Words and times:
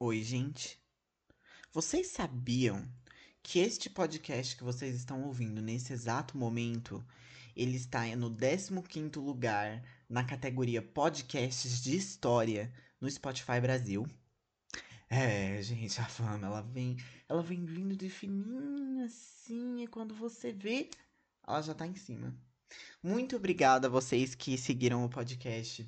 Oi, 0.00 0.22
gente. 0.22 0.80
Vocês 1.72 2.06
sabiam 2.06 2.88
que 3.42 3.58
este 3.58 3.90
podcast 3.90 4.56
que 4.56 4.62
vocês 4.62 4.94
estão 4.94 5.24
ouvindo 5.24 5.60
nesse 5.60 5.92
exato 5.92 6.38
momento, 6.38 7.04
ele 7.56 7.76
está 7.76 8.06
no 8.14 8.30
15º 8.30 9.16
lugar 9.16 9.82
na 10.08 10.22
categoria 10.22 10.80
podcasts 10.80 11.82
de 11.82 11.96
história 11.96 12.72
no 13.00 13.10
Spotify 13.10 13.60
Brasil? 13.60 14.06
É, 15.10 15.60
gente, 15.62 16.00
a 16.00 16.04
fama, 16.06 16.46
ela 16.46 16.62
vem, 16.62 16.96
ela 17.28 17.42
vem 17.42 17.64
vindo 17.64 17.96
de 17.96 18.08
fininho 18.08 19.04
assim, 19.04 19.82
e 19.82 19.88
quando 19.88 20.14
você 20.14 20.52
vê, 20.52 20.90
ela 21.44 21.60
já 21.60 21.74
tá 21.74 21.84
em 21.84 21.96
cima. 21.96 22.32
Muito 23.02 23.34
obrigada 23.34 23.88
a 23.88 23.90
vocês 23.90 24.36
que 24.36 24.56
seguiram 24.56 25.04
o 25.04 25.10
podcast 25.10 25.84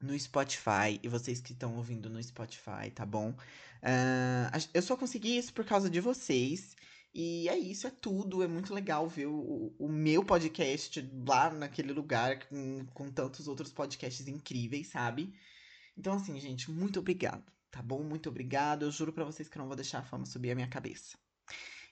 no 0.00 0.18
Spotify 0.18 0.98
e 1.02 1.08
vocês 1.08 1.40
que 1.40 1.52
estão 1.52 1.76
ouvindo 1.76 2.08
no 2.08 2.22
Spotify, 2.22 2.90
tá 2.94 3.04
bom? 3.04 3.30
Uh, 3.82 4.68
eu 4.72 4.82
só 4.82 4.96
consegui 4.96 5.36
isso 5.36 5.52
por 5.52 5.64
causa 5.64 5.90
de 5.90 6.00
vocês. 6.00 6.76
E 7.12 7.48
é 7.48 7.58
isso, 7.58 7.86
é 7.86 7.90
tudo. 7.90 8.42
É 8.42 8.46
muito 8.46 8.72
legal 8.72 9.08
ver 9.08 9.26
o, 9.26 9.74
o 9.78 9.88
meu 9.88 10.24
podcast 10.24 11.08
lá 11.26 11.50
naquele 11.50 11.92
lugar 11.92 12.46
com, 12.46 12.86
com 12.94 13.10
tantos 13.10 13.48
outros 13.48 13.72
podcasts 13.72 14.26
incríveis, 14.28 14.88
sabe? 14.88 15.34
Então, 15.96 16.14
assim, 16.14 16.38
gente, 16.38 16.70
muito 16.70 17.00
obrigado, 17.00 17.44
tá 17.70 17.82
bom? 17.82 18.02
Muito 18.02 18.28
obrigado. 18.28 18.84
Eu 18.84 18.92
juro 18.92 19.12
para 19.12 19.24
vocês 19.24 19.48
que 19.48 19.58
eu 19.58 19.60
não 19.60 19.66
vou 19.66 19.76
deixar 19.76 19.98
a 19.98 20.02
fama 20.02 20.24
subir 20.24 20.52
a 20.52 20.54
minha 20.54 20.68
cabeça. 20.68 21.18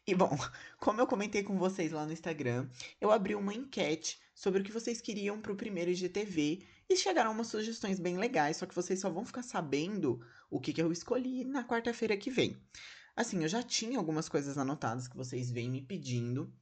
E 0.07 0.15
bom, 0.15 0.30
como 0.79 1.01
eu 1.01 1.07
comentei 1.07 1.43
com 1.43 1.59
vocês 1.59 1.93
lá 1.93 2.07
no 2.07 2.13
Instagram, 2.13 2.69
eu 3.01 3.11
abri 3.11 3.35
uma 3.35 3.52
enquete 3.52 4.19
sobre 4.35 4.61
o 4.63 4.65
que 4.65 4.73
vocês 4.73 5.01
queriam 5.01 5.41
pro 5.41 5.57
primeiro 5.57 5.91
IGTV 5.91 6.65
e 6.88 6.97
chegaram 6.97 7.33
umas 7.33 7.48
sugestões 7.48 8.01
bem 8.01 8.16
legais, 8.16 8.56
só 8.56 8.66
que 8.66 8.74
vocês 8.74 9.01
só 9.01 9.10
vão 9.10 9.24
ficar 9.24 9.42
sabendo 9.42 10.20
o 10.51 10.60
que, 10.60 10.73
que 10.73 10.80
eu 10.80 10.91
escolhi 10.91 11.45
na 11.45 11.66
quarta-feira 11.66 12.16
que 12.16 12.30
vem. 12.30 12.56
Assim, 13.15 13.42
eu 13.42 13.48
já 13.48 13.62
tinha 13.62 13.98
algumas 13.98 14.29
coisas 14.29 14.56
anotadas 14.56 15.09
que 15.09 15.16
vocês 15.16 15.51
vêm 15.51 15.71
me 15.71 15.82
pedindo. 15.82 16.52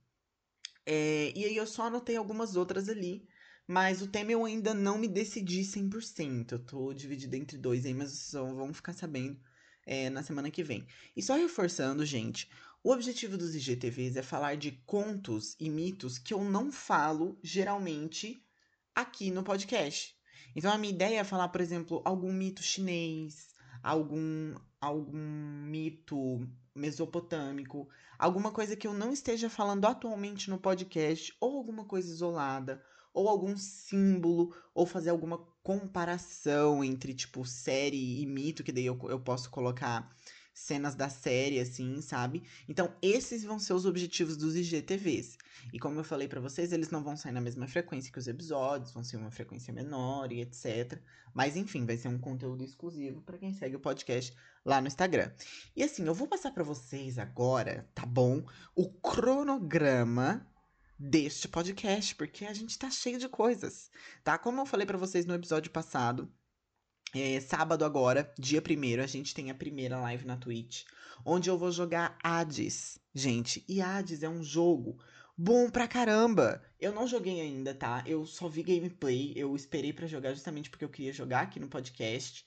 É, 0.85 1.33
e 1.37 1.45
aí 1.45 1.57
eu 1.57 1.67
só 1.67 1.83
anotei 1.85 2.17
algumas 2.17 2.57
outras 2.57 2.89
ali. 2.89 3.29
Mas 3.69 4.01
o 4.01 4.07
tema 4.07 4.31
eu 4.31 4.45
ainda 4.45 4.73
não 4.73 4.97
me 4.97 5.09
decidi 5.09 5.63
100%. 5.63 6.53
Eu 6.53 6.59
tô 6.61 6.95
dividido 6.95 7.35
entre 7.35 7.59
dois 7.59 7.85
aí, 7.85 7.93
mas 7.93 8.11
vocês 8.11 8.31
só 8.31 8.45
vão 8.45 8.73
ficar 8.73 8.93
sabendo 8.93 9.39
é, 9.85 10.09
na 10.09 10.23
semana 10.23 10.51
que 10.51 10.63
vem. 10.63 10.87
E 11.17 11.23
só 11.23 11.35
reforçando, 11.35 12.07
gente, 12.07 12.49
o 12.83 12.93
objetivo 12.93 13.37
dos 13.37 13.55
IGTVs 13.55 14.17
é 14.17 14.23
falar 14.23 14.57
de 14.57 14.73
contos 14.87 15.57
e 15.59 15.69
mitos 15.69 16.19
que 16.19 16.33
eu 16.33 16.45
não 16.45 16.71
falo 16.71 17.39
geralmente 17.43 18.41
aqui 18.95 19.31
no 19.31 19.43
podcast. 19.43 20.16
Então 20.57 20.73
a 20.73 20.79
minha 20.79 20.93
ideia 20.93 21.21
é 21.21 21.25
falar, 21.25 21.49
por 21.51 21.61
exemplo, 21.61 22.01
algum 22.03 22.33
mito 22.33 22.63
chinês, 22.63 23.55
algum 23.83 24.55
algum 24.81 25.19
mito 25.69 26.49
mesopotâmico, 26.75 27.87
alguma 28.19 28.51
coisa 28.51 28.75
que 28.75 28.87
eu 28.87 28.95
não 28.95 29.13
esteja 29.13 29.51
falando 29.51 29.85
atualmente 29.85 30.49
no 30.49 30.59
podcast, 30.59 31.37
ou 31.41 31.59
alguma 31.59 31.85
coisa 31.85 32.11
isolada, 32.11 32.83
ou 33.13 33.29
algum 33.29 33.55
símbolo, 33.57 34.55
ou 34.75 34.87
fazer 34.87 35.11
alguma 35.11 35.39
comparação 35.63 36.83
entre, 36.83 37.13
tipo, 37.13 37.45
série 37.45 38.23
e 38.23 38.27
mito, 38.27 38.65
que 38.65 38.73
daí 38.73 38.87
eu, 38.87 38.99
eu 39.11 39.21
posso 39.21 39.51
colocar 39.51 40.11
cenas 40.57 40.95
da 40.95 41.11
série, 41.11 41.61
assim, 41.61 42.01
sabe? 42.01 42.43
Então, 42.67 42.91
esses 43.03 43.45
vão 43.45 43.59
ser 43.59 43.75
os 43.75 43.85
objetivos 43.85 44.39
dos 44.39 44.57
IGTVs. 44.57 45.37
E 45.71 45.79
como 45.79 46.01
eu 46.01 46.05
falei 46.05 46.27
para 46.27 46.41
vocês, 46.41 46.73
eles 46.73 46.91
não 46.91 47.05
vão 47.05 47.15
sair 47.15 47.33
na 47.33 47.43
mesma 47.43 47.69
frequência 47.69 48.11
que 48.11 48.19
os 48.19 48.27
episódios, 48.27 48.91
vão 48.91 49.05
ser 49.05 49.19
uma 49.19 49.31
frequência 49.31 49.71
menor 49.71 50.33
e 50.33 50.41
etc. 50.41 50.99
Mas 51.35 51.57
enfim, 51.57 51.85
vai 51.85 51.99
ser 51.99 52.09
um 52.09 52.19
conteúdo 52.19 52.65
exclusivo 52.65 53.21
para 53.21 53.37
quem 53.37 53.53
segue 53.53 53.77
o 53.77 53.81
podcast 53.81 54.35
lá 54.65 54.81
no 54.81 54.87
Instagram. 54.87 55.31
E 55.77 55.83
assim, 55.83 56.07
eu 56.07 56.15
vou 56.15 56.27
passar 56.27 56.51
para 56.53 56.65
vocês 56.65 57.19
agora, 57.19 57.87
tá 57.95 58.07
bom? 58.07 58.43
O 58.75 58.89
cronograma 58.89 60.47
deste 60.99 61.49
podcast, 61.49 62.15
porque 62.15 62.47
a 62.47 62.55
gente 62.55 62.79
tá 62.79 62.91
cheio 62.91 63.19
de 63.19 63.29
coisas, 63.29 63.91
tá? 64.25 64.39
Como 64.39 64.63
eu 64.63 64.67
falei 64.67 64.87
para 64.87 64.97
vocês 64.97 65.27
no 65.27 65.35
episódio 65.35 65.71
passado, 65.71 66.33
é, 67.21 67.41
sábado 67.41 67.85
agora, 67.85 68.33
dia 68.39 68.61
primeiro, 68.61 69.03
a 69.03 69.07
gente 69.07 69.35
tem 69.35 69.51
a 69.51 69.55
primeira 69.55 69.99
live 70.01 70.27
na 70.27 70.37
Twitch, 70.37 70.85
onde 71.25 71.49
eu 71.49 71.59
vou 71.59 71.71
jogar 71.71 72.19
Hades. 72.23 72.99
Gente, 73.15 73.65
e 73.69 73.81
Hades 73.81 74.23
é 74.23 74.29
um 74.29 74.43
jogo 74.43 74.99
bom 75.37 75.71
pra 75.71 75.89
caramba. 75.89 76.63
Eu 76.81 76.93
não 76.93 77.07
joguei 77.07 77.41
ainda, 77.41 77.75
tá? 77.75 78.03
Eu 78.07 78.25
só 78.27 78.49
vi 78.49 78.63
gameplay, 78.63 79.33
eu 79.37 79.55
esperei 79.55 79.93
para 79.93 80.07
jogar 80.07 80.33
justamente 80.33 80.71
porque 80.71 80.85
eu 80.85 80.89
queria 80.89 81.13
jogar 81.13 81.43
aqui 81.43 81.61
no 81.61 81.69
podcast. 81.69 82.45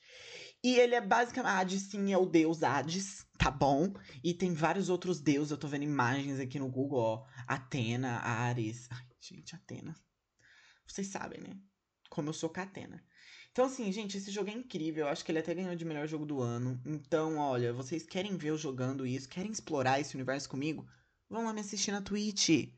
E 0.62 0.78
ele 0.78 0.94
é 0.94 1.00
basicamente. 1.00 1.52
Hades, 1.52 1.82
sim, 1.82 2.12
é 2.12 2.18
o 2.18 2.26
deus 2.26 2.62
Hades, 2.62 3.26
tá 3.38 3.50
bom? 3.50 3.94
E 4.22 4.34
tem 4.34 4.52
vários 4.52 4.88
outros 4.88 5.20
deuses, 5.20 5.50
eu 5.50 5.58
tô 5.58 5.66
vendo 5.66 5.84
imagens 5.84 6.38
aqui 6.38 6.58
no 6.58 6.68
Google, 6.68 7.00
ó. 7.00 7.26
Atena, 7.46 8.18
Ares. 8.18 8.86
Ai, 8.90 9.06
gente, 9.20 9.54
Atena. 9.54 9.94
Vocês 10.86 11.06
sabem, 11.06 11.40
né? 11.40 11.56
Como 12.10 12.28
eu 12.28 12.32
sou 12.32 12.50
Catena. 12.50 13.02
Então, 13.52 13.64
assim, 13.64 13.90
gente, 13.90 14.16
esse 14.16 14.30
jogo 14.30 14.48
é 14.48 14.52
incrível. 14.52 15.06
Eu 15.06 15.10
acho 15.10 15.24
que 15.24 15.32
ele 15.32 15.40
até 15.40 15.54
ganhou 15.54 15.74
de 15.74 15.84
melhor 15.84 16.06
jogo 16.06 16.24
do 16.24 16.40
ano. 16.40 16.80
Então, 16.86 17.36
olha, 17.38 17.72
vocês 17.72 18.06
querem 18.06 18.36
ver 18.36 18.50
eu 18.50 18.58
jogando 18.58 19.06
isso, 19.06 19.28
querem 19.28 19.50
explorar 19.50 20.00
esse 20.00 20.14
universo 20.14 20.48
comigo? 20.48 20.86
Vão 21.28 21.44
lá 21.44 21.52
me 21.52 21.60
assistir 21.60 21.90
na 21.90 22.00
Twitch. 22.00 22.68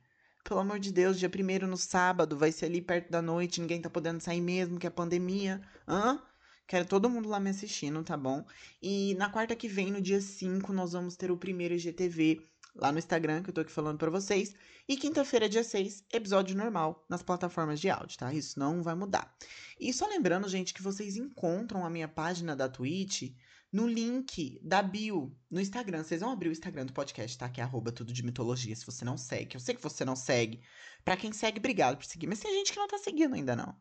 Pelo 0.44 0.60
amor 0.60 0.80
de 0.80 0.90
Deus, 0.90 1.18
dia 1.18 1.28
primeiro 1.30 1.66
no 1.66 1.76
sábado, 1.76 2.36
vai 2.36 2.50
ser 2.50 2.66
ali 2.66 2.80
perto 2.80 3.10
da 3.10 3.22
noite, 3.22 3.60
ninguém 3.60 3.80
tá 3.80 3.88
podendo 3.88 4.20
sair 4.20 4.40
mesmo, 4.40 4.78
que 4.78 4.86
é 4.86 4.90
pandemia. 4.90 5.60
Hã? 5.86 6.20
Quero 6.66 6.86
todo 6.86 7.08
mundo 7.10 7.28
lá 7.28 7.38
me 7.38 7.50
assistindo, 7.50 8.02
tá 8.02 8.16
bom? 8.16 8.44
E 8.80 9.14
na 9.16 9.28
quarta 9.28 9.54
que 9.54 9.68
vem, 9.68 9.90
no 9.92 10.00
dia 10.00 10.20
5, 10.20 10.72
nós 10.72 10.92
vamos 10.92 11.16
ter 11.16 11.30
o 11.30 11.36
primeiro 11.36 11.74
IGTV 11.74 12.40
lá 12.74 12.90
no 12.90 12.98
Instagram, 12.98 13.42
que 13.42 13.50
eu 13.50 13.54
tô 13.54 13.60
aqui 13.60 13.72
falando 13.72 13.98
para 13.98 14.10
vocês. 14.10 14.54
E 14.88 14.96
quinta-feira, 14.96 15.48
dia 15.48 15.62
6, 15.62 16.04
episódio 16.12 16.56
normal 16.56 17.04
nas 17.08 17.22
plataformas 17.22 17.80
de 17.80 17.88
áudio, 17.88 18.18
tá? 18.18 18.32
Isso 18.32 18.58
não 18.58 18.82
vai 18.82 18.94
mudar. 18.94 19.34
E 19.78 19.92
só 19.92 20.06
lembrando, 20.06 20.48
gente, 20.48 20.74
que 20.74 20.82
vocês 20.82 21.16
encontram 21.16 21.84
a 21.84 21.90
minha 21.90 22.08
página 22.08 22.56
da 22.56 22.68
Twitch 22.68 23.32
no 23.72 23.86
link 23.86 24.60
da 24.62 24.82
bio 24.82 25.34
no 25.50 25.60
Instagram. 25.60 26.04
Vocês 26.04 26.20
vão 26.20 26.30
abrir 26.30 26.50
o 26.50 26.52
Instagram 26.52 26.86
do 26.86 26.92
podcast, 26.92 27.38
tá? 27.38 27.48
Que 27.48 27.60
é 27.60 27.64
arroba 27.64 27.90
tudo 27.90 28.12
de 28.12 28.22
mitologia, 28.22 28.76
se 28.76 28.84
você 28.84 29.04
não 29.04 29.16
segue. 29.16 29.56
Eu 29.56 29.60
sei 29.60 29.74
que 29.74 29.82
você 29.82 30.04
não 30.04 30.14
segue. 30.14 30.62
Para 31.04 31.16
quem 31.16 31.32
segue, 31.32 31.58
obrigado 31.58 31.96
por 31.96 32.04
seguir. 32.04 32.26
Mas 32.26 32.40
tem 32.40 32.52
gente 32.52 32.72
que 32.72 32.78
não 32.78 32.86
tá 32.86 32.98
seguindo 32.98 33.34
ainda, 33.34 33.56
não. 33.56 33.74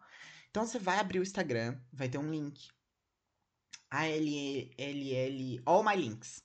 Então 0.50 0.66
você 0.66 0.80
vai 0.80 1.00
abrir 1.00 1.20
o 1.20 1.24
Instagram, 1.24 1.78
vai 1.92 2.08
ter 2.08 2.18
um 2.18 2.30
link. 2.30 2.70
ALL, 3.90 5.62
All 5.66 5.84
My 5.84 5.96
Links. 5.96 6.42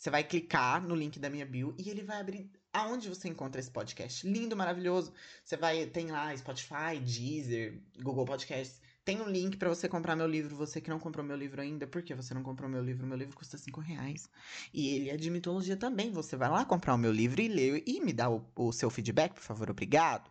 Você 0.00 0.08
vai 0.08 0.24
clicar 0.24 0.82
no 0.82 0.94
link 0.94 1.18
da 1.18 1.28
minha 1.28 1.44
bio 1.44 1.74
e 1.76 1.90
ele 1.90 2.02
vai 2.02 2.18
abrir 2.18 2.50
aonde 2.72 3.06
você 3.06 3.28
encontra 3.28 3.60
esse 3.60 3.70
podcast. 3.70 4.26
Lindo, 4.26 4.56
maravilhoso. 4.56 5.12
Você 5.44 5.58
vai, 5.58 5.84
tem 5.84 6.10
lá 6.10 6.34
Spotify, 6.34 6.98
Deezer, 7.04 7.78
Google 8.02 8.24
Podcasts. 8.24 8.80
Tem 9.04 9.20
um 9.20 9.28
link 9.28 9.58
para 9.58 9.68
você 9.68 9.90
comprar 9.90 10.16
meu 10.16 10.26
livro. 10.26 10.56
Você 10.56 10.80
que 10.80 10.88
não 10.88 10.98
comprou 10.98 11.22
meu 11.22 11.36
livro 11.36 11.60
ainda, 11.60 11.86
por 11.86 12.00
que 12.00 12.14
você 12.14 12.32
não 12.32 12.42
comprou 12.42 12.66
meu 12.66 12.82
livro? 12.82 13.06
Meu 13.06 13.18
livro 13.18 13.36
custa 13.36 13.58
5 13.58 13.78
reais. 13.78 14.26
E 14.72 14.88
ele 14.88 15.10
é 15.10 15.18
de 15.18 15.28
mitologia 15.28 15.76
também. 15.76 16.10
Você 16.12 16.34
vai 16.34 16.48
lá 16.48 16.64
comprar 16.64 16.94
o 16.94 16.98
meu 16.98 17.12
livro 17.12 17.42
e 17.42 17.48
ler 17.48 17.82
e 17.86 18.00
me 18.00 18.14
dá 18.14 18.30
o, 18.30 18.42
o 18.56 18.72
seu 18.72 18.88
feedback, 18.88 19.34
por 19.34 19.42
favor, 19.42 19.70
obrigado. 19.70 20.30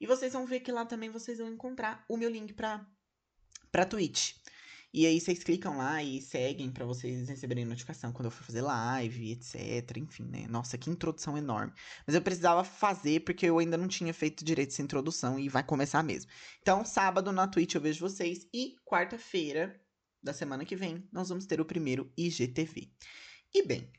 E 0.00 0.08
vocês 0.08 0.32
vão 0.32 0.44
ver 0.44 0.58
que 0.58 0.72
lá 0.72 0.84
também 0.84 1.08
vocês 1.08 1.38
vão 1.38 1.52
encontrar 1.52 2.04
o 2.08 2.16
meu 2.16 2.28
link 2.28 2.52
para 2.52 2.84
para 3.70 3.86
Twitch. 3.86 4.34
E 4.96 5.06
aí 5.06 5.20
vocês 5.20 5.42
clicam 5.42 5.76
lá 5.76 6.00
e 6.04 6.22
seguem 6.22 6.70
para 6.70 6.84
vocês 6.84 7.28
receberem 7.28 7.64
notificação 7.64 8.12
quando 8.12 8.26
eu 8.26 8.30
for 8.30 8.44
fazer 8.44 8.60
live, 8.60 9.32
etc. 9.32 9.96
Enfim, 9.96 10.22
né? 10.22 10.46
Nossa, 10.48 10.78
que 10.78 10.88
introdução 10.88 11.36
enorme. 11.36 11.72
Mas 12.06 12.14
eu 12.14 12.22
precisava 12.22 12.62
fazer 12.62 13.24
porque 13.24 13.44
eu 13.44 13.58
ainda 13.58 13.76
não 13.76 13.88
tinha 13.88 14.14
feito 14.14 14.44
direito 14.44 14.68
essa 14.68 14.82
introdução 14.82 15.36
e 15.36 15.48
vai 15.48 15.64
começar 15.64 16.00
mesmo. 16.04 16.30
Então, 16.62 16.84
sábado 16.84 17.32
na 17.32 17.48
Twitch 17.48 17.74
eu 17.74 17.80
vejo 17.80 18.08
vocês 18.08 18.46
e 18.54 18.76
quarta-feira 18.84 19.80
da 20.22 20.32
semana 20.32 20.64
que 20.64 20.76
vem 20.76 21.08
nós 21.10 21.28
vamos 21.28 21.44
ter 21.44 21.60
o 21.60 21.64
primeiro 21.64 22.12
IGTV. 22.16 22.88
E 23.52 23.66
bem, 23.66 23.90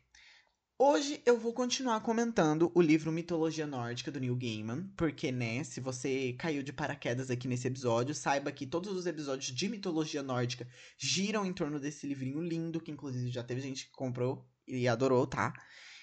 Hoje 0.77 1.21
eu 1.25 1.39
vou 1.39 1.53
continuar 1.53 2.01
comentando 2.01 2.69
o 2.75 2.81
livro 2.81 3.09
Mitologia 3.09 3.65
Nórdica 3.65 4.11
do 4.11 4.19
Neil 4.19 4.35
Gaiman, 4.35 4.91
porque, 4.97 5.31
né, 5.31 5.63
se 5.63 5.79
você 5.79 6.33
caiu 6.33 6.61
de 6.61 6.73
paraquedas 6.73 7.31
aqui 7.31 7.47
nesse 7.47 7.65
episódio, 7.65 8.13
saiba 8.13 8.51
que 8.51 8.67
todos 8.67 8.91
os 8.91 9.05
episódios 9.05 9.55
de 9.55 9.69
mitologia 9.69 10.21
nórdica 10.21 10.67
giram 10.97 11.45
em 11.45 11.53
torno 11.53 11.79
desse 11.79 12.05
livrinho 12.05 12.41
lindo, 12.41 12.81
que 12.81 12.91
inclusive 12.91 13.31
já 13.31 13.41
teve 13.41 13.61
gente 13.61 13.85
que 13.85 13.93
comprou 13.93 14.45
e 14.67 14.85
adorou, 14.85 15.25
tá? 15.25 15.53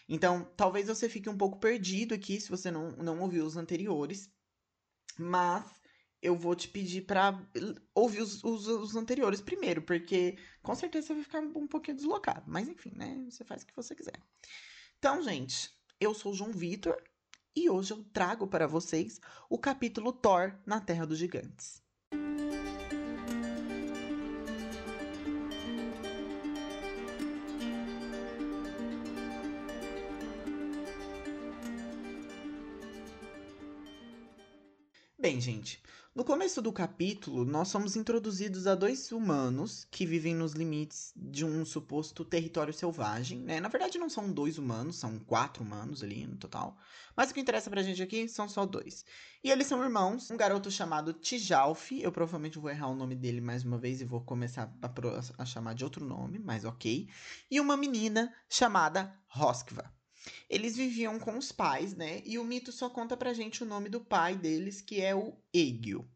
Então, 0.08 0.50
talvez 0.56 0.86
você 0.86 1.06
fique 1.06 1.28
um 1.28 1.36
pouco 1.36 1.60
perdido 1.60 2.14
aqui 2.14 2.40
se 2.40 2.48
você 2.48 2.70
não, 2.70 2.92
não 2.92 3.20
ouviu 3.20 3.44
os 3.44 3.58
anteriores, 3.58 4.30
mas 5.18 5.81
eu 6.22 6.36
vou 6.36 6.54
te 6.54 6.68
pedir 6.68 7.02
para 7.02 7.38
ouvir 7.94 8.22
os, 8.22 8.42
os, 8.44 8.68
os, 8.68 8.94
anteriores 8.94 9.40
primeiro, 9.40 9.82
porque 9.82 10.38
com 10.62 10.74
certeza 10.74 11.08
você 11.08 11.14
vai 11.14 11.22
ficar 11.24 11.40
um 11.40 11.66
pouquinho 11.66 11.96
deslocado. 11.96 12.44
Mas 12.46 12.68
enfim, 12.68 12.92
né? 12.94 13.26
Você 13.28 13.44
faz 13.44 13.62
o 13.62 13.66
que 13.66 13.74
você 13.74 13.94
quiser. 13.94 14.18
Então, 14.98 15.20
gente, 15.20 15.70
eu 16.00 16.14
sou 16.14 16.30
o 16.32 16.34
João 16.34 16.52
Vitor 16.52 16.96
e 17.56 17.68
hoje 17.68 17.92
eu 17.92 18.04
trago 18.12 18.46
para 18.46 18.68
vocês 18.68 19.20
o 19.50 19.58
capítulo 19.58 20.12
Thor 20.12 20.54
na 20.64 20.80
Terra 20.80 21.04
dos 21.04 21.18
Gigantes. 21.18 21.82
Bem, 35.22 35.40
gente, 35.40 35.80
no 36.16 36.24
começo 36.24 36.60
do 36.60 36.72
capítulo, 36.72 37.44
nós 37.44 37.68
somos 37.68 37.94
introduzidos 37.94 38.66
a 38.66 38.74
dois 38.74 39.12
humanos 39.12 39.86
que 39.88 40.04
vivem 40.04 40.34
nos 40.34 40.50
limites 40.50 41.12
de 41.14 41.44
um 41.44 41.64
suposto 41.64 42.24
território 42.24 42.74
selvagem, 42.74 43.38
né? 43.38 43.60
Na 43.60 43.68
verdade, 43.68 44.00
não 44.00 44.10
são 44.10 44.32
dois 44.32 44.58
humanos, 44.58 44.96
são 44.96 45.20
quatro 45.20 45.62
humanos 45.62 46.02
ali 46.02 46.26
no 46.26 46.34
total. 46.34 46.76
Mas 47.16 47.30
o 47.30 47.34
que 47.34 47.40
interessa 47.40 47.70
pra 47.70 47.84
gente 47.84 48.02
aqui 48.02 48.26
são 48.26 48.48
só 48.48 48.66
dois. 48.66 49.04
E 49.44 49.50
eles 49.52 49.68
são 49.68 49.80
irmãos, 49.84 50.28
um 50.28 50.36
garoto 50.36 50.72
chamado 50.72 51.12
Tijalf, 51.12 51.92
eu 51.92 52.10
provavelmente 52.10 52.58
vou 52.58 52.68
errar 52.68 52.88
o 52.88 52.96
nome 52.96 53.14
dele 53.14 53.40
mais 53.40 53.64
uma 53.64 53.78
vez 53.78 54.00
e 54.00 54.04
vou 54.04 54.22
começar 54.22 54.76
a, 54.82 54.90
a 55.40 55.46
chamar 55.46 55.76
de 55.76 55.84
outro 55.84 56.04
nome, 56.04 56.40
mas 56.40 56.64
ok. 56.64 57.08
E 57.48 57.60
uma 57.60 57.76
menina 57.76 58.34
chamada 58.48 59.14
Roskva. 59.28 60.01
Eles 60.48 60.76
viviam 60.76 61.18
com 61.18 61.36
os 61.36 61.50
pais, 61.50 61.94
né? 61.94 62.22
E 62.24 62.38
o 62.38 62.44
mito 62.44 62.70
só 62.72 62.88
conta 62.88 63.16
pra 63.16 63.34
gente 63.34 63.62
o 63.62 63.66
nome 63.66 63.88
do 63.88 64.00
pai 64.00 64.36
deles, 64.36 64.80
que 64.80 65.00
é 65.00 65.14
o 65.14 65.34
Egil. 65.52 66.06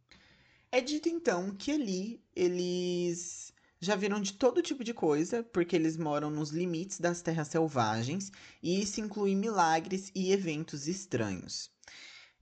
É 0.71 0.81
dito 0.81 1.09
então 1.09 1.55
que 1.55 1.73
ali 1.73 2.21
eles 2.35 3.53
já 3.81 3.95
viram 3.95 4.21
de 4.21 4.33
todo 4.33 4.63
tipo 4.63 4.83
de 4.83 4.95
coisa, 4.95 5.43
porque 5.43 5.77
eles 5.77 5.97
moram 5.97 6.31
nos 6.31 6.51
limites 6.51 6.99
das 6.99 7.23
terras 7.23 7.49
selvagens, 7.49 8.33
e 8.63 8.81
isso 8.81 9.01
inclui 9.01 9.35
milagres 9.35 10.11
e 10.15 10.33
eventos 10.33 10.89
estranhos. 10.89 11.71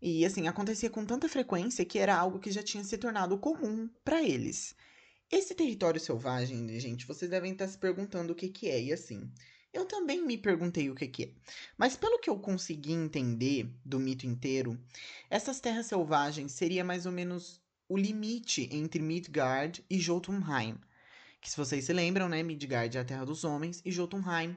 E 0.00 0.24
assim, 0.24 0.46
acontecia 0.48 0.90
com 0.90 1.04
tanta 1.04 1.28
frequência 1.28 1.84
que 1.84 1.98
era 1.98 2.14
algo 2.14 2.38
que 2.38 2.52
já 2.52 2.62
tinha 2.62 2.84
se 2.84 2.98
tornado 2.98 3.38
comum 3.38 3.88
para 4.04 4.22
eles. 4.22 4.74
Esse 5.30 5.54
território 5.54 6.00
selvagem, 6.00 6.68
gente, 6.78 7.06
vocês 7.06 7.30
devem 7.30 7.52
estar 7.52 7.66
se 7.66 7.78
perguntando 7.78 8.32
o 8.32 8.36
que, 8.36 8.48
que 8.48 8.68
é, 8.68 8.82
e 8.82 8.92
assim. 8.92 9.30
Eu 9.74 9.84
também 9.84 10.24
me 10.24 10.38
perguntei 10.38 10.88
o 10.88 10.94
que, 10.94 11.08
que 11.08 11.24
é. 11.24 11.30
Mas 11.76 11.96
pelo 11.96 12.20
que 12.20 12.30
eu 12.30 12.38
consegui 12.38 12.92
entender 12.92 13.68
do 13.84 13.98
mito 13.98 14.24
inteiro, 14.24 14.80
essas 15.28 15.58
terras 15.58 15.86
selvagens 15.86 16.52
seria 16.52 16.84
mais 16.84 17.06
ou 17.06 17.12
menos 17.12 17.60
o 17.88 17.96
limite 17.96 18.68
entre 18.70 19.02
Midgard 19.02 19.84
e 19.90 19.98
Jotunheim. 19.98 20.78
Que 21.40 21.50
se 21.50 21.56
vocês 21.56 21.84
se 21.84 21.92
lembram, 21.92 22.28
né, 22.28 22.40
Midgard 22.40 22.96
é 22.96 23.00
a 23.00 23.04
terra 23.04 23.24
dos 23.24 23.42
homens 23.42 23.82
e 23.84 23.90
Jotunheim 23.90 24.56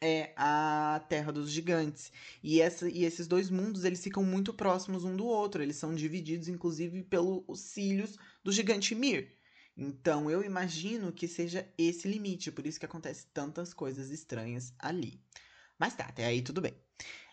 é 0.00 0.32
a 0.36 1.04
terra 1.08 1.32
dos 1.32 1.50
gigantes. 1.50 2.12
E, 2.42 2.60
essa, 2.60 2.88
e 2.88 3.04
esses 3.04 3.26
dois 3.26 3.50
mundos, 3.50 3.84
eles 3.84 4.02
ficam 4.04 4.24
muito 4.24 4.54
próximos 4.54 5.04
um 5.04 5.16
do 5.16 5.26
outro. 5.26 5.62
Eles 5.62 5.76
são 5.76 5.94
divididos, 5.94 6.46
inclusive, 6.46 7.02
pelos 7.02 7.58
cílios 7.58 8.16
do 8.42 8.52
gigante 8.52 8.94
Mir. 8.94 9.32
Então 9.76 10.30
eu 10.30 10.42
imagino 10.42 11.12
que 11.12 11.26
seja 11.26 11.66
esse 11.78 12.06
limite, 12.06 12.52
por 12.52 12.66
isso 12.66 12.78
que 12.78 12.86
acontece 12.86 13.26
tantas 13.32 13.72
coisas 13.72 14.10
estranhas 14.10 14.72
ali. 14.78 15.20
Mas 15.78 15.94
tá, 15.94 16.04
até 16.04 16.24
aí 16.24 16.42
tudo 16.42 16.60
bem. 16.60 16.74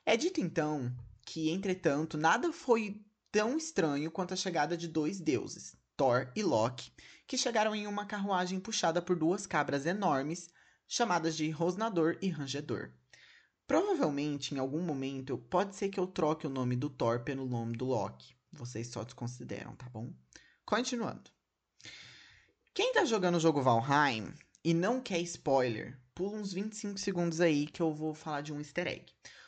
É 0.05 0.15
dito 0.15 0.39
então 0.39 0.91
que, 1.25 1.49
entretanto, 1.49 2.17
nada 2.17 2.51
foi 2.51 3.05
tão 3.31 3.57
estranho 3.57 4.09
quanto 4.09 4.33
a 4.33 4.37
chegada 4.37 4.75
de 4.75 4.87
dois 4.87 5.19
deuses, 5.19 5.75
Thor 5.95 6.31
e 6.35 6.41
Loki, 6.41 6.91
que 7.27 7.37
chegaram 7.37 7.75
em 7.75 7.85
uma 7.85 8.05
carruagem 8.05 8.59
puxada 8.59 9.01
por 9.01 9.15
duas 9.15 9.45
cabras 9.45 9.85
enormes, 9.85 10.49
chamadas 10.87 11.35
de 11.35 11.49
Rosnador 11.51 12.17
e 12.21 12.29
Rangedor. 12.29 12.91
Provavelmente, 13.67 14.55
em 14.55 14.57
algum 14.57 14.81
momento, 14.81 15.37
pode 15.37 15.75
ser 15.75 15.89
que 15.89 15.99
eu 15.99 16.07
troque 16.07 16.47
o 16.47 16.49
nome 16.49 16.75
do 16.75 16.89
Thor 16.89 17.19
pelo 17.23 17.45
nome 17.45 17.77
do 17.77 17.85
Loki. 17.85 18.35
Vocês 18.51 18.87
só 18.87 19.03
desconsideram, 19.03 19.75
tá 19.75 19.87
bom? 19.89 20.11
Continuando. 20.65 21.29
Quem 22.79 22.93
tá 22.93 23.03
jogando 23.03 23.35
o 23.35 23.39
jogo 23.41 23.61
Valheim 23.61 24.33
e 24.63 24.73
não 24.73 25.01
quer 25.01 25.19
spoiler, 25.19 25.99
pula 26.15 26.37
uns 26.37 26.53
25 26.53 26.97
segundos 26.97 27.41
aí 27.41 27.67
que 27.67 27.81
eu 27.81 27.93
vou 27.93 28.13
falar 28.13 28.39
de 28.39 28.53
um 28.53 28.59
easter 28.59 28.87
egg. 28.87 29.03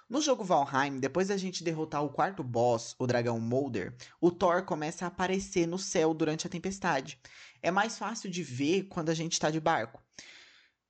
No 0.10 0.20
jogo 0.20 0.44
Valheim, 0.44 1.00
depois 1.00 1.30
da 1.30 1.38
gente 1.38 1.64
derrotar 1.64 2.04
o 2.04 2.10
quarto 2.10 2.44
boss, 2.44 2.94
o 3.00 3.08
dragão 3.08 3.40
Molder, 3.40 3.96
o 4.20 4.32
Thor 4.32 4.66
começa 4.66 5.06
a 5.06 5.08
aparecer 5.08 5.66
no 5.66 5.80
céu 5.80 6.14
durante 6.14 6.46
a 6.46 6.50
tempestade. 6.50 7.18
É 7.64 7.72
mais 7.72 7.98
fácil 7.98 8.30
de 8.30 8.44
ver 8.44 8.90
quando 8.90 9.08
a 9.08 9.14
gente 9.14 9.32
está 9.32 9.50
de 9.50 9.62
barco. 9.62 10.04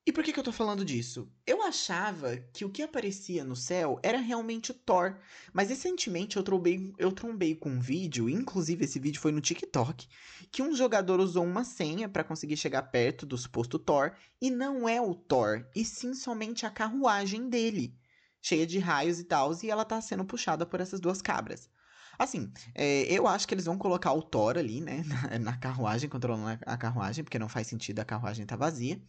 E 0.03 0.12
por 0.12 0.24
que, 0.24 0.33
que 0.33 0.39
eu 0.39 0.44
tô 0.44 0.51
falando 0.51 0.83
disso? 0.83 1.31
Eu 1.45 1.62
achava 1.62 2.36
que 2.36 2.65
o 2.65 2.71
que 2.71 2.81
aparecia 2.81 3.44
no 3.44 3.56
céu 3.56 4.00
era 4.01 4.18
realmente 4.18 4.71
o 4.71 4.74
Thor, 4.74 5.19
mas 5.53 5.69
recentemente 5.69 6.38
eu 6.38 6.44
trombei, 6.44 6.92
eu 6.98 7.12
trombei 7.12 7.53
com 7.56 7.69
um 7.69 7.80
vídeo, 7.80 8.27
inclusive 8.27 8.83
esse 8.83 8.98
vídeo 8.98 9.21
foi 9.21 9.31
no 9.31 9.39
TikTok, 9.39 10.07
que 10.51 10.63
um 10.63 10.75
jogador 10.75 11.19
usou 11.19 11.45
uma 11.45 11.63
senha 11.63 12.09
para 12.09 12.24
conseguir 12.24 12.57
chegar 12.57 12.81
perto 12.81 13.27
do 13.27 13.38
suposto 13.38 13.77
Thor, 13.77 14.13
e 14.42 14.50
não 14.50 14.89
é 14.89 15.00
o 15.00 15.13
Thor, 15.13 15.68
e 15.75 15.86
sim 15.86 16.15
somente 16.15 16.65
a 16.65 16.71
carruagem 16.71 17.47
dele, 17.47 17.95
cheia 18.42 18.65
de 18.65 18.80
raios 18.80 19.19
e 19.19 19.24
tal, 19.24 19.56
e 19.62 19.69
ela 19.69 19.86
tá 19.86 20.01
sendo 20.01 20.25
puxada 20.25 20.65
por 20.65 20.81
essas 20.81 21.00
duas 21.00 21.21
cabras. 21.21 21.69
Assim, 22.18 22.51
é, 22.74 23.04
eu 23.04 23.27
acho 23.27 23.47
que 23.47 23.54
eles 23.54 23.65
vão 23.65 23.77
colocar 23.77 24.13
o 24.13 24.24
Thor 24.24 24.57
ali, 24.57 24.81
né, 24.81 25.04
na, 25.30 25.38
na 25.38 25.57
carruagem, 25.57 26.09
controlando 26.09 26.59
a 26.65 26.75
carruagem, 26.77 27.24
porque 27.24 27.38
não 27.38 27.47
faz 27.47 27.68
sentido 27.68 28.00
a 28.00 28.06
carruagem 28.06 28.47
tá 28.47 28.56
vazia. 28.56 29.00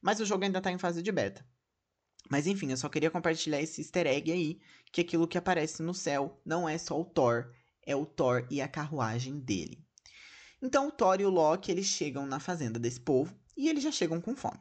Mas 0.00 0.20
o 0.20 0.24
jogo 0.24 0.44
ainda 0.44 0.60
tá 0.60 0.70
em 0.70 0.78
fase 0.78 1.02
de 1.02 1.12
beta. 1.12 1.44
Mas 2.30 2.46
enfim, 2.46 2.70
eu 2.70 2.76
só 2.76 2.88
queria 2.88 3.10
compartilhar 3.10 3.60
esse 3.60 3.80
easter 3.80 4.06
egg 4.06 4.30
aí, 4.30 4.60
que 4.92 5.00
aquilo 5.00 5.26
que 5.26 5.38
aparece 5.38 5.82
no 5.82 5.94
céu 5.94 6.40
não 6.44 6.68
é 6.68 6.76
só 6.76 7.00
o 7.00 7.04
Thor, 7.04 7.52
é 7.86 7.96
o 7.96 8.04
Thor 8.04 8.46
e 8.50 8.60
a 8.60 8.68
carruagem 8.68 9.38
dele. 9.40 9.82
Então 10.60 10.88
o 10.88 10.92
Thor 10.92 11.20
e 11.20 11.24
o 11.24 11.30
Loki, 11.30 11.70
eles 11.70 11.86
chegam 11.86 12.26
na 12.26 12.40
fazenda 12.40 12.78
desse 12.78 13.00
povo 13.00 13.34
e 13.56 13.68
eles 13.68 13.82
já 13.82 13.92
chegam 13.92 14.20
com 14.20 14.36
fome. 14.36 14.58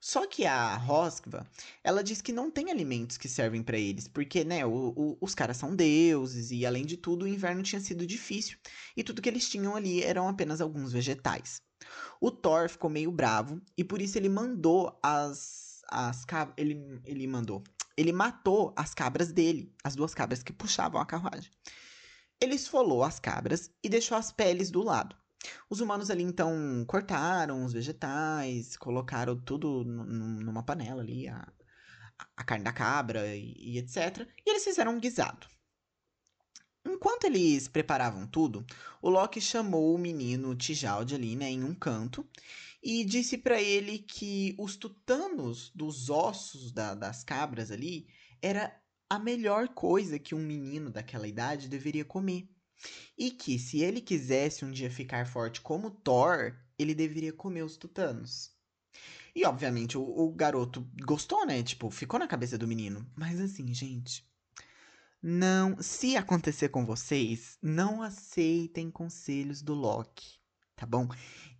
Só 0.00 0.26
que 0.26 0.44
a 0.44 0.76
Roskva, 0.76 1.48
ela 1.82 2.04
diz 2.04 2.20
que 2.20 2.30
não 2.30 2.50
tem 2.50 2.70
alimentos 2.70 3.16
que 3.16 3.26
servem 3.26 3.62
para 3.62 3.78
eles, 3.78 4.06
porque, 4.06 4.44
né, 4.44 4.66
o, 4.66 4.92
o, 4.94 5.18
os 5.18 5.34
caras 5.34 5.56
são 5.56 5.74
deuses 5.74 6.50
e, 6.50 6.66
além 6.66 6.84
de 6.84 6.98
tudo, 6.98 7.24
o 7.24 7.28
inverno 7.28 7.62
tinha 7.62 7.80
sido 7.80 8.06
difícil 8.06 8.58
e 8.94 9.02
tudo 9.02 9.22
que 9.22 9.28
eles 9.30 9.48
tinham 9.48 9.74
ali 9.74 10.02
eram 10.02 10.28
apenas 10.28 10.60
alguns 10.60 10.92
vegetais. 10.92 11.56
O 12.20 12.30
Thor 12.30 12.68
ficou 12.68 12.90
meio 12.90 13.10
bravo 13.10 13.60
e 13.76 13.84
por 13.84 14.00
isso 14.00 14.18
ele 14.18 14.28
mandou 14.28 14.98
as. 15.02 15.82
as 15.90 16.24
ele, 16.56 17.00
ele 17.04 17.26
mandou. 17.26 17.62
Ele 17.96 18.12
matou 18.12 18.72
as 18.76 18.92
cabras 18.92 19.32
dele, 19.32 19.72
as 19.84 19.94
duas 19.94 20.14
cabras 20.14 20.42
que 20.42 20.52
puxavam 20.52 21.00
a 21.00 21.06
carruagem. 21.06 21.50
Ele 22.40 22.54
esfolou 22.54 23.04
as 23.04 23.20
cabras 23.20 23.70
e 23.82 23.88
deixou 23.88 24.16
as 24.16 24.32
peles 24.32 24.70
do 24.70 24.82
lado. 24.82 25.16
Os 25.68 25.80
humanos 25.80 26.10
ali 26.10 26.22
então 26.22 26.84
cortaram 26.86 27.64
os 27.64 27.72
vegetais, 27.72 28.76
colocaram 28.76 29.36
tudo 29.36 29.84
numa 29.84 30.62
panela 30.62 31.02
ali, 31.02 31.28
a, 31.28 31.46
a 32.36 32.44
carne 32.44 32.64
da 32.64 32.72
cabra 32.72 33.34
e, 33.36 33.54
e 33.56 33.78
etc. 33.78 34.26
E 34.44 34.50
eles 34.50 34.64
fizeram 34.64 34.92
um 34.92 35.00
guisado. 35.00 35.46
Enquanto 36.86 37.24
eles 37.24 37.66
preparavam 37.66 38.26
tudo, 38.26 38.64
o 39.00 39.08
Loki 39.08 39.40
chamou 39.40 39.94
o 39.94 39.98
menino 39.98 40.54
Tijaldi 40.54 41.14
ali, 41.14 41.34
né, 41.34 41.50
em 41.50 41.64
um 41.64 41.74
canto, 41.74 42.26
e 42.82 43.02
disse 43.04 43.38
para 43.38 43.60
ele 43.60 43.98
que 43.98 44.54
os 44.58 44.76
tutanos 44.76 45.70
dos 45.74 46.10
ossos 46.10 46.70
da, 46.70 46.94
das 46.94 47.24
cabras 47.24 47.70
ali 47.70 48.06
era 48.42 48.78
a 49.08 49.18
melhor 49.18 49.68
coisa 49.68 50.18
que 50.18 50.34
um 50.34 50.44
menino 50.44 50.90
daquela 50.90 51.26
idade 51.26 51.68
deveria 51.68 52.04
comer. 52.04 52.48
E 53.16 53.30
que 53.30 53.58
se 53.58 53.80
ele 53.80 54.00
quisesse 54.00 54.64
um 54.64 54.70
dia 54.70 54.90
ficar 54.90 55.26
forte 55.26 55.60
como 55.62 55.90
Thor, 55.90 56.54
ele 56.78 56.94
deveria 56.94 57.32
comer 57.32 57.62
os 57.62 57.78
tutanos. 57.78 58.52
E 59.34 59.44
obviamente 59.46 59.96
o, 59.96 60.02
o 60.02 60.30
garoto 60.32 60.86
gostou, 61.04 61.46
né? 61.46 61.62
Tipo, 61.62 61.90
ficou 61.90 62.18
na 62.20 62.28
cabeça 62.28 62.58
do 62.58 62.68
menino. 62.68 63.10
Mas 63.16 63.40
assim, 63.40 63.72
gente, 63.72 64.28
não, 65.26 65.80
se 65.80 66.18
acontecer 66.18 66.68
com 66.68 66.84
vocês, 66.84 67.56
não 67.62 68.02
aceitem 68.02 68.90
conselhos 68.90 69.62
do 69.62 69.72
Loki, 69.72 70.38
tá 70.76 70.84
bom? 70.84 71.08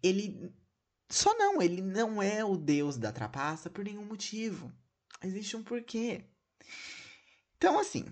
Ele 0.02 0.54
só 1.08 1.34
não, 1.38 1.62
ele 1.62 1.80
não 1.80 2.22
é 2.22 2.44
o 2.44 2.58
deus 2.58 2.98
da 2.98 3.10
trapaça 3.10 3.70
por 3.70 3.82
nenhum 3.82 4.04
motivo. 4.04 4.70
Existe 5.22 5.56
um 5.56 5.62
porquê. 5.62 6.26
Então 7.56 7.78
assim, 7.78 8.04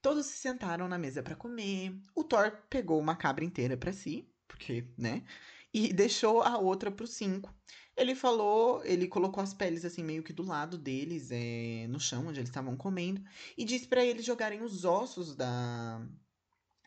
todos 0.00 0.26
se 0.26 0.36
sentaram 0.36 0.86
na 0.86 0.98
mesa 0.98 1.20
para 1.20 1.34
comer. 1.34 2.00
O 2.14 2.22
Thor 2.22 2.62
pegou 2.70 3.00
uma 3.00 3.16
cabra 3.16 3.44
inteira 3.44 3.76
para 3.76 3.92
si, 3.92 4.32
porque, 4.46 4.86
né? 4.96 5.24
E 5.72 5.92
deixou 5.92 6.42
a 6.42 6.58
outra 6.58 6.94
os 7.02 7.10
cinco. 7.10 7.52
Ele 7.96 8.14
falou, 8.14 8.84
ele 8.84 9.06
colocou 9.06 9.42
as 9.42 9.52
peles 9.52 9.84
assim 9.84 10.02
meio 10.02 10.22
que 10.22 10.32
do 10.32 10.42
lado 10.42 10.78
deles, 10.78 11.30
é, 11.30 11.86
no 11.88 12.00
chão 12.00 12.26
onde 12.26 12.40
eles 12.40 12.48
estavam 12.48 12.76
comendo, 12.76 13.22
e 13.56 13.64
disse 13.64 13.86
para 13.86 14.04
eles 14.04 14.24
jogarem 14.24 14.62
os 14.62 14.84
ossos 14.84 15.36
da 15.36 16.00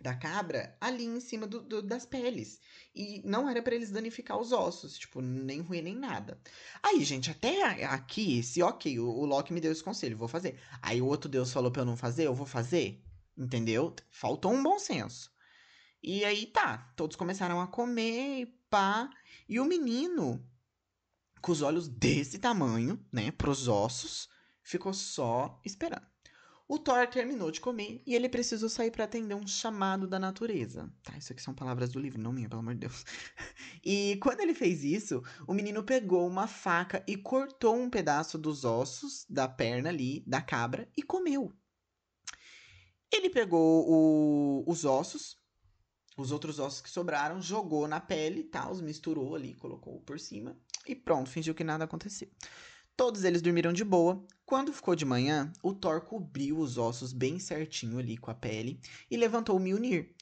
da 0.01 0.13
cabra 0.13 0.75
ali 0.79 1.05
em 1.05 1.19
cima 1.19 1.47
do, 1.47 1.61
do, 1.61 1.81
das 1.81 2.05
peles. 2.05 2.59
E 2.93 3.21
não 3.25 3.49
era 3.49 3.61
para 3.61 3.75
eles 3.75 3.91
danificar 3.91 4.37
os 4.37 4.51
ossos, 4.51 4.97
tipo, 4.97 5.21
nem 5.21 5.61
ruim 5.61 5.81
nem 5.81 5.95
nada. 5.95 6.39
Aí, 6.83 7.03
gente, 7.03 7.31
até 7.31 7.85
aqui, 7.85 8.43
se 8.43 8.61
ok, 8.61 8.99
o, 8.99 9.07
o 9.07 9.25
Loki 9.25 9.53
me 9.53 9.61
deu 9.61 9.71
esse 9.71 9.83
conselho, 9.83 10.17
vou 10.17 10.27
fazer. 10.27 10.59
Aí 10.81 11.01
o 11.01 11.07
outro 11.07 11.29
Deus 11.29 11.51
falou 11.51 11.71
pra 11.71 11.81
eu 11.81 11.85
não 11.85 11.97
fazer, 11.97 12.27
eu 12.27 12.35
vou 12.35 12.45
fazer. 12.45 13.01
Entendeu? 13.37 13.95
Faltou 14.09 14.51
um 14.51 14.61
bom 14.61 14.77
senso. 14.79 15.31
E 16.03 16.23
aí 16.23 16.45
tá, 16.45 16.93
todos 16.95 17.15
começaram 17.15 17.59
a 17.59 17.67
comer 17.67 18.47
pá. 18.75 19.09
E 19.47 19.57
o 19.57 19.63
menino 19.63 20.45
com 21.41 21.51
os 21.51 21.61
olhos 21.61 21.87
desse 21.87 22.39
tamanho, 22.39 22.99
né, 23.09 23.31
pros 23.31 23.69
ossos, 23.69 24.27
ficou 24.61 24.93
só 24.93 25.61
esperando. 25.63 26.05
O 26.67 26.79
Thor 26.79 27.07
terminou 27.07 27.51
de 27.51 27.61
comer 27.61 28.01
e 28.05 28.15
ele 28.15 28.27
precisou 28.27 28.67
sair 28.67 28.89
para 28.89 29.03
atender 29.03 29.35
um 29.35 29.47
chamado 29.47 30.07
da 30.07 30.19
natureza. 30.19 30.91
Tá, 31.03 31.15
isso 31.15 31.31
aqui 31.31 31.41
são 31.41 31.53
palavras 31.53 31.91
do 31.91 31.99
livro, 31.99 32.19
não 32.19 32.33
minha, 32.33 32.49
pelo 32.49 32.61
amor 32.61 32.73
de 32.73 32.81
Deus. 32.81 33.05
E 33.85 34.17
quando 34.17 34.39
ele 34.39 34.55
fez 34.55 34.83
isso, 34.83 35.23
o 35.47 35.53
menino 35.53 35.83
pegou 35.83 36.27
uma 36.27 36.47
faca 36.47 37.03
e 37.07 37.15
cortou 37.15 37.75
um 37.75 37.87
pedaço 37.87 38.35
dos 38.35 38.65
ossos 38.65 39.25
da 39.29 39.47
perna 39.47 39.89
ali 39.89 40.23
da 40.25 40.41
cabra 40.41 40.89
e 40.97 41.03
comeu. 41.03 41.53
Ele 43.13 43.29
pegou 43.29 43.87
o, 43.87 44.63
os 44.67 44.83
ossos, 44.83 45.37
os 46.17 46.31
outros 46.31 46.59
ossos 46.59 46.81
que 46.81 46.89
sobraram, 46.89 47.41
jogou 47.41 47.87
na 47.87 47.99
pele, 47.99 48.43
tal, 48.43 48.71
os 48.71 48.81
misturou 48.81 49.35
ali, 49.35 49.53
colocou 49.55 49.99
por 50.01 50.19
cima 50.19 50.57
e 50.87 50.95
pronto, 50.95 51.29
fingiu 51.29 51.55
que 51.55 51.63
nada 51.63 51.83
aconteceu. 51.83 52.29
Todos 52.95 53.25
eles 53.25 53.41
dormiram 53.41 53.73
de 53.73 53.83
boa. 53.83 54.23
Quando 54.45 54.71
ficou 54.71 54.95
de 54.95 55.03
manhã, 55.03 55.51
o 55.61 55.73
Thor 55.73 56.01
cobriu 56.01 56.57
os 56.57 56.77
ossos 56.77 57.11
bem 57.11 57.39
certinho 57.39 57.99
ali 57.99 58.15
com 58.15 58.31
a 58.31 58.35
pele 58.35 58.79
e 59.11 59.17
levantou 59.17 59.57
o 59.57 59.59
Mjolnir 59.59 60.15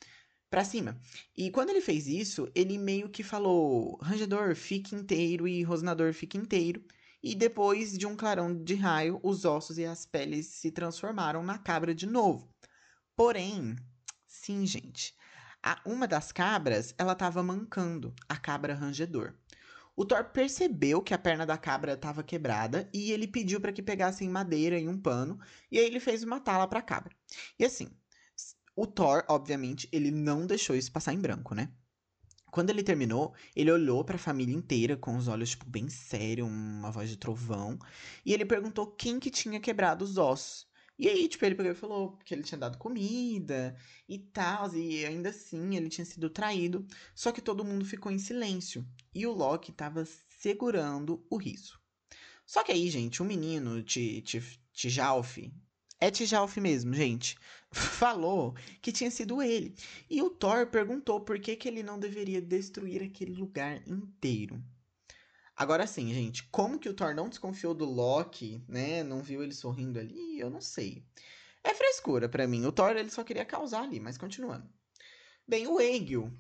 para 0.50 0.64
cima. 0.64 1.00
E 1.38 1.52
quando 1.52 1.70
ele 1.70 1.82
fez 1.82 2.08
isso, 2.08 2.50
ele 2.56 2.78
meio 2.78 3.10
que 3.10 3.22
falou: 3.22 3.98
Rangedor, 4.02 4.56
fique 4.56 4.96
inteiro 4.96 5.48
e 5.48 5.62
Rosnador, 5.62 6.14
fique 6.14 6.38
inteiro. 6.38 6.84
E 7.22 7.36
depois 7.36 7.98
de 7.98 8.08
um 8.08 8.16
clarão 8.16 8.64
de 8.64 8.76
raio, 8.76 9.20
os 9.24 9.46
ossos 9.46 9.78
e 9.78 9.86
as 9.86 10.06
peles 10.06 10.48
se 10.48 10.72
transformaram 10.72 11.44
na 11.44 11.58
cabra 11.58 11.94
de 11.94 12.06
novo. 12.06 12.50
Porém, 13.16 13.76
sim, 14.28 14.66
gente, 14.66 15.16
a, 15.64 15.82
uma 15.86 16.08
das 16.08 16.32
cabras, 16.32 16.94
ela 16.98 17.14
estava 17.14 17.42
mancando, 17.42 18.14
a 18.28 18.36
cabra 18.36 18.74
rangedor. 18.74 19.34
O 19.96 20.06
Thor 20.06 20.26
percebeu 20.26 21.02
que 21.02 21.14
a 21.14 21.18
perna 21.18 21.46
da 21.46 21.58
cabra 21.58 21.94
estava 21.94 22.24
quebrada 22.24 22.90
e 22.92 23.12
ele 23.12 23.28
pediu 23.28 23.62
para 23.62 23.72
que 23.72 23.82
pegassem 23.82 24.28
madeira 24.28 24.78
e 24.78 24.88
um 24.88 25.00
pano, 25.00 25.40
e 25.72 25.80
aí 25.80 25.86
ele 25.86 26.00
fez 26.00 26.24
uma 26.24 26.40
tala 26.40 26.68
para 26.68 26.80
a 26.80 26.84
cabra. 26.84 27.16
E 27.58 27.64
assim, 27.64 27.90
o 28.76 28.88
Thor, 28.88 29.24
obviamente, 29.30 29.88
ele 29.92 30.12
não 30.12 30.46
deixou 30.46 30.76
isso 30.76 30.92
passar 30.92 31.14
em 31.14 31.20
branco, 31.20 31.54
né? 31.56 31.72
Quando 32.52 32.70
ele 32.70 32.84
terminou, 32.84 33.34
ele 33.56 33.72
olhou 33.72 34.04
para 34.04 34.16
a 34.16 34.20
família 34.20 34.56
inteira 34.56 34.98
com 34.98 35.16
os 35.16 35.28
olhos 35.28 35.52
tipo 35.52 35.68
bem 35.68 35.90
sérios, 35.90 36.48
uma 36.48 36.92
voz 36.92 37.10
de 37.10 37.18
trovão, 37.18 37.80
e 38.26 38.34
ele 38.34 38.46
perguntou 38.46 38.92
quem 38.92 39.20
que 39.20 39.32
tinha 39.32 39.60
quebrado 39.60 40.04
os 40.04 40.18
ossos. 40.18 40.68
E 40.98 41.10
aí, 41.10 41.28
tipo, 41.28 41.44
ele 41.46 41.56
pegou 41.56 41.72
e 41.72 41.76
falou 41.76 42.18
que 42.24 42.34
ele 42.34 42.44
tinha 42.44 42.58
dado 42.58 42.78
comida 42.78 43.76
e 44.08 44.20
tal, 44.20 44.74
e 44.76 45.06
ainda 45.06 45.30
assim 45.30 45.76
ele 45.76 45.90
tinha 45.90 46.06
sido 46.06 46.30
traído. 46.30 46.86
Só 47.16 47.32
que 47.32 47.42
todo 47.42 47.66
mundo 47.66 47.86
ficou 47.86 48.12
em 48.12 48.20
silêncio 48.20 48.88
e 49.14 49.26
o 49.26 49.32
Loki 49.32 49.72
tava 49.72 50.06
segurando 50.30 51.26
o 51.30 51.38
riso. 51.38 51.80
Só 52.46 52.64
que 52.64 52.72
aí, 52.72 52.90
gente, 52.90 53.22
o 53.22 53.26
menino, 53.26 53.84
Tijalf, 54.74 55.38
é 56.00 56.12
Tijalf 56.12 56.58
mesmo, 56.58 56.94
gente, 56.94 57.38
falou 57.72 58.54
que 58.82 58.92
tinha 58.92 59.10
sido 59.10 59.42
ele. 59.42 59.74
E 60.10 60.22
o 60.22 60.30
Thor 60.30 60.68
perguntou 60.68 61.22
por 61.22 61.40
que, 61.40 61.56
que 61.56 61.68
ele 61.68 61.82
não 61.82 61.98
deveria 61.98 62.42
destruir 62.42 63.02
aquele 63.02 63.34
lugar 63.34 63.82
inteiro. 63.88 64.62
Agora 65.56 65.86
sim, 65.86 66.12
gente, 66.14 66.44
como 66.52 66.80
que 66.80 66.90
o 66.90 66.94
Thor 66.94 67.14
não 67.14 67.30
desconfiou 67.30 67.74
do 67.74 67.86
Loki, 67.86 68.64
né? 68.68 69.04
Não 69.04 69.22
viu 69.22 69.44
ele 69.44 69.54
sorrindo 69.54 70.00
ali? 70.00 70.40
Eu 70.40 70.50
não 70.50 70.62
sei. 70.62 71.06
É 71.64 71.74
frescura 71.74 72.28
para 72.28 72.48
mim. 72.48 72.66
O 72.66 72.72
Thor 72.72 72.98
ele 72.98 73.10
só 73.10 73.24
queria 73.24 73.46
causar 73.46 73.84
ali, 73.84 74.00
mas 74.00 74.18
continuando. 74.18 74.68
Bem, 75.48 75.68
o 75.68 75.80
Egil, 75.80 76.32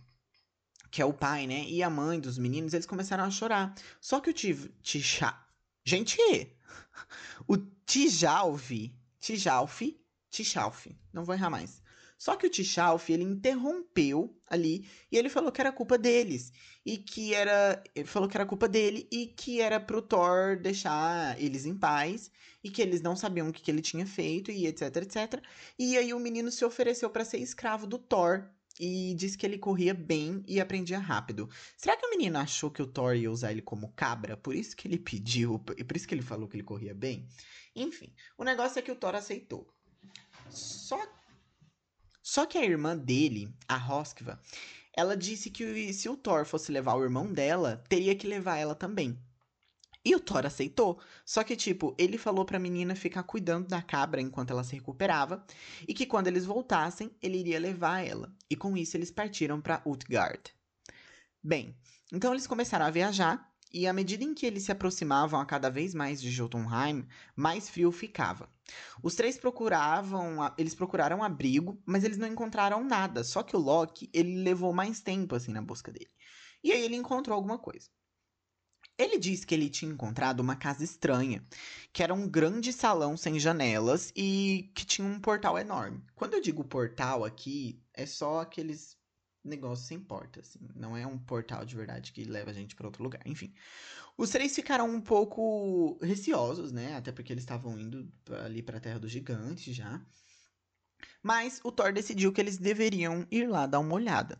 que 0.89 1.01
é 1.01 1.05
o 1.05 1.13
pai, 1.13 1.45
né, 1.45 1.65
e 1.65 1.83
a 1.83 1.89
mãe 1.89 2.19
dos 2.19 2.37
meninos, 2.37 2.73
eles 2.73 2.85
começaram 2.85 3.23
a 3.23 3.31
chorar. 3.31 3.75
Só 4.01 4.19
que 4.19 4.29
o 4.29 4.33
Tisha... 4.33 5.39
Gente, 5.85 6.17
o 7.47 7.57
Tijalfi, 7.85 8.95
Tijalfi, 9.19 9.99
Tijalfi, 10.29 10.97
não 11.11 11.25
vou 11.25 11.35
errar 11.35 11.49
mais. 11.49 11.83
Só 12.17 12.37
que 12.37 12.47
o 12.47 12.49
Tishalf, 12.49 13.09
ele 13.09 13.23
interrompeu 13.23 14.33
ali 14.47 14.87
e 15.11 15.17
ele 15.17 15.27
falou 15.27 15.51
que 15.51 15.59
era 15.59 15.73
culpa 15.73 15.97
deles. 15.97 16.53
E 16.85 16.97
que 16.97 17.33
era. 17.33 17.81
Ele 17.95 18.07
falou 18.07 18.27
que 18.27 18.35
era 18.35 18.45
culpa 18.45 18.67
dele 18.67 19.07
e 19.11 19.27
que 19.27 19.61
era 19.61 19.79
pro 19.79 20.01
Thor 20.01 20.57
deixar 20.57 21.39
eles 21.41 21.65
em 21.65 21.75
paz. 21.75 22.31
E 22.63 22.69
que 22.69 22.81
eles 22.81 23.01
não 23.01 23.15
sabiam 23.15 23.49
o 23.49 23.53
que, 23.53 23.61
que 23.61 23.69
ele 23.69 23.81
tinha 23.81 24.05
feito 24.05 24.51
e 24.51 24.67
etc, 24.67 24.95
etc. 24.97 25.41
E 25.77 25.97
aí 25.97 26.13
o 26.13 26.19
menino 26.19 26.49
se 26.49 26.63
ofereceu 26.63 27.09
para 27.09 27.25
ser 27.25 27.37
escravo 27.37 27.85
do 27.85 27.97
Thor. 27.97 28.49
E 28.79 29.13
disse 29.15 29.37
que 29.37 29.45
ele 29.45 29.59
corria 29.59 29.93
bem 29.93 30.43
e 30.47 30.59
aprendia 30.59 30.97
rápido. 30.97 31.47
Será 31.77 31.95
que 31.95 32.05
o 32.05 32.09
menino 32.09 32.39
achou 32.39 32.71
que 32.71 32.81
o 32.81 32.87
Thor 32.87 33.15
ia 33.15 33.29
usar 33.29 33.51
ele 33.51 33.61
como 33.61 33.91
cabra? 33.93 34.35
Por 34.35 34.55
isso 34.55 34.75
que 34.75 34.87
ele 34.87 34.97
pediu, 34.97 35.59
por 35.59 35.95
isso 35.95 36.07
que 36.07 36.15
ele 36.15 36.23
falou 36.23 36.47
que 36.47 36.55
ele 36.55 36.63
corria 36.63 36.93
bem? 36.93 37.27
Enfim, 37.75 38.11
o 38.35 38.43
negócio 38.43 38.79
é 38.79 38.81
que 38.81 38.91
o 38.91 38.95
Thor 38.95 39.13
aceitou. 39.13 39.71
Só 40.49 40.99
só 42.23 42.45
que 42.45 42.57
a 42.57 42.63
irmã 42.63 42.95
dele, 42.95 43.53
a 43.67 43.75
Roskva, 43.75 44.41
ela 44.95 45.17
disse 45.17 45.49
que 45.49 45.93
se 45.93 46.07
o 46.07 46.15
Thor 46.15 46.45
fosse 46.45 46.71
levar 46.71 46.95
o 46.95 47.03
irmão 47.03 47.31
dela, 47.31 47.83
teria 47.89 48.15
que 48.15 48.27
levar 48.27 48.57
ela 48.57 48.75
também. 48.75 49.17
E 50.05 50.13
o 50.15 50.19
Thor 50.19 50.45
aceitou. 50.45 50.99
Só 51.25 51.43
que, 51.43 51.55
tipo, 51.55 51.95
ele 51.97 52.17
falou 52.17 52.43
pra 52.43 52.59
menina 52.59 52.93
ficar 52.93 53.23
cuidando 53.23 53.67
da 53.67 53.81
cabra 53.81 54.21
enquanto 54.21 54.51
ela 54.51 54.63
se 54.63 54.75
recuperava. 54.75 55.45
E 55.87 55.93
que 55.93 56.05
quando 56.05 56.27
eles 56.27 56.45
voltassem, 56.45 57.09
ele 57.21 57.37
iria 57.37 57.59
levar 57.59 58.05
ela. 58.05 58.35
E 58.49 58.55
com 58.55 58.75
isso, 58.75 58.97
eles 58.97 59.09
partiram 59.09 59.61
para 59.61 59.81
Utgard. 59.85 60.53
Bem, 61.41 61.75
então 62.11 62.33
eles 62.33 62.45
começaram 62.45 62.85
a 62.85 62.91
viajar. 62.91 63.52
E 63.73 63.87
à 63.87 63.93
medida 63.93 64.23
em 64.23 64.35
que 64.35 64.45
eles 64.45 64.63
se 64.63 64.71
aproximavam 64.71 65.39
a 65.39 65.45
cada 65.45 65.67
vez 65.67 65.95
mais 65.95 66.21
de 66.21 66.29
Jotunheim, 66.29 67.07
mais 67.35 67.67
frio 67.67 67.91
ficava. 67.91 68.47
Os 69.01 69.15
três 69.15 69.35
procuravam, 69.35 70.37
eles 70.59 70.75
procuraram 70.75 71.23
abrigo, 71.23 71.81
mas 71.83 72.03
eles 72.03 72.19
não 72.19 72.27
encontraram 72.27 72.83
nada. 72.83 73.23
Só 73.23 73.41
que 73.41 73.55
o 73.55 73.59
Loki, 73.59 74.11
ele 74.13 74.43
levou 74.43 74.71
mais 74.73 75.01
tempo 75.01 75.35
assim 75.35 75.51
na 75.51 75.61
busca 75.61 75.91
dele. 75.91 76.11
E 76.63 76.71
aí 76.71 76.83
ele 76.83 76.95
encontrou 76.95 77.35
alguma 77.35 77.57
coisa. 77.57 77.89
Ele 78.95 79.17
disse 79.17 79.45
que 79.45 79.55
ele 79.55 79.71
tinha 79.71 79.91
encontrado 79.91 80.39
uma 80.39 80.55
casa 80.55 80.83
estranha, 80.83 81.43
que 81.91 82.03
era 82.03 82.13
um 82.13 82.29
grande 82.29 82.71
salão 82.71 83.17
sem 83.17 83.39
janelas 83.39 84.13
e 84.15 84.71
que 84.75 84.85
tinha 84.85 85.07
um 85.07 85.19
portal 85.19 85.57
enorme. 85.57 86.03
Quando 86.13 86.35
eu 86.35 86.41
digo 86.41 86.63
portal 86.63 87.25
aqui, 87.25 87.81
é 87.91 88.05
só 88.05 88.41
aqueles 88.41 88.95
negócios 89.43 89.87
sem 89.87 89.99
porta, 89.99 90.39
assim. 90.39 90.59
Não 90.75 90.95
é 90.95 91.05
um 91.05 91.17
portal 91.17 91.65
de 91.65 91.75
verdade 91.75 92.11
que 92.11 92.23
leva 92.23 92.51
a 92.51 92.53
gente 92.53 92.75
para 92.75 92.87
outro 92.87 93.03
lugar. 93.03 93.21
Enfim, 93.25 93.53
os 94.17 94.29
três 94.29 94.53
ficaram 94.55 94.89
um 94.89 95.01
pouco 95.01 95.97
receosos, 96.01 96.71
né? 96.71 96.95
Até 96.95 97.11
porque 97.11 97.33
eles 97.33 97.43
estavam 97.43 97.77
indo 97.79 98.11
ali 98.43 98.61
para 98.61 98.77
a 98.77 98.81
Terra 98.81 98.99
dos 98.99 99.11
Gigantes 99.11 99.75
já. 99.75 100.01
Mas 101.21 101.59
o 101.63 101.71
Thor 101.71 101.93
decidiu 101.93 102.31
que 102.31 102.41
eles 102.41 102.57
deveriam 102.57 103.25
ir 103.31 103.47
lá 103.47 103.65
dar 103.65 103.79
uma 103.79 103.95
olhada. 103.95 104.39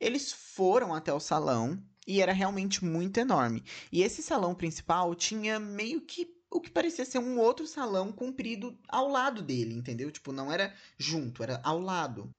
Eles 0.00 0.32
foram 0.32 0.94
até 0.94 1.12
o 1.12 1.20
salão 1.20 1.82
e 2.06 2.20
era 2.20 2.32
realmente 2.32 2.84
muito 2.84 3.18
enorme. 3.18 3.64
E 3.92 4.02
esse 4.02 4.22
salão 4.22 4.54
principal 4.54 5.14
tinha 5.14 5.58
meio 5.58 6.00
que 6.00 6.38
o 6.50 6.60
que 6.60 6.70
parecia 6.70 7.04
ser 7.04 7.18
um 7.18 7.38
outro 7.38 7.66
salão 7.66 8.10
comprido 8.10 8.78
ao 8.88 9.08
lado 9.08 9.42
dele, 9.42 9.74
entendeu? 9.74 10.10
Tipo, 10.10 10.32
não 10.32 10.50
era 10.50 10.74
junto, 10.96 11.42
era 11.42 11.60
ao 11.62 11.78
lado. 11.78 12.30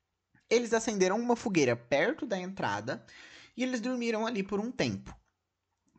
Eles 0.50 0.74
acenderam 0.74 1.20
uma 1.20 1.36
fogueira 1.36 1.76
perto 1.76 2.26
da 2.26 2.38
entrada 2.38 3.06
e 3.56 3.64
eles 3.64 3.82
dormiram 3.82 4.26
ali 4.26 4.42
por 4.42 4.60
um 4.60 4.72
tempo. 4.72 5.16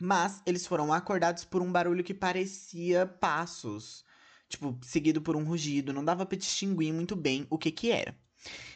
Mas 0.00 0.42
eles 0.47 0.66
foram 0.66 0.92
acordados 0.92 1.45
por 1.45 1.61
um 1.61 1.71
barulho 1.71 2.02
que 2.02 2.14
parecia 2.14 3.07
passos, 3.07 4.04
tipo, 4.49 4.78
seguido 4.83 5.21
por 5.21 5.37
um 5.37 5.45
rugido, 5.45 5.92
não 5.92 6.04
dava 6.04 6.25
para 6.25 6.38
distinguir 6.38 6.92
muito 6.92 7.14
bem 7.14 7.47
o 7.50 7.59
que 7.59 7.71
que 7.71 7.90
era. 7.90 8.16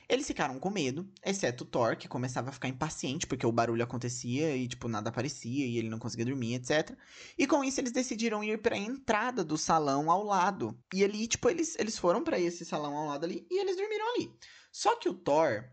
Eles 0.08 0.26
ficaram 0.26 0.58
com 0.58 0.68
medo, 0.68 1.08
exceto 1.24 1.64
Thor, 1.64 1.96
que 1.96 2.06
começava 2.06 2.50
a 2.50 2.52
ficar 2.52 2.68
impaciente 2.68 3.26
porque 3.26 3.46
o 3.46 3.52
barulho 3.52 3.82
acontecia 3.82 4.54
e, 4.54 4.68
tipo, 4.68 4.86
nada 4.86 5.08
aparecia 5.08 5.66
e 5.66 5.78
ele 5.78 5.88
não 5.88 5.98
conseguia 5.98 6.26
dormir, 6.26 6.54
etc. 6.54 6.94
E 7.38 7.46
com 7.46 7.64
isso 7.64 7.80
eles 7.80 7.92
decidiram 7.92 8.44
ir 8.44 8.60
para 8.60 8.74
a 8.76 8.78
entrada 8.78 9.42
do 9.42 9.56
salão 9.56 10.10
ao 10.10 10.22
lado. 10.22 10.78
E 10.92 11.02
ali, 11.02 11.26
tipo, 11.26 11.48
eles, 11.48 11.74
eles 11.78 11.98
foram 11.98 12.22
para 12.22 12.38
esse 12.38 12.64
salão 12.64 12.94
ao 12.96 13.06
lado 13.06 13.24
ali 13.24 13.46
e 13.50 13.58
eles 13.58 13.76
dormiram 13.76 14.14
ali. 14.14 14.38
Só 14.76 14.96
que 14.96 15.08
o 15.08 15.14
Thor, 15.14 15.64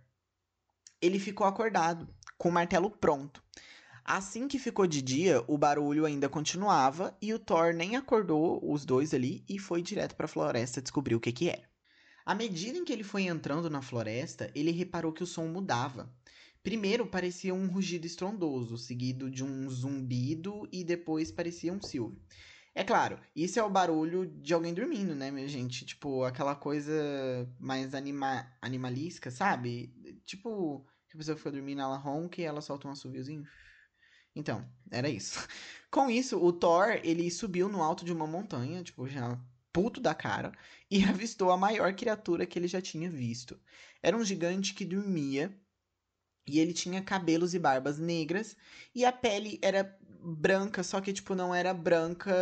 ele 1.01 1.17
ficou 1.17 1.47
acordado, 1.47 2.07
com 2.37 2.49
o 2.49 2.51
martelo 2.51 2.87
pronto. 2.87 3.43
Assim 4.05 4.47
que 4.47 4.59
ficou 4.59 4.85
de 4.85 5.01
dia, 5.01 5.43
o 5.47 5.57
barulho 5.57 6.05
ainda 6.05 6.29
continuava 6.29 7.17
e 7.19 7.33
o 7.33 7.39
Thor 7.39 7.73
nem 7.73 7.95
acordou 7.95 8.61
os 8.63 8.85
dois 8.85 9.11
ali 9.11 9.43
e 9.49 9.57
foi 9.57 9.81
direto 9.81 10.15
para 10.15 10.25
a 10.25 10.29
floresta 10.29 10.83
descobrir 10.83 11.15
o 11.15 11.19
que 11.19 11.31
que 11.31 11.49
era. 11.49 11.67
À 12.23 12.35
medida 12.35 12.77
em 12.77 12.85
que 12.85 12.93
ele 12.93 13.03
foi 13.03 13.23
entrando 13.23 13.71
na 13.71 13.81
floresta, 13.81 14.51
ele 14.53 14.69
reparou 14.69 15.11
que 15.11 15.23
o 15.23 15.27
som 15.27 15.47
mudava. 15.47 16.07
Primeiro 16.61 17.07
parecia 17.07 17.55
um 17.55 17.65
rugido 17.65 18.05
estrondoso, 18.05 18.77
seguido 18.77 19.31
de 19.31 19.43
um 19.43 19.67
zumbido 19.67 20.69
e 20.71 20.83
depois 20.83 21.31
parecia 21.31 21.73
um 21.73 21.81
silvio. 21.81 22.21
É 22.73 22.83
claro, 22.85 23.19
isso 23.35 23.59
é 23.59 23.63
o 23.63 23.69
barulho 23.69 24.25
de 24.25 24.53
alguém 24.53 24.73
dormindo, 24.73 25.13
né, 25.13 25.29
minha 25.29 25.47
gente? 25.47 25.85
Tipo, 25.85 26.23
aquela 26.23 26.55
coisa 26.55 26.93
mais 27.59 27.93
anima 27.93 28.49
animalística, 28.61 29.29
sabe? 29.29 29.93
Tipo, 30.25 30.85
que 31.07 31.15
a 31.15 31.17
pessoa 31.17 31.37
foi 31.37 31.51
dormindo, 31.51 31.81
ela 31.81 31.97
ronca 31.97 32.39
e 32.39 32.45
ela 32.45 32.61
solta 32.61 32.87
um 32.87 32.91
assoviozinho. 32.91 33.45
Então, 34.33 34.65
era 34.89 35.09
isso. 35.09 35.45
Com 35.91 36.09
isso, 36.09 36.41
o 36.41 36.53
Thor, 36.53 36.99
ele 37.03 37.29
subiu 37.29 37.67
no 37.67 37.83
alto 37.83 38.05
de 38.05 38.13
uma 38.13 38.25
montanha, 38.25 38.81
tipo, 38.83 39.05
já 39.07 39.37
puto 39.73 39.99
da 39.99 40.13
cara 40.15 40.53
e 40.89 41.03
avistou 41.05 41.51
a 41.51 41.57
maior 41.57 41.93
criatura 41.93 42.45
que 42.45 42.57
ele 42.57 42.67
já 42.67 42.81
tinha 42.81 43.09
visto. 43.09 43.59
Era 44.01 44.15
um 44.15 44.23
gigante 44.23 44.73
que 44.73 44.85
dormia 44.85 45.53
e 46.51 46.59
ele 46.59 46.73
tinha 46.73 47.01
cabelos 47.01 47.53
e 47.53 47.59
barbas 47.59 47.97
negras 47.97 48.57
e 48.93 49.05
a 49.05 49.11
pele 49.11 49.57
era 49.61 49.97
branca, 50.21 50.83
só 50.83 50.99
que 50.99 51.13
tipo 51.13 51.33
não 51.33 51.55
era 51.55 51.73
branca 51.73 52.33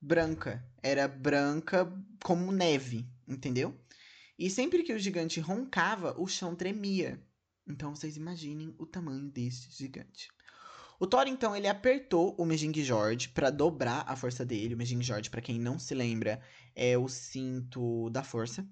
branca, 0.00 0.66
era 0.82 1.06
branca 1.06 1.92
como 2.22 2.50
neve, 2.50 3.06
entendeu? 3.28 3.78
E 4.38 4.48
sempre 4.48 4.82
que 4.82 4.92
o 4.92 4.98
gigante 4.98 5.38
roncava, 5.38 6.14
o 6.18 6.26
chão 6.26 6.54
tremia. 6.56 7.22
Então 7.66 7.94
vocês 7.94 8.16
imaginem 8.16 8.74
o 8.78 8.86
tamanho 8.86 9.30
desse 9.30 9.70
gigante. 9.70 10.28
O 10.98 11.06
Thor, 11.06 11.26
então, 11.26 11.56
ele 11.56 11.66
apertou 11.66 12.34
o 12.38 12.44
Mejing 12.44 12.72
George 12.74 13.28
para 13.28 13.50
dobrar 13.50 14.04
a 14.06 14.14
força 14.14 14.44
dele. 14.44 14.74
O 14.74 14.76
Mejing 14.76 15.02
George, 15.02 15.28
para 15.28 15.40
quem 15.40 15.58
não 15.58 15.78
se 15.78 15.92
lembra, 15.94 16.40
é 16.74 16.96
o 16.96 17.08
cinto 17.08 18.08
da 18.10 18.22
força 18.22 18.66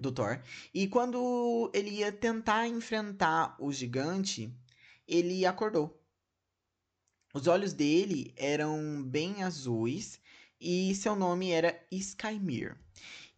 do 0.00 0.12
Thor. 0.12 0.40
E 0.72 0.86
quando 0.86 1.70
ele 1.74 1.90
ia 1.90 2.12
tentar 2.12 2.66
enfrentar 2.66 3.56
o 3.58 3.72
gigante, 3.72 4.52
ele 5.06 5.44
acordou. 5.44 5.98
Os 7.34 7.46
olhos 7.46 7.72
dele 7.72 8.32
eram 8.36 9.02
bem 9.02 9.42
azuis 9.42 10.20
e 10.60 10.94
seu 10.94 11.14
nome 11.14 11.50
era 11.50 11.78
Skymir. 11.90 12.76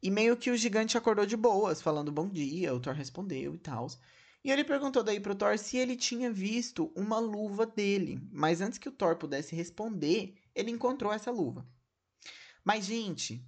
E 0.03 0.11
meio 0.11 0.37
que 0.37 0.51
o 0.51 0.57
gigante 0.57 0.97
acordou 0.97 1.27
de 1.27 1.37
boas, 1.37 1.83
falando 1.83 2.11
bom 2.11 2.29
dia, 2.29 2.75
o 2.75 2.81
Thor 2.81 2.95
respondeu 2.95 3.55
e 3.55 3.59
tal. 3.59 3.89
E 4.43 4.51
ele 4.51 4.65
perguntou 4.65 5.03
daí 5.03 5.21
pro 5.21 5.35
Thor 5.35 5.59
se 5.59 5.77
ele 5.77 5.95
tinha 5.95 6.33
visto 6.33 6.91
uma 6.97 7.19
luva 7.19 7.67
dele. 7.67 8.19
Mas 8.33 8.63
antes 8.63 8.79
que 8.79 8.89
o 8.89 8.93
Thor 8.93 9.17
pudesse 9.17 9.55
responder, 9.55 10.35
ele 10.55 10.71
encontrou 10.71 11.13
essa 11.13 11.31
luva. 11.31 11.67
Mas, 12.65 12.87
gente, 12.87 13.45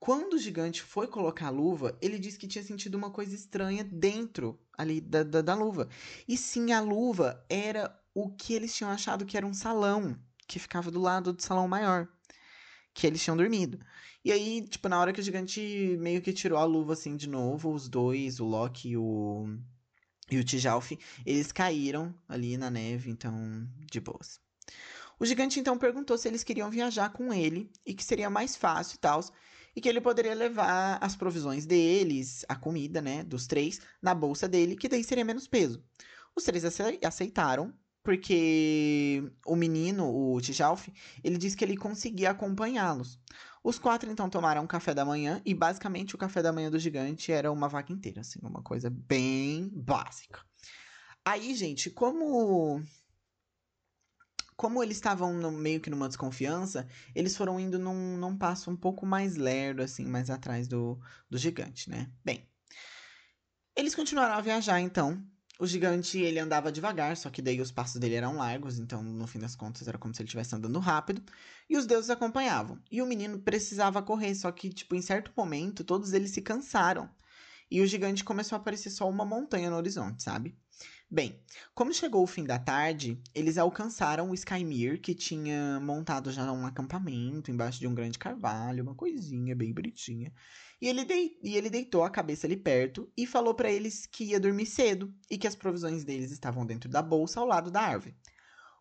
quando 0.00 0.34
o 0.34 0.38
gigante 0.38 0.82
foi 0.82 1.06
colocar 1.06 1.48
a 1.48 1.50
luva, 1.50 1.96
ele 2.00 2.18
disse 2.18 2.38
que 2.38 2.48
tinha 2.48 2.64
sentido 2.64 2.94
uma 2.94 3.10
coisa 3.10 3.34
estranha 3.34 3.84
dentro 3.84 4.58
ali 4.76 4.98
da, 4.98 5.22
da, 5.22 5.42
da 5.42 5.54
luva. 5.54 5.90
E 6.26 6.38
sim, 6.38 6.72
a 6.72 6.80
luva 6.80 7.44
era 7.50 7.94
o 8.14 8.30
que 8.30 8.54
eles 8.54 8.74
tinham 8.74 8.90
achado 8.90 9.26
que 9.26 9.36
era 9.36 9.46
um 9.46 9.52
salão, 9.52 10.18
que 10.48 10.58
ficava 10.58 10.90
do 10.90 10.98
lado 10.98 11.34
do 11.34 11.42
salão 11.42 11.68
maior, 11.68 12.08
que 12.94 13.06
eles 13.06 13.22
tinham 13.22 13.36
dormido. 13.36 13.78
E 14.24 14.32
aí, 14.32 14.66
tipo, 14.66 14.88
na 14.88 14.98
hora 14.98 15.12
que 15.12 15.20
o 15.20 15.22
gigante 15.22 15.60
meio 16.00 16.22
que 16.22 16.32
tirou 16.32 16.58
a 16.58 16.64
luva 16.64 16.94
assim 16.94 17.14
de 17.14 17.28
novo, 17.28 17.72
os 17.72 17.86
dois, 17.86 18.40
o 18.40 18.46
Loki 18.46 18.90
e 18.90 18.96
o 18.96 19.54
e 20.30 20.38
o 20.38 20.44
Tijalf, 20.44 20.92
eles 21.26 21.50
caíram 21.50 22.14
ali 22.28 22.56
na 22.56 22.70
neve, 22.70 23.10
então, 23.10 23.34
de 23.90 24.00
boas. 24.00 24.40
O 25.18 25.26
gigante 25.26 25.58
então 25.58 25.76
perguntou 25.76 26.16
se 26.16 26.28
eles 26.28 26.44
queriam 26.44 26.70
viajar 26.70 27.10
com 27.10 27.34
ele 27.34 27.70
e 27.84 27.92
que 27.92 28.04
seria 28.04 28.30
mais 28.30 28.56
fácil 28.56 28.94
e 28.94 28.98
tal, 28.98 29.20
e 29.74 29.80
que 29.80 29.88
ele 29.88 30.00
poderia 30.00 30.34
levar 30.34 30.98
as 31.00 31.16
provisões 31.16 31.66
deles, 31.66 32.44
a 32.48 32.56
comida, 32.56 33.00
né, 33.00 33.22
dos 33.22 33.46
três, 33.46 33.80
na 34.02 34.14
bolsa 34.14 34.48
dele, 34.48 34.76
que 34.76 34.88
daí 34.88 35.04
seria 35.04 35.24
menos 35.24 35.46
peso. 35.46 35.82
Os 36.34 36.44
três 36.44 36.64
aceitaram, 37.02 37.72
porque 38.02 39.22
o 39.46 39.54
menino, 39.54 40.08
o 40.08 40.40
Tijalf, 40.40 40.88
ele 41.22 41.36
disse 41.36 41.56
que 41.56 41.64
ele 41.64 41.76
conseguia 41.76 42.30
acompanhá-los. 42.30 43.18
Os 43.62 43.78
quatro 43.78 44.10
então 44.10 44.30
tomaram 44.30 44.62
um 44.62 44.66
café 44.66 44.94
da 44.94 45.04
manhã 45.04 45.42
e 45.44 45.52
basicamente 45.52 46.14
o 46.14 46.18
café 46.18 46.42
da 46.42 46.52
manhã 46.52 46.70
do 46.70 46.78
gigante 46.78 47.30
era 47.30 47.52
uma 47.52 47.68
vaca 47.68 47.92
inteira, 47.92 48.22
assim, 48.22 48.38
uma 48.42 48.62
coisa 48.62 48.88
bem 48.88 49.68
básica. 49.72 50.40
Aí, 51.22 51.54
gente, 51.54 51.90
como 51.90 52.82
como 54.60 54.82
eles 54.82 54.98
estavam 54.98 55.32
meio 55.50 55.80
que 55.80 55.88
numa 55.88 56.06
desconfiança, 56.06 56.86
eles 57.14 57.34
foram 57.34 57.58
indo 57.58 57.78
num, 57.78 58.18
num 58.18 58.36
passo 58.36 58.70
um 58.70 58.76
pouco 58.76 59.06
mais 59.06 59.36
lerdo, 59.36 59.80
assim, 59.80 60.04
mais 60.04 60.28
atrás 60.28 60.68
do, 60.68 61.00
do 61.30 61.38
gigante, 61.38 61.88
né? 61.88 62.10
Bem, 62.22 62.46
eles 63.74 63.94
continuaram 63.94 64.34
a 64.34 64.40
viajar, 64.42 64.78
então, 64.78 65.26
o 65.58 65.66
gigante, 65.66 66.18
ele 66.18 66.38
andava 66.38 66.70
devagar, 66.70 67.16
só 67.16 67.30
que 67.30 67.40
daí 67.40 67.58
os 67.58 67.72
passos 67.72 67.98
dele 67.98 68.16
eram 68.16 68.36
largos, 68.36 68.78
então 68.78 69.02
no 69.02 69.26
fim 69.26 69.38
das 69.38 69.56
contas 69.56 69.88
era 69.88 69.96
como 69.96 70.14
se 70.14 70.20
ele 70.20 70.26
estivesse 70.26 70.54
andando 70.54 70.78
rápido, 70.78 71.22
e 71.66 71.78
os 71.78 71.86
deuses 71.86 72.10
acompanhavam. 72.10 72.78
E 72.90 73.00
o 73.00 73.06
menino 73.06 73.38
precisava 73.38 74.02
correr, 74.02 74.34
só 74.34 74.52
que, 74.52 74.68
tipo, 74.68 74.94
em 74.94 75.00
certo 75.00 75.32
momento, 75.34 75.82
todos 75.82 76.12
eles 76.12 76.32
se 76.32 76.42
cansaram. 76.42 77.08
E 77.70 77.80
o 77.80 77.86
gigante 77.86 78.22
começou 78.22 78.56
a 78.56 78.60
aparecer 78.60 78.90
só 78.90 79.08
uma 79.08 79.24
montanha 79.24 79.70
no 79.70 79.76
horizonte, 79.76 80.22
sabe? 80.22 80.54
Bem, 81.12 81.42
como 81.74 81.92
chegou 81.92 82.22
o 82.22 82.26
fim 82.26 82.44
da 82.44 82.56
tarde, 82.56 83.20
eles 83.34 83.58
alcançaram 83.58 84.30
o 84.30 84.34
Skymir, 84.34 85.00
que 85.00 85.12
tinha 85.12 85.80
montado 85.80 86.30
já 86.30 86.52
um 86.52 86.64
acampamento 86.64 87.50
embaixo 87.50 87.80
de 87.80 87.88
um 87.88 87.94
grande 87.94 88.16
carvalho, 88.16 88.84
uma 88.84 88.94
coisinha 88.94 89.56
bem 89.56 89.72
bonitinha. 89.72 90.32
E 90.80 90.86
ele, 90.86 91.04
de... 91.04 91.36
e 91.42 91.56
ele 91.56 91.68
deitou 91.68 92.04
a 92.04 92.10
cabeça 92.10 92.46
ali 92.46 92.56
perto 92.56 93.12
e 93.16 93.26
falou 93.26 93.54
para 93.54 93.72
eles 93.72 94.06
que 94.06 94.22
ia 94.22 94.38
dormir 94.38 94.66
cedo 94.66 95.12
e 95.28 95.36
que 95.36 95.48
as 95.48 95.56
provisões 95.56 96.04
deles 96.04 96.30
estavam 96.30 96.64
dentro 96.64 96.88
da 96.88 97.02
bolsa 97.02 97.40
ao 97.40 97.46
lado 97.46 97.72
da 97.72 97.80
árvore. 97.80 98.16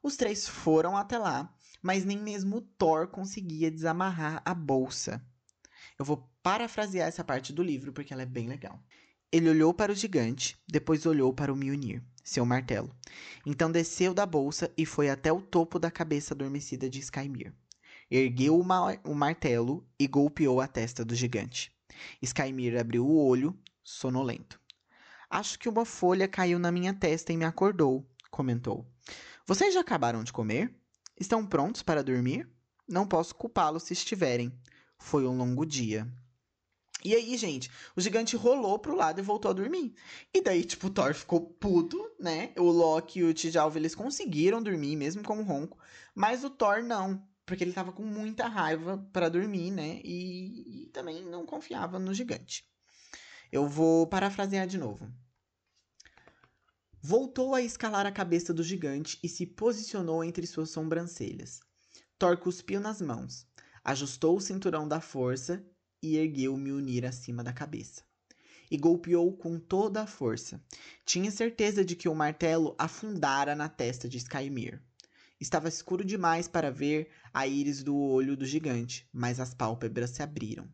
Os 0.04 0.16
três 0.16 0.48
foram 0.48 0.96
até 0.96 1.18
lá, 1.18 1.52
mas 1.82 2.06
nem 2.06 2.20
mesmo 2.20 2.62
Thor 2.62 3.08
conseguia 3.08 3.72
desamarrar 3.72 4.40
a 4.46 4.54
bolsa. 4.54 5.20
Eu 5.98 6.06
vou 6.06 6.30
parafrasear 6.44 7.08
essa 7.08 7.24
parte 7.24 7.52
do 7.52 7.64
livro 7.64 7.92
porque 7.92 8.14
ela 8.14 8.22
é 8.22 8.28
bem 8.28 8.48
legal. 8.48 8.80
Ele 9.32 9.50
olhou 9.50 9.74
para 9.74 9.92
o 9.92 9.96
gigante, 9.96 10.58
depois 10.68 11.06
olhou 11.06 11.34
para 11.34 11.54
o 11.54 11.56
Mjolnir 11.56 12.02
seu 12.30 12.46
martelo. 12.46 12.96
Então 13.46 13.72
desceu 13.72 14.14
da 14.14 14.26
bolsa 14.26 14.72
e 14.78 14.86
foi 14.86 15.10
até 15.10 15.32
o 15.34 15.42
topo 15.42 15.80
da 15.80 15.90
cabeça 15.90 16.34
adormecida 16.34 16.90
de 16.90 17.00
Skymir. 17.00 17.54
Ergueu 18.10 18.60
o, 18.60 18.66
o 19.04 19.16
martelo 19.16 19.86
e 20.00 20.08
golpeou 20.08 20.62
a 20.62 20.68
testa 20.68 21.04
do 21.04 21.16
gigante. 21.16 21.72
Skymir 22.22 22.80
abriu 22.80 23.06
o 23.06 23.26
olho, 23.26 23.58
sonolento. 23.84 24.60
Acho 25.30 25.60
que 25.60 25.70
uma 25.70 25.86
folha 25.86 26.28
caiu 26.28 26.58
na 26.58 26.72
minha 26.72 26.94
testa 26.94 27.34
e 27.34 27.38
me 27.38 27.46
acordou, 27.46 28.08
comentou. 28.32 28.88
Vocês 29.46 29.74
já 29.74 29.82
acabaram 29.82 30.24
de 30.24 30.34
comer? 30.34 30.74
Estão 31.20 31.46
prontos 31.46 31.82
para 31.84 32.04
dormir? 32.04 32.48
Não 32.88 33.08
posso 33.08 33.36
culpá-los 33.36 33.84
se 33.84 33.94
estiverem. 33.94 34.52
Foi 34.98 35.28
um 35.28 35.38
longo 35.38 35.66
dia. 35.66 36.08
E 37.04 37.16
aí, 37.16 37.38
gente, 37.38 37.72
o 37.96 38.02
gigante 38.02 38.36
rolou 38.36 38.78
pro 38.78 38.96
lado 38.96 39.20
e 39.20 39.24
voltou 39.24 39.52
a 39.52 39.54
dormir. 39.54 39.96
E 40.34 40.42
daí, 40.42 40.66
tipo, 40.66 40.88
o 40.88 40.90
Thor 40.90 41.14
ficou 41.14 41.40
puto, 41.40 41.98
né? 42.20 42.52
O 42.58 42.64
Loki 42.64 43.20
e 43.20 43.24
o 43.24 43.34
T'Jalva, 43.34 43.78
eles 43.78 43.96
conseguiram 43.96 44.62
dormir, 44.62 44.98
mesmo 44.98 45.24
com 45.24 45.40
o 45.40 45.44
ronco. 45.44 45.78
Mas 46.14 46.44
o 46.44 46.50
Thor 46.50 46.84
não, 46.84 47.26
porque 47.46 47.64
ele 47.64 47.72
tava 47.72 47.94
com 47.94 48.04
muita 48.04 48.48
raiva 48.48 48.98
para 49.14 49.30
dormir, 49.30 49.72
né? 49.72 50.02
E, 50.04 50.84
e 50.84 50.88
também 50.88 51.24
não 51.24 51.46
confiava 51.46 51.98
no 51.98 52.14
gigante. 52.14 52.66
Eu 53.50 53.68
vou 53.68 54.06
parafrasear 54.06 54.68
de 54.68 54.78
novo. 54.78 55.10
Voltou 57.02 57.56
a 57.56 57.62
escalar 57.62 58.06
a 58.06 58.12
cabeça 58.12 58.54
do 58.54 58.62
gigante 58.62 59.18
e 59.24 59.30
se 59.30 59.46
posicionou 59.46 60.22
entre 60.22 60.46
suas 60.46 60.70
sobrancelhas. 60.70 61.62
Thor 62.18 62.38
cuspiu 62.38 62.82
nas 62.82 63.02
mãos, 63.02 63.48
ajustou 63.86 64.36
o 64.36 64.42
cinturão 64.42 64.86
da 64.86 65.00
força 65.00 65.66
e 66.02 66.18
ergueu 66.18 66.56
Mjolnir 66.58 67.06
acima 67.06 67.44
da 67.44 67.54
cabeça. 67.54 68.04
E 68.72 68.78
golpeou 68.78 69.36
com 69.36 69.60
toda 69.60 70.02
a 70.02 70.08
força. 70.08 70.64
Tinha 71.06 71.32
certeza 71.32 71.84
de 71.84 71.96
que 71.96 72.08
o 72.08 72.16
martelo 72.16 72.76
afundara 72.78 73.56
na 73.56 73.68
testa 73.68 74.08
de 74.08 74.18
Skymir. 74.18 74.82
Estava 75.40 75.70
escuro 75.70 76.04
demais 76.04 76.48
para 76.48 76.70
ver 76.70 77.10
a 77.34 77.48
íris 77.48 77.82
do 77.84 77.98
olho 77.98 78.36
do 78.36 78.46
gigante, 78.46 79.08
mas 79.12 79.40
as 79.40 79.54
pálpebras 79.54 80.12
se 80.12 80.22
abriram. 80.22 80.68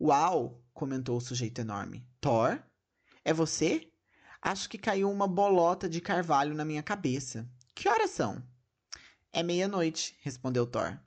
Uau! 0.00 0.62
comentou 0.74 1.18
o 1.18 1.20
sujeito 1.20 1.60
enorme. 1.60 2.06
Thor? 2.20 2.62
É 3.24 3.32
você? 3.32 3.90
Acho 4.42 4.68
que 4.68 4.78
caiu 4.78 5.10
uma 5.10 5.28
bolota 5.28 5.88
de 5.88 6.00
carvalho 6.00 6.54
na 6.54 6.64
minha 6.64 6.82
cabeça. 6.82 7.48
Que 7.74 7.88
horas 7.88 8.10
são? 8.10 8.42
É 9.32 9.42
meia-noite, 9.42 10.16
respondeu 10.22 10.66
Thor. 10.66 10.98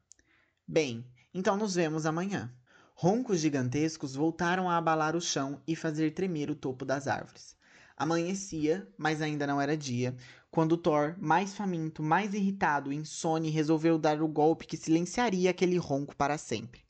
Bem, 0.67 1.05
então 1.33 1.57
nos 1.57 1.75
vemos 1.75 2.05
amanhã. 2.05 2.55
Roncos 2.95 3.39
gigantescos 3.39 4.15
voltaram 4.15 4.69
a 4.69 4.77
abalar 4.77 5.15
o 5.15 5.21
chão 5.21 5.61
e 5.67 5.75
fazer 5.75 6.11
tremer 6.11 6.49
o 6.49 6.55
topo 6.55 6.85
das 6.85 7.07
árvores. 7.07 7.55
Amanhecia, 7.97 8.87
mas 8.97 9.21
ainda 9.21 9.45
não 9.45 9.59
era 9.59 9.75
dia, 9.75 10.15
quando 10.49 10.77
Thor, 10.77 11.15
mais 11.19 11.55
faminto, 11.55 12.03
mais 12.03 12.33
irritado 12.33 12.93
e 12.93 12.95
insone, 12.95 13.49
resolveu 13.49 13.97
dar 13.97 14.21
o 14.21 14.27
golpe 14.27 14.67
que 14.67 14.77
silenciaria 14.77 15.49
aquele 15.49 15.77
ronco 15.77 16.15
para 16.15 16.37
sempre. 16.37 16.85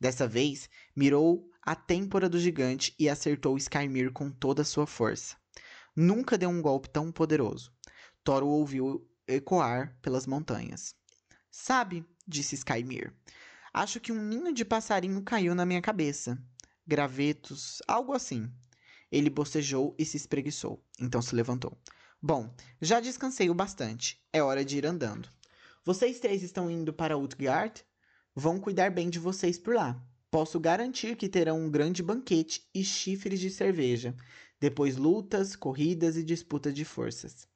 Dessa 0.00 0.26
vez, 0.28 0.70
mirou 0.94 1.50
a 1.60 1.74
têmpora 1.74 2.28
do 2.28 2.38
gigante 2.38 2.94
e 2.98 3.08
acertou 3.08 3.56
Skymir 3.56 4.12
com 4.12 4.30
toda 4.30 4.62
a 4.62 4.64
sua 4.64 4.86
força. 4.86 5.36
Nunca 5.94 6.38
deu 6.38 6.48
um 6.48 6.62
golpe 6.62 6.88
tão 6.88 7.10
poderoso. 7.10 7.72
Thor 8.22 8.42
o 8.42 8.48
ouviu 8.48 9.06
ecoar 9.26 9.98
pelas 10.00 10.26
montanhas. 10.26 10.94
Sabe, 11.50 12.04
disse 12.26 12.54
Skymir, 12.54 13.12
Acho 13.72 14.00
que 14.00 14.10
um 14.10 14.20
ninho 14.20 14.52
de 14.52 14.64
passarinho 14.64 15.22
caiu 15.22 15.54
na 15.54 15.64
minha 15.64 15.80
cabeça. 15.80 16.36
Gravetos, 16.86 17.80
algo 17.86 18.12
assim. 18.12 18.50
Ele 19.12 19.30
bocejou 19.30 19.94
e 19.98 20.04
se 20.04 20.16
espreguiçou. 20.16 20.84
Então 21.00 21.22
se 21.22 21.34
levantou. 21.34 21.78
Bom, 22.20 22.52
já 22.82 23.00
descansei 23.00 23.48
o 23.48 23.54
bastante. 23.54 24.20
É 24.32 24.42
hora 24.42 24.64
de 24.64 24.76
ir 24.76 24.86
andando. 24.86 25.28
Vocês 25.84 26.18
três 26.18 26.42
estão 26.42 26.70
indo 26.70 26.92
para 26.92 27.16
Utgard? 27.16 27.84
Vão 28.34 28.60
cuidar 28.60 28.90
bem 28.90 29.08
de 29.08 29.18
vocês 29.18 29.58
por 29.58 29.74
lá. 29.74 30.00
Posso 30.30 30.60
garantir 30.60 31.16
que 31.16 31.28
terão 31.28 31.60
um 31.60 31.70
grande 31.70 32.02
banquete 32.02 32.68
e 32.74 32.84
chifres 32.84 33.40
de 33.40 33.50
cerveja, 33.50 34.14
depois 34.60 34.96
lutas, 34.96 35.56
corridas 35.56 36.16
e 36.16 36.22
disputas 36.22 36.74
de 36.74 36.84
forças. 36.84 37.48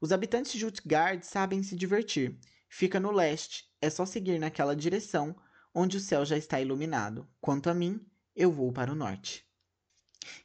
Os 0.00 0.12
habitantes 0.12 0.52
de 0.52 0.66
Utgard 0.66 1.24
sabem 1.26 1.62
se 1.62 1.76
divertir. 1.76 2.38
Fica 2.68 3.00
no 3.00 3.10
leste, 3.10 3.64
é 3.80 3.88
só 3.88 4.04
seguir 4.04 4.38
naquela 4.38 4.76
direção, 4.76 5.34
onde 5.74 5.96
o 5.96 6.00
céu 6.00 6.24
já 6.24 6.36
está 6.36 6.60
iluminado. 6.60 7.28
Quanto 7.40 7.68
a 7.70 7.74
mim, 7.74 8.00
eu 8.34 8.50
vou 8.50 8.72
para 8.72 8.92
o 8.92 8.94
norte. 8.94 9.48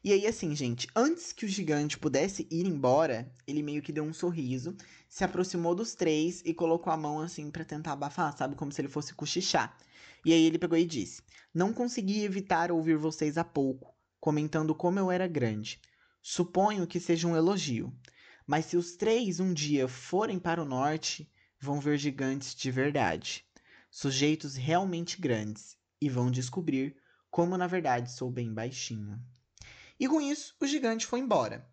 E 0.04 0.12
aí, 0.12 0.26
assim, 0.28 0.56
gente, 0.56 0.88
antes 0.96 1.34
que 1.34 1.46
o 1.46 1.50
gigante 1.50 1.98
pudesse 1.98 2.48
ir 2.50 2.66
embora, 2.66 3.32
ele 3.46 3.64
meio 3.64 3.82
que 3.82 3.92
deu 3.92 4.04
um 4.04 4.14
sorriso, 4.14 4.76
se 5.10 5.24
aproximou 5.24 5.76
dos 5.76 5.94
três 5.94 6.42
e 6.46 6.54
colocou 6.54 6.92
a 6.92 6.98
mão 6.98 7.20
assim 7.20 7.50
para 7.52 7.66
tentar 7.66 7.94
abafar, 7.94 8.36
sabe? 8.38 8.56
Como 8.56 8.72
se 8.72 8.82
ele 8.82 8.88
fosse 8.88 9.14
cochichar. 9.14 9.78
E 10.26 10.32
aí 10.32 10.46
ele 10.46 10.58
pegou 10.58 10.78
e 10.78 10.86
disse: 10.86 11.22
Não 11.54 11.74
consegui 11.74 12.24
evitar 12.24 12.72
ouvir 12.72 12.98
vocês 12.98 13.38
há 13.38 13.44
pouco, 13.44 13.94
comentando 14.20 14.74
como 14.74 15.00
eu 15.00 15.12
era 15.12 15.28
grande. 15.28 15.80
Suponho 16.22 16.88
que 16.88 17.00
seja 17.00 17.28
um 17.28 17.36
elogio. 17.36 17.94
Mas 18.48 18.66
se 18.66 18.78
os 18.78 18.96
três 18.96 19.40
um 19.40 19.54
dia 19.54 19.88
forem 19.88 20.40
para 20.40 20.62
o 20.62 20.66
norte, 20.66 21.30
vão 21.60 21.80
ver 21.80 21.98
gigantes 21.98 22.56
de 22.56 22.72
verdade. 22.72 23.46
Sujeitos 23.96 24.56
realmente 24.56 25.22
grandes. 25.22 25.78
E 26.02 26.10
vão 26.10 26.32
descobrir 26.32 26.98
como 27.30 27.56
na 27.56 27.68
verdade 27.68 28.12
sou 28.12 28.32
bem 28.32 28.52
baixinho. 28.52 29.22
E 30.00 30.08
com 30.08 30.20
isso, 30.20 30.56
o 30.60 30.66
gigante 30.66 31.06
foi 31.06 31.20
embora. 31.20 31.64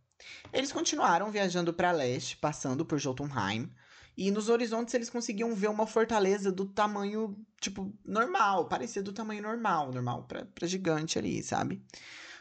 Eles 0.52 0.70
continuaram 0.70 1.30
viajando 1.30 1.72
para 1.72 1.90
leste, 1.90 2.36
passando 2.36 2.84
por 2.84 2.98
Jotunheim, 2.98 3.72
e 4.14 4.30
nos 4.30 4.50
horizontes 4.50 4.92
eles 4.92 5.08
conseguiam 5.08 5.54
ver 5.54 5.70
uma 5.70 5.86
fortaleza 5.86 6.52
do 6.52 6.66
tamanho, 6.66 7.42
tipo, 7.58 7.90
normal, 8.04 8.68
parecia 8.68 9.02
do 9.02 9.14
tamanho 9.14 9.42
normal, 9.42 9.90
normal 9.90 10.28
para 10.28 10.66
gigante 10.66 11.18
ali, 11.18 11.42
sabe? 11.42 11.82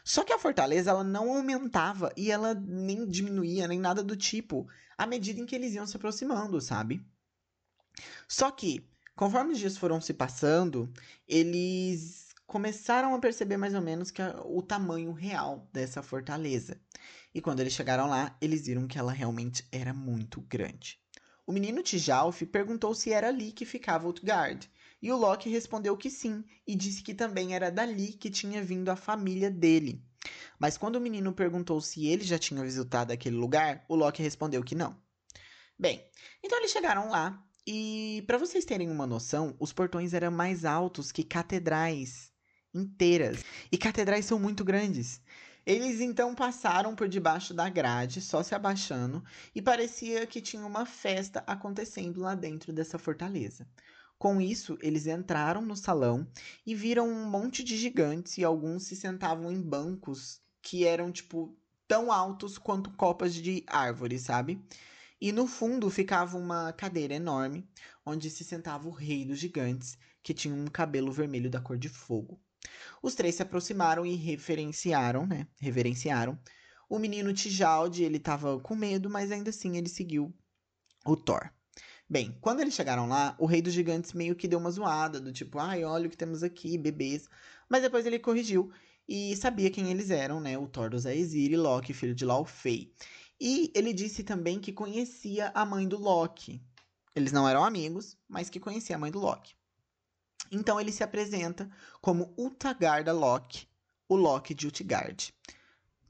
Só 0.04 0.26
que 0.26 0.34
a 0.34 0.40
fortaleza 0.40 0.90
ela 0.90 1.06
não 1.06 1.34
aumentava 1.34 2.12
e 2.18 2.30
ela 2.30 2.54
nem 2.54 3.08
diminuía, 3.08 3.66
nem 3.66 3.80
nada 3.80 4.04
do 4.04 4.18
tipo, 4.18 4.68
à 4.98 5.08
medida 5.08 5.40
em 5.40 5.46
que 5.46 5.56
eles 5.56 5.74
iam 5.74 5.88
se 5.88 5.96
aproximando, 5.96 6.60
sabe? 6.60 7.02
Só 8.28 8.52
que, 8.52 8.86
conforme 9.20 9.52
os 9.52 9.60
dias 9.60 9.76
foram 9.76 10.00
se 10.00 10.14
passando, 10.14 10.90
eles 11.28 12.30
começaram 12.48 13.14
a 13.14 13.20
perceber 13.20 13.58
mais 13.58 13.76
ou 13.76 13.82
menos 13.82 14.12
que 14.12 14.22
a, 14.22 14.42
o 14.46 14.62
tamanho 14.62 15.12
real 15.12 15.68
dessa 15.74 16.02
fortaleza. 16.02 16.80
E 17.36 17.42
quando 17.42 17.60
eles 17.60 17.74
chegaram 17.74 18.08
lá, 18.08 18.34
eles 18.40 18.66
viram 18.66 18.88
que 18.88 18.98
ela 18.98 19.12
realmente 19.12 19.68
era 19.74 19.94
muito 19.94 20.40
grande. 20.40 21.02
O 21.46 21.52
menino 21.52 21.84
Tijalf 21.84 22.44
perguntou 22.44 22.96
se 22.96 23.12
era 23.12 23.28
ali 23.28 23.52
que 23.52 23.66
ficava 23.66 24.08
Utgard, 24.08 24.72
e 25.02 25.12
o 25.12 25.18
Loki 25.18 25.50
respondeu 25.50 25.98
que 25.98 26.10
sim, 26.10 26.42
e 26.66 26.74
disse 26.74 27.04
que 27.04 27.14
também 27.14 27.54
era 27.54 27.70
dali 27.70 28.14
que 28.14 28.30
tinha 28.30 28.64
vindo 28.64 28.88
a 28.88 28.96
família 28.96 29.52
dele. 29.52 30.02
Mas 30.58 30.78
quando 30.78 30.96
o 30.96 31.02
menino 31.02 31.34
perguntou 31.34 31.82
se 31.82 32.08
ele 32.08 32.24
já 32.24 32.40
tinha 32.40 32.64
visitado 32.64 33.12
aquele 33.12 33.36
lugar, 33.36 33.84
o 33.90 33.96
Loki 33.98 34.24
respondeu 34.24 34.64
que 34.64 34.76
não. 34.76 34.96
Bem, 35.78 36.10
então 36.42 36.58
eles 36.58 36.72
chegaram 36.72 37.10
lá, 37.10 37.46
e 37.66 38.24
para 38.28 38.38
vocês 38.38 38.66
terem 38.66 38.90
uma 38.90 39.08
noção, 39.08 39.56
os 39.60 39.72
portões 39.74 40.14
eram 40.14 40.32
mais 40.32 40.66
altos 40.66 41.12
que 41.12 41.24
catedrais 41.24 42.32
inteiras. 42.74 43.44
E 43.72 43.78
catedrais 43.78 44.26
são 44.26 44.40
muito 44.40 44.64
grandes. 44.64 45.22
Eles 45.66 46.02
então 46.02 46.34
passaram 46.34 46.96
por 46.96 47.08
debaixo 47.08 47.54
da 47.54 47.70
grade, 47.70 48.22
só 48.22 48.42
se 48.42 48.56
abaixando, 48.56 49.24
e 49.54 49.62
parecia 49.62 50.26
que 50.26 50.42
tinha 50.42 50.66
uma 50.66 50.86
festa 50.86 51.44
acontecendo 51.46 52.22
lá 52.22 52.34
dentro 52.34 52.74
dessa 52.74 52.98
fortaleza. 52.98 53.68
Com 54.18 54.42
isso, 54.42 54.78
eles 54.82 55.08
entraram 55.08 55.62
no 55.62 55.76
salão 55.76 56.28
e 56.66 56.76
viram 56.76 57.08
um 57.08 57.26
monte 57.30 57.64
de 57.64 57.78
gigantes 57.78 58.38
e 58.38 58.44
alguns 58.44 58.84
se 58.84 58.96
sentavam 58.96 59.52
em 59.52 59.62
bancos 59.62 60.42
que 60.62 60.86
eram 60.86 61.12
tipo 61.12 61.56
tão 61.88 62.12
altos 62.12 62.58
quanto 62.58 62.92
copas 62.92 63.34
de 63.34 63.64
árvore, 63.68 64.20
sabe? 64.20 64.62
E 65.22 65.32
no 65.32 65.46
fundo 65.48 65.90
ficava 65.90 66.38
uma 66.38 66.72
cadeira 66.74 67.14
enorme 67.14 67.68
onde 68.06 68.30
se 68.30 68.44
sentava 68.44 68.88
o 68.88 68.92
rei 68.92 69.26
dos 69.26 69.38
gigantes, 69.38 69.98
que 70.24 70.34
tinha 70.34 70.54
um 70.54 70.66
cabelo 70.68 71.12
vermelho 71.12 71.50
da 71.50 71.60
cor 71.60 71.78
de 71.78 71.90
fogo. 71.90 72.40
Os 73.02 73.16
três 73.16 73.36
se 73.36 73.42
aproximaram 73.42 74.06
e 74.06 74.16
referenciaram, 74.16 75.26
né? 75.26 75.48
Reverenciaram. 75.60 76.40
O 76.90 76.98
menino 76.98 77.34
Tijaldi, 77.34 78.04
ele 78.04 78.20
tava 78.20 78.60
com 78.60 78.76
medo, 78.76 79.10
mas 79.10 79.32
ainda 79.32 79.50
assim 79.50 79.78
ele 79.78 79.90
seguiu 79.90 80.34
o 81.06 81.16
Thor. 81.16 81.52
Bem, 82.10 82.36
quando 82.42 82.62
eles 82.62 82.74
chegaram 82.74 83.08
lá, 83.08 83.36
o 83.38 83.46
rei 83.46 83.62
dos 83.62 83.74
gigantes 83.74 84.14
meio 84.14 84.36
que 84.36 84.48
deu 84.48 84.58
uma 84.58 84.72
zoada, 84.72 85.20
do 85.20 85.32
tipo, 85.32 85.60
ai, 85.60 85.84
olha 85.84 86.08
o 86.08 86.10
que 86.10 86.18
temos 86.18 86.42
aqui, 86.42 86.78
bebês. 86.78 87.30
Mas 87.70 87.84
depois 87.84 88.06
ele 88.06 88.18
corrigiu 88.18 88.72
e 89.08 89.36
sabia 89.36 89.70
quem 89.70 89.92
eles 89.92 90.10
eram, 90.10 90.40
né? 90.40 90.58
O 90.58 90.68
Thor 90.68 90.90
dos 90.90 91.06
Aesir 91.06 91.52
e 91.52 91.58
Loki, 91.58 91.94
filho 91.94 92.16
de 92.16 92.26
Laufey. 92.26 92.92
E 93.40 93.72
ele 93.74 93.94
disse 93.94 94.24
também 94.24 94.60
que 94.60 94.74
conhecia 94.74 95.52
a 95.56 95.66
mãe 95.66 95.88
do 95.88 95.98
Loki. 95.98 96.62
Eles 97.16 97.32
não 97.32 97.48
eram 97.48 97.64
amigos, 97.64 98.18
mas 98.28 98.50
que 98.50 98.60
conhecia 98.60 98.96
a 98.96 99.00
mãe 99.00 99.12
do 99.12 99.20
Loki. 99.20 99.56
Então 100.52 100.80
ele 100.80 100.92
se 100.92 101.04
apresenta 101.04 101.70
como 102.02 102.34
Utagarda 102.38 103.14
Loki, 103.14 103.68
o 104.08 104.16
Loki 104.16 104.54
de 104.54 104.68
Utgard. 104.68 105.34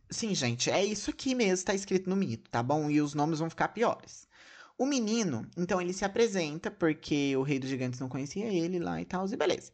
Sim, 0.09 0.33
gente, 0.33 0.71
é 0.71 0.83
isso 0.83 1.11
aqui 1.11 1.35
mesmo, 1.35 1.53
está 1.53 1.73
escrito 1.73 2.09
no 2.09 2.15
mito, 2.15 2.49
tá 2.49 2.63
bom? 2.63 2.89
E 2.89 2.99
os 2.99 3.13
nomes 3.13 3.39
vão 3.39 3.49
ficar 3.49 3.67
piores. 3.69 4.27
O 4.77 4.85
menino, 4.85 5.45
então 5.57 5.79
ele 5.79 5.93
se 5.93 6.05
apresenta 6.05 6.71
porque 6.71 7.35
o 7.35 7.43
rei 7.43 7.59
dos 7.59 7.69
gigantes 7.69 7.99
não 7.99 8.09
conhecia 8.09 8.47
ele 8.47 8.79
lá 8.79 8.99
e 8.99 9.05
tal, 9.05 9.27
e 9.27 9.35
beleza. 9.35 9.71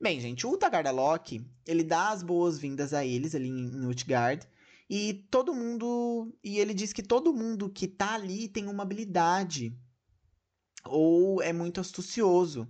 Bem, 0.00 0.20
gente, 0.20 0.46
o 0.46 0.50
Utagarda 0.50 0.90
Loki, 0.90 1.46
ele 1.66 1.84
dá 1.84 2.10
as 2.10 2.22
boas-vindas 2.22 2.92
a 2.92 3.04
eles 3.04 3.34
ali 3.34 3.48
em 3.48 3.86
Utgard. 3.86 4.46
E 4.88 5.26
todo 5.30 5.54
mundo. 5.54 6.32
E 6.42 6.58
ele 6.58 6.72
diz 6.72 6.92
que 6.92 7.02
todo 7.02 7.34
mundo 7.34 7.68
que 7.68 7.86
tá 7.86 8.14
ali 8.14 8.48
tem 8.48 8.66
uma 8.66 8.82
habilidade. 8.82 9.76
Ou 10.84 11.42
é 11.42 11.52
muito 11.52 11.80
astucioso. 11.80 12.68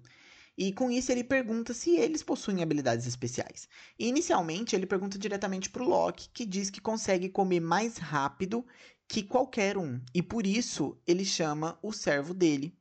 E 0.57 0.73
com 0.73 0.91
isso 0.91 1.13
ele 1.13 1.23
pergunta 1.23 1.73
se 1.73 1.97
eles 1.97 2.23
possuem 2.23 2.63
habilidades 2.63 3.07
especiais. 3.07 3.69
E 3.97 4.09
inicialmente 4.09 4.75
ele 4.75 4.87
pergunta 4.87 5.17
diretamente 5.17 5.71
para 5.71 5.85
o 5.85 5.89
Loki, 5.89 6.29
que 6.31 6.45
diz 6.45 6.69
que 6.69 6.81
consegue 6.81 7.29
comer 7.29 7.61
mais 7.61 7.97
rápido 7.97 8.67
que 9.07 9.23
qualquer 9.23 9.79
um. 9.79 10.01
E 10.13 10.21
por 10.21 10.45
isso 10.45 11.01
ele 11.07 11.25
chama 11.25 11.79
o 11.81 11.93
servo 11.93 12.35
dele, 12.35 12.77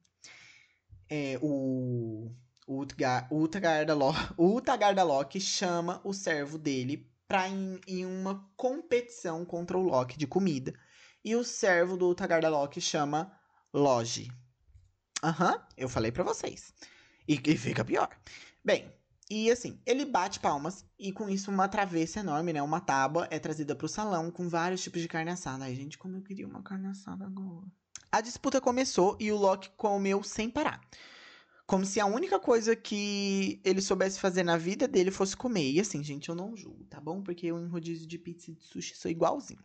é, 1.09 1.39
o 1.41 2.31
o 2.67 2.79
Utagarda 2.79 3.93
Loki 5.05 5.39
chama 5.39 6.01
o 6.03 6.13
servo 6.13 6.57
dele 6.57 7.09
para 7.27 7.47
ir 7.49 7.81
em 7.87 8.05
uma 8.05 8.49
competição 8.55 9.43
contra 9.43 9.77
o 9.77 9.81
Loki 9.81 10.17
de 10.17 10.25
comida. 10.25 10.73
E 11.23 11.35
o 11.35 11.43
servo 11.43 11.97
do 11.97 12.07
Utagarda 12.07 12.49
Loki 12.49 12.79
chama 12.79 13.31
Logi. 13.73 14.31
Aham, 15.23 15.53
uhum, 15.53 15.61
eu 15.75 15.89
falei 15.89 16.11
para 16.11 16.23
vocês. 16.23 16.73
E, 17.27 17.39
e 17.43 17.57
fica 17.57 17.83
pior. 17.83 18.09
Bem, 18.63 18.91
e 19.29 19.51
assim, 19.51 19.77
ele 19.85 20.05
bate 20.05 20.39
palmas 20.39 20.85
e 20.97 21.11
com 21.11 21.29
isso 21.29 21.51
uma 21.51 21.67
travessa 21.67 22.21
enorme, 22.21 22.53
né? 22.53 22.61
Uma 22.61 22.79
tábua 22.79 23.27
é 23.29 23.37
trazida 23.37 23.75
pro 23.75 23.89
salão 23.89 24.31
com 24.31 24.47
vários 24.47 24.81
tipos 24.81 25.01
de 25.01 25.07
carne 25.07 25.31
assada. 25.31 25.65
Ai, 25.65 25.75
gente, 25.75 25.97
como 25.97 26.15
eu 26.15 26.21
queria 26.21 26.47
uma 26.47 26.63
carne 26.63 26.87
assada 26.87 27.25
agora. 27.25 27.65
A 28.09 28.21
disputa 28.21 28.61
começou 28.61 29.17
e 29.19 29.29
o 29.31 29.37
Loki 29.37 29.69
comeu 29.75 30.23
sem 30.23 30.49
parar. 30.49 30.79
Como 31.67 31.85
se 31.85 31.99
a 31.99 32.05
única 32.05 32.39
coisa 32.39 32.77
que 32.77 33.61
ele 33.63 33.81
soubesse 33.81 34.19
fazer 34.19 34.41
na 34.41 34.57
vida 34.57 34.87
dele 34.87 35.11
fosse 35.11 35.35
comer. 35.35 35.69
E 35.69 35.81
assim, 35.81 36.01
gente, 36.01 36.29
eu 36.29 36.35
não 36.35 36.55
julgo, 36.55 36.85
tá 36.85 36.99
bom? 36.99 37.21
Porque 37.21 37.45
eu 37.45 37.59
em 37.59 37.67
rodízio 37.67 38.07
de 38.07 38.17
pizza 38.17 38.49
e 38.49 38.55
de 38.55 38.63
sushi 38.63 38.95
sou 38.95 39.11
igualzinho. 39.11 39.59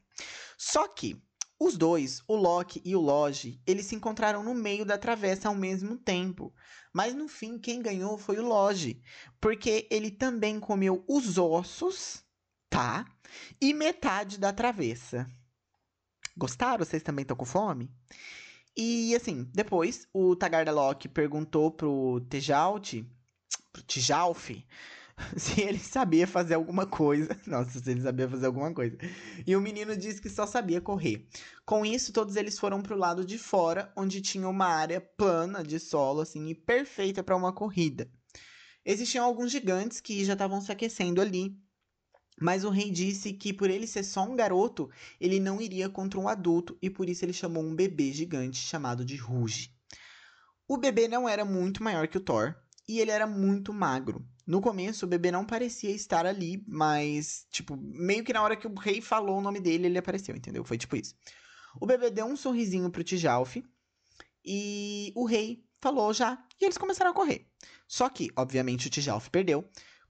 Só 0.58 0.88
que 0.88 1.22
os 1.60 1.76
dois, 1.76 2.20
o 2.26 2.34
Loki 2.34 2.82
e 2.84 2.96
o 2.96 3.00
Logi, 3.00 3.62
eles 3.64 3.86
se 3.86 3.94
encontraram 3.94 4.42
no 4.42 4.52
meio 4.52 4.84
da 4.84 4.98
travessa 4.98 5.46
ao 5.46 5.54
mesmo 5.54 5.96
tempo. 5.96 6.52
Mas 6.92 7.14
no 7.14 7.28
fim, 7.28 7.56
quem 7.56 7.80
ganhou 7.80 8.18
foi 8.18 8.40
o 8.40 8.44
Logi, 8.44 9.00
porque 9.40 9.86
ele 9.88 10.10
também 10.10 10.58
comeu 10.58 11.04
os 11.08 11.38
ossos, 11.38 12.24
tá? 12.68 13.06
E 13.60 13.72
metade 13.72 14.38
da 14.38 14.52
travessa. 14.52 15.30
Gostaram? 16.36 16.84
Vocês 16.84 17.02
também 17.02 17.22
estão 17.22 17.36
com 17.36 17.44
fome? 17.44 17.88
E 18.76 19.14
assim, 19.14 19.48
depois 19.52 20.06
o 20.12 20.34
Tagarda 20.34 20.72
Loki 20.72 21.08
perguntou 21.08 21.70
pro 21.70 22.20
Tejalt, 22.28 22.94
pro 23.72 23.82
Tijalf, 23.82 24.50
se 25.36 25.60
ele 25.60 25.78
sabia 25.78 26.26
fazer 26.26 26.54
alguma 26.54 26.86
coisa. 26.86 27.38
Nossa, 27.46 27.78
se 27.78 27.90
ele 27.90 28.00
sabia 28.00 28.28
fazer 28.28 28.46
alguma 28.46 28.72
coisa. 28.72 28.96
E 29.46 29.54
o 29.54 29.60
menino 29.60 29.96
disse 29.96 30.20
que 30.20 30.30
só 30.30 30.46
sabia 30.46 30.80
correr. 30.80 31.26
Com 31.64 31.84
isso, 31.84 32.12
todos 32.12 32.36
eles 32.36 32.58
foram 32.58 32.80
para 32.80 32.94
o 32.94 32.98
lado 32.98 33.24
de 33.24 33.38
fora, 33.38 33.92
onde 33.96 34.20
tinha 34.20 34.48
uma 34.48 34.66
área 34.66 35.00
plana 35.00 35.62
de 35.62 35.78
solo, 35.78 36.20
assim, 36.20 36.48
e 36.48 36.54
perfeita 36.54 37.22
para 37.22 37.36
uma 37.36 37.52
corrida. 37.52 38.10
Existiam 38.84 39.24
alguns 39.24 39.52
gigantes 39.52 40.00
que 40.00 40.24
já 40.24 40.32
estavam 40.32 40.60
se 40.60 40.72
aquecendo 40.72 41.20
ali. 41.20 41.56
Mas 42.42 42.64
o 42.64 42.70
rei 42.70 42.90
disse 42.90 43.32
que 43.32 43.52
por 43.52 43.70
ele 43.70 43.86
ser 43.86 44.02
só 44.02 44.24
um 44.24 44.34
garoto, 44.34 44.90
ele 45.20 45.38
não 45.38 45.60
iria 45.60 45.88
contra 45.88 46.18
um 46.18 46.26
adulto 46.26 46.76
e 46.82 46.90
por 46.90 47.08
isso 47.08 47.24
ele 47.24 47.32
chamou 47.32 47.62
um 47.62 47.74
bebê 47.74 48.12
gigante 48.12 48.58
chamado 48.58 49.04
de 49.04 49.14
Ruge. 49.16 49.72
O 50.66 50.76
bebê 50.76 51.06
não 51.06 51.28
era 51.28 51.44
muito 51.44 51.84
maior 51.84 52.08
que 52.08 52.18
o 52.18 52.20
Thor, 52.20 52.54
e 52.88 52.98
ele 52.98 53.12
era 53.12 53.28
muito 53.28 53.72
magro. 53.72 54.26
No 54.44 54.60
começo, 54.60 55.06
o 55.06 55.08
bebê 55.08 55.30
não 55.30 55.44
parecia 55.44 55.90
estar 55.90 56.26
ali, 56.26 56.64
mas, 56.66 57.46
tipo, 57.48 57.76
meio 57.76 58.24
que 58.24 58.32
na 58.32 58.42
hora 58.42 58.56
que 58.56 58.66
o 58.66 58.74
rei 58.74 59.00
falou 59.00 59.38
o 59.38 59.42
nome 59.42 59.60
dele, 59.60 59.86
ele 59.86 59.98
apareceu, 59.98 60.34
entendeu? 60.34 60.64
Foi 60.64 60.76
tipo 60.76 60.96
isso. 60.96 61.14
O 61.80 61.86
bebê 61.86 62.10
deu 62.10 62.26
um 62.26 62.36
sorrisinho 62.36 62.90
pro 62.90 63.04
Tijalf 63.04 63.56
e 64.44 65.12
o 65.14 65.24
rei 65.24 65.64
falou 65.80 66.12
já, 66.12 66.44
e 66.60 66.64
eles 66.64 66.76
começaram 66.76 67.12
a 67.12 67.14
correr. 67.14 67.46
Só 67.86 68.08
que, 68.08 68.30
obviamente, 68.36 68.88
o 68.88 68.90
Tijalf 68.90 69.28
perdeu. 69.28 69.64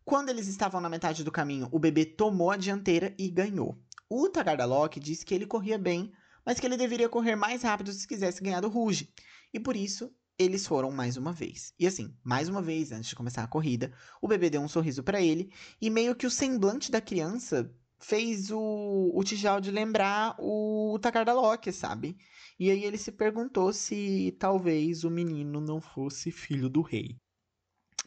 Quando 0.04 0.30
eles 0.30 0.48
estavam 0.48 0.80
na 0.80 0.88
metade 0.88 1.22
do 1.22 1.30
caminho, 1.30 1.68
o 1.70 1.78
bebê 1.78 2.04
tomou 2.04 2.50
a 2.50 2.56
dianteira 2.56 3.14
e 3.16 3.28
ganhou. 3.30 3.78
O 4.08 4.28
Tagardalok 4.28 4.98
disse 4.98 5.24
que 5.24 5.34
ele 5.34 5.46
corria 5.46 5.78
bem, 5.78 6.12
mas 6.44 6.58
que 6.58 6.66
ele 6.66 6.76
deveria 6.76 7.08
correr 7.08 7.36
mais 7.36 7.62
rápido 7.62 7.92
se 7.92 8.06
quisesse 8.06 8.42
ganhar 8.42 8.60
do 8.60 8.68
Ruge. 8.68 9.12
E 9.54 9.60
por 9.60 9.76
isso, 9.76 10.12
eles 10.36 10.66
foram 10.66 10.90
mais 10.90 11.16
uma 11.16 11.32
vez. 11.32 11.72
E 11.78 11.86
assim, 11.86 12.12
mais 12.24 12.48
uma 12.48 12.60
vez, 12.60 12.90
antes 12.90 13.10
de 13.10 13.16
começar 13.16 13.44
a 13.44 13.48
corrida, 13.48 13.92
o 14.20 14.26
bebê 14.26 14.50
deu 14.50 14.60
um 14.60 14.68
sorriso 14.68 15.02
para 15.02 15.22
ele 15.22 15.52
e 15.80 15.88
meio 15.88 16.16
que 16.16 16.26
o 16.26 16.30
semblante 16.30 16.90
da 16.90 17.00
criança 17.00 17.72
fez 18.00 18.50
o, 18.50 19.12
o 19.14 19.22
Tijaldi 19.22 19.70
lembrar 19.70 20.34
o 20.40 20.98
Takardalok, 21.00 21.72
sabe? 21.72 22.16
E 22.58 22.70
aí 22.70 22.84
ele 22.84 22.98
se 22.98 23.12
perguntou 23.12 23.72
se 23.72 24.36
talvez 24.38 25.04
o 25.04 25.10
menino 25.10 25.60
não 25.60 25.80
fosse 25.80 26.32
filho 26.32 26.68
do 26.68 26.82
rei. 26.82 27.16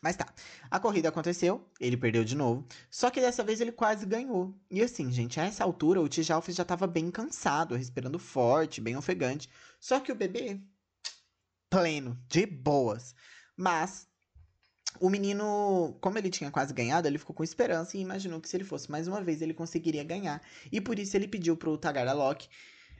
Mas 0.05 0.15
tá, 0.15 0.31
a 0.69 0.79
corrida 0.79 1.09
aconteceu, 1.09 1.67
ele 1.79 1.97
perdeu 1.97 2.23
de 2.23 2.35
novo, 2.35 2.63
só 2.91 3.09
que 3.09 3.19
dessa 3.19 3.43
vez 3.43 3.59
ele 3.59 3.71
quase 3.71 4.05
ganhou. 4.05 4.53
E 4.69 4.79
assim, 4.83 5.11
gente, 5.11 5.39
a 5.39 5.45
essa 5.45 5.63
altura 5.63 5.99
o 5.99 6.07
Tijalf 6.07 6.47
já 6.49 6.63
tava 6.63 6.85
bem 6.85 7.09
cansado, 7.09 7.73
respirando 7.73 8.19
forte, 8.19 8.79
bem 8.79 8.95
ofegante. 8.95 9.49
Só 9.79 9.99
que 9.99 10.11
o 10.11 10.15
bebê, 10.15 10.61
pleno, 11.71 12.15
de 12.27 12.45
boas. 12.45 13.15
Mas 13.57 14.07
o 14.99 15.09
menino, 15.09 15.97
como 15.99 16.19
ele 16.19 16.29
tinha 16.29 16.51
quase 16.51 16.71
ganhado, 16.71 17.07
ele 17.07 17.17
ficou 17.17 17.35
com 17.35 17.43
esperança 17.43 17.97
e 17.97 18.01
imaginou 18.01 18.39
que 18.39 18.47
se 18.47 18.55
ele 18.55 18.63
fosse 18.63 18.91
mais 18.91 19.07
uma 19.07 19.23
vez, 19.23 19.41
ele 19.41 19.55
conseguiria 19.55 20.03
ganhar. 20.03 20.39
E 20.71 20.79
por 20.79 20.99
isso 20.99 21.17
ele 21.17 21.27
pediu 21.27 21.57
pro 21.57 21.79
Tagaralok 21.79 22.47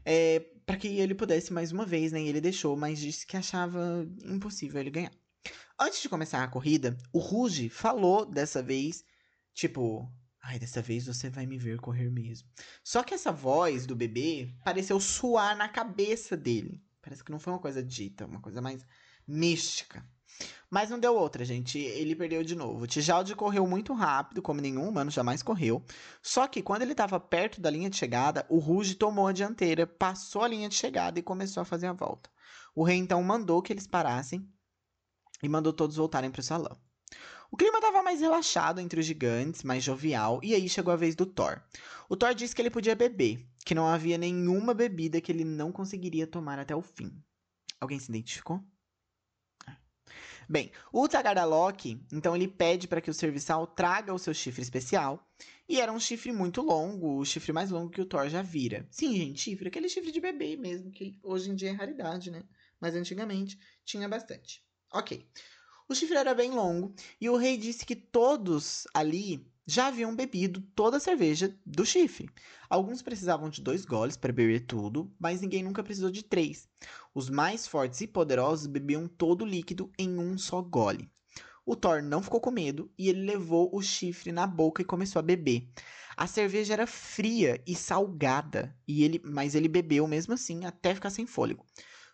é, 0.03 0.39
para 0.65 0.75
que 0.75 0.87
ele 0.87 1.13
pudesse 1.13 1.53
mais 1.53 1.71
uma 1.71 1.85
vez, 1.85 2.11
né? 2.11 2.19
E 2.23 2.29
ele 2.29 2.41
deixou, 2.41 2.75
mas 2.75 2.97
disse 2.97 3.27
que 3.27 3.37
achava 3.37 4.07
impossível 4.23 4.81
ele 4.81 4.89
ganhar. 4.89 5.11
Antes 5.77 6.01
de 6.01 6.07
começar 6.07 6.41
a 6.41 6.47
corrida, 6.47 6.97
o 7.11 7.19
Ruge 7.19 7.67
falou 7.67 8.25
dessa 8.25 8.63
vez, 8.63 9.03
tipo, 9.53 10.09
ai, 10.41 10.57
dessa 10.57 10.81
vez 10.81 11.05
você 11.05 11.29
vai 11.29 11.45
me 11.45 11.57
ver 11.57 11.81
correr 11.81 12.09
mesmo. 12.09 12.47
Só 12.81 13.03
que 13.03 13.13
essa 13.13 13.29
voz 13.29 13.85
do 13.85 13.93
bebê 13.93 14.55
pareceu 14.63 14.97
suar 15.01 15.53
na 15.57 15.67
cabeça 15.67 16.37
dele. 16.37 16.81
Parece 17.01 17.25
que 17.25 17.31
não 17.31 17.39
foi 17.39 17.51
uma 17.51 17.59
coisa 17.59 17.83
dita, 17.83 18.25
uma 18.25 18.39
coisa 18.39 18.61
mais 18.61 18.85
mística. 19.27 20.07
Mas 20.69 20.89
não 20.89 20.97
deu 20.97 21.13
outra, 21.13 21.43
gente. 21.43 21.77
Ele 21.77 22.15
perdeu 22.15 22.41
de 22.41 22.55
novo. 22.55 22.85
O 22.85 22.87
Tijaldi 22.87 23.35
correu 23.35 23.67
muito 23.67 23.93
rápido, 23.93 24.41
como 24.41 24.61
nenhum 24.61 24.87
humano 24.87 25.11
jamais 25.11 25.43
correu. 25.43 25.83
Só 26.21 26.47
que 26.47 26.61
quando 26.61 26.83
ele 26.83 26.93
estava 26.93 27.19
perto 27.19 27.59
da 27.59 27.69
linha 27.69 27.89
de 27.89 27.97
chegada, 27.97 28.45
o 28.47 28.59
Ruge 28.59 28.95
tomou 28.95 29.27
a 29.27 29.33
dianteira, 29.33 29.85
passou 29.85 30.41
a 30.41 30.47
linha 30.47 30.69
de 30.69 30.75
chegada 30.75 31.19
e 31.19 31.23
começou 31.23 31.59
a 31.59 31.65
fazer 31.65 31.87
a 31.87 31.93
volta. 31.93 32.29
O 32.73 32.83
rei 32.83 32.95
então 32.95 33.21
mandou 33.21 33.61
que 33.61 33.73
eles 33.73 33.87
parassem 33.87 34.49
e 35.45 35.49
mandou 35.49 35.71
todos 35.71 35.95
voltarem 35.95 36.31
para 36.31 36.39
o 36.39 36.43
salão. 36.43 36.75
O 37.51 37.55
clima 37.55 37.77
estava 37.77 38.01
mais 38.01 38.19
relaxado 38.19 38.81
entre 38.81 38.99
os 38.99 39.05
gigantes, 39.05 39.63
mais 39.63 39.83
jovial, 39.83 40.39
e 40.43 40.53
aí 40.55 40.67
chegou 40.67 40.91
a 40.91 40.97
vez 40.97 41.15
do 41.15 41.25
Thor. 41.25 41.61
O 42.09 42.17
Thor 42.17 42.33
disse 42.33 42.55
que 42.55 42.61
ele 42.61 42.71
podia 42.71 42.95
beber, 42.95 43.45
que 43.63 43.75
não 43.75 43.87
havia 43.87 44.17
nenhuma 44.17 44.73
bebida 44.73 45.21
que 45.21 45.31
ele 45.31 45.45
não 45.45 45.71
conseguiria 45.71 46.25
tomar 46.25 46.57
até 46.57 46.75
o 46.75 46.81
fim. 46.81 47.11
Alguém 47.79 47.99
se 47.99 48.09
identificou? 48.09 48.61
Bem, 50.49 50.71
o 50.91 51.07
Tagaralok, 51.07 51.99
então 52.11 52.35
ele 52.35 52.47
pede 52.47 52.87
para 52.87 53.01
que 53.01 53.09
o 53.09 53.13
serviçal 53.13 53.65
traga 53.65 54.13
o 54.13 54.19
seu 54.19 54.33
chifre 54.33 54.61
especial. 54.61 55.25
E 55.67 55.79
era 55.79 55.91
um 55.91 55.99
chifre 55.99 56.31
muito 56.31 56.61
longo, 56.61 57.19
o 57.19 57.25
chifre 57.25 57.53
mais 57.53 57.71
longo 57.71 57.89
que 57.89 58.01
o 58.01 58.05
Thor 58.05 58.27
já 58.29 58.41
vira. 58.41 58.87
Sim, 58.91 59.15
gente, 59.15 59.41
chifre, 59.41 59.67
aquele 59.67 59.89
chifre 59.89 60.11
de 60.11 60.19
bebê 60.19 60.55
mesmo, 60.55 60.91
que 60.91 61.19
hoje 61.23 61.49
em 61.49 61.55
dia 61.55 61.69
é 61.69 61.73
raridade, 61.73 62.29
né? 62.31 62.43
Mas 62.79 62.95
antigamente 62.95 63.57
tinha 63.83 64.09
bastante. 64.09 64.64
Ok. 64.95 65.27
O 65.89 65.93
chifre 65.93 66.15
era 66.15 66.33
bem 66.33 66.51
longo 66.51 66.95
e 67.19 67.29
o 67.29 67.35
rei 67.35 67.57
disse 67.57 67.85
que 67.85 67.97
todos 67.97 68.87
ali 68.93 69.45
já 69.67 69.87
haviam 69.87 70.15
bebido 70.15 70.61
toda 70.73 70.95
a 70.95 71.01
cerveja 71.01 71.53
do 71.65 71.85
chifre. 71.85 72.29
Alguns 72.69 73.01
precisavam 73.01 73.49
de 73.49 73.61
dois 73.61 73.83
goles 73.83 74.15
para 74.15 74.31
beber 74.31 74.61
tudo, 74.65 75.13
mas 75.19 75.41
ninguém 75.41 75.61
nunca 75.61 75.83
precisou 75.83 76.09
de 76.09 76.23
três. 76.23 76.69
Os 77.13 77.29
mais 77.29 77.67
fortes 77.67 77.99
e 77.99 78.07
poderosos 78.07 78.67
bebiam 78.67 79.05
todo 79.05 79.41
o 79.41 79.45
líquido 79.45 79.91
em 79.99 80.17
um 80.17 80.37
só 80.37 80.61
gole. 80.61 81.11
O 81.65 81.75
Thor 81.75 82.01
não 82.01 82.23
ficou 82.23 82.39
com 82.39 82.49
medo 82.49 82.89
e 82.97 83.09
ele 83.09 83.25
levou 83.25 83.69
o 83.75 83.81
chifre 83.81 84.31
na 84.31 84.47
boca 84.47 84.81
e 84.81 84.85
começou 84.85 85.19
a 85.19 85.23
beber. 85.23 85.67
A 86.15 86.25
cerveja 86.25 86.71
era 86.71 86.87
fria 86.87 87.61
e 87.67 87.75
salgada, 87.75 88.73
e 88.87 89.03
ele, 89.03 89.21
mas 89.25 89.55
ele 89.55 89.67
bebeu 89.67 90.07
mesmo 90.07 90.33
assim 90.33 90.63
até 90.63 90.95
ficar 90.95 91.09
sem 91.09 91.25
fôlego. 91.25 91.65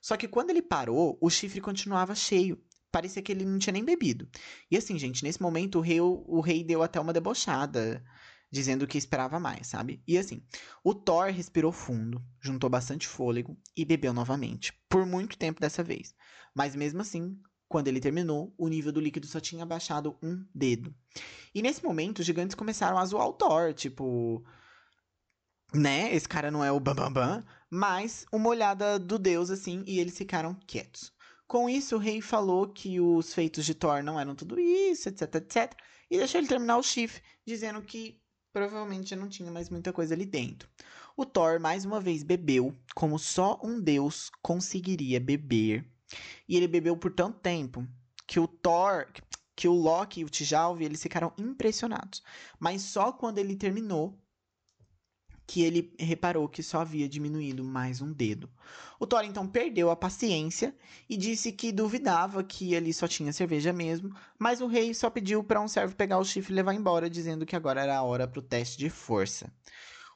Só 0.01 0.17
que 0.17 0.27
quando 0.27 0.49
ele 0.49 0.63
parou, 0.63 1.15
o 1.21 1.29
chifre 1.29 1.61
continuava 1.61 2.15
cheio 2.15 2.59
parecia 2.91 3.21
que 3.21 3.31
ele 3.31 3.45
não 3.45 3.57
tinha 3.57 3.73
nem 3.73 3.85
bebido. 3.85 4.27
E 4.69 4.77
assim, 4.77 4.97
gente, 4.99 5.23
nesse 5.23 5.41
momento 5.41 5.79
o 5.79 5.81
rei, 5.81 6.01
o 6.01 6.41
rei 6.41 6.63
deu 6.63 6.83
até 6.83 6.99
uma 6.99 7.13
debochada, 7.13 8.03
dizendo 8.51 8.85
que 8.85 8.97
esperava 8.97 9.39
mais, 9.39 9.67
sabe? 9.67 10.03
E 10.07 10.17
assim, 10.17 10.43
o 10.83 10.93
Thor 10.93 11.31
respirou 11.31 11.71
fundo, 11.71 12.21
juntou 12.41 12.69
bastante 12.69 13.07
fôlego 13.07 13.57
e 13.75 13.85
bebeu 13.85 14.13
novamente, 14.13 14.73
por 14.89 15.05
muito 15.05 15.37
tempo 15.37 15.61
dessa 15.61 15.81
vez. 15.81 16.13
Mas 16.53 16.75
mesmo 16.75 17.01
assim, 17.01 17.39
quando 17.71 17.87
ele 17.87 18.01
terminou, 18.01 18.53
o 18.57 18.67
nível 18.67 18.91
do 18.91 18.99
líquido 18.99 19.25
só 19.25 19.39
tinha 19.39 19.65
baixado 19.65 20.17
um 20.21 20.45
dedo. 20.53 20.93
E 21.55 21.61
nesse 21.61 21.81
momento, 21.81 22.19
os 22.19 22.25
gigantes 22.25 22.53
começaram 22.53 22.97
a 22.97 23.05
zoar 23.05 23.27
o 23.27 23.33
Thor, 23.33 23.73
tipo. 23.73 24.43
Né? 25.73 26.13
Esse 26.13 26.27
cara 26.27 26.51
não 26.51 26.61
é 26.61 26.69
o 26.69 26.81
Bambambam, 26.81 27.13
bam, 27.13 27.37
bam, 27.37 27.45
mas 27.69 28.25
uma 28.29 28.49
olhada 28.49 28.99
do 28.99 29.17
deus, 29.17 29.49
assim, 29.49 29.85
e 29.87 30.01
eles 30.01 30.17
ficaram 30.17 30.53
quietos. 30.67 31.13
Com 31.51 31.67
isso, 31.67 31.97
o 31.97 31.99
rei 31.99 32.21
falou 32.21 32.65
que 32.65 33.01
os 33.01 33.33
feitos 33.33 33.65
de 33.65 33.75
Thor 33.75 34.01
não 34.01 34.17
eram 34.17 34.33
tudo 34.33 34.57
isso, 34.57 35.09
etc, 35.09 35.35
etc. 35.35 35.73
E 36.09 36.17
deixou 36.17 36.39
ele 36.39 36.47
terminar 36.47 36.77
o 36.77 36.81
chifre, 36.81 37.21
dizendo 37.45 37.81
que 37.81 38.21
provavelmente 38.53 39.17
não 39.17 39.27
tinha 39.27 39.51
mais 39.51 39.69
muita 39.69 39.91
coisa 39.91 40.13
ali 40.13 40.25
dentro. 40.25 40.69
O 41.13 41.25
Thor 41.25 41.59
mais 41.59 41.83
uma 41.83 41.99
vez 41.99 42.23
bebeu, 42.23 42.73
como 42.95 43.19
só 43.19 43.59
um 43.61 43.81
deus 43.81 44.31
conseguiria 44.41 45.19
beber. 45.19 45.85
E 46.47 46.55
ele 46.55 46.69
bebeu 46.69 46.95
por 46.95 47.11
tanto 47.11 47.41
tempo 47.41 47.85
que 48.25 48.39
o 48.39 48.47
Thor, 48.47 49.11
que 49.53 49.67
o 49.67 49.73
Loki 49.73 50.21
e 50.21 50.23
o 50.23 50.29
Tjalve, 50.29 50.85
eles 50.85 51.03
ficaram 51.03 51.33
impressionados. 51.37 52.23
Mas 52.57 52.81
só 52.81 53.11
quando 53.11 53.39
ele 53.39 53.57
terminou 53.57 54.17
que 55.51 55.61
ele 55.61 55.93
reparou 55.99 56.47
que 56.47 56.63
só 56.63 56.79
havia 56.79 57.09
diminuído 57.09 57.61
mais 57.61 58.01
um 58.01 58.13
dedo. 58.13 58.49
O 58.97 59.05
Thor 59.05 59.25
então 59.25 59.45
perdeu 59.45 59.91
a 59.91 59.97
paciência 59.97 60.73
e 61.09 61.17
disse 61.17 61.51
que 61.51 61.73
duvidava 61.73 62.41
que 62.41 62.73
ali 62.73 62.93
só 62.93 63.05
tinha 63.05 63.33
cerveja 63.33 63.73
mesmo, 63.73 64.15
mas 64.39 64.61
o 64.61 64.67
rei 64.67 64.93
só 64.93 65.09
pediu 65.09 65.43
para 65.43 65.59
um 65.59 65.67
servo 65.67 65.93
pegar 65.93 66.19
o 66.19 66.23
chifre 66.23 66.53
e 66.53 66.55
levar 66.55 66.73
embora, 66.73 67.09
dizendo 67.09 67.45
que 67.45 67.53
agora 67.53 67.81
era 67.81 67.97
a 67.97 68.01
hora 68.01 68.29
para 68.29 68.39
o 68.39 68.41
teste 68.41 68.77
de 68.77 68.89
força. 68.89 69.51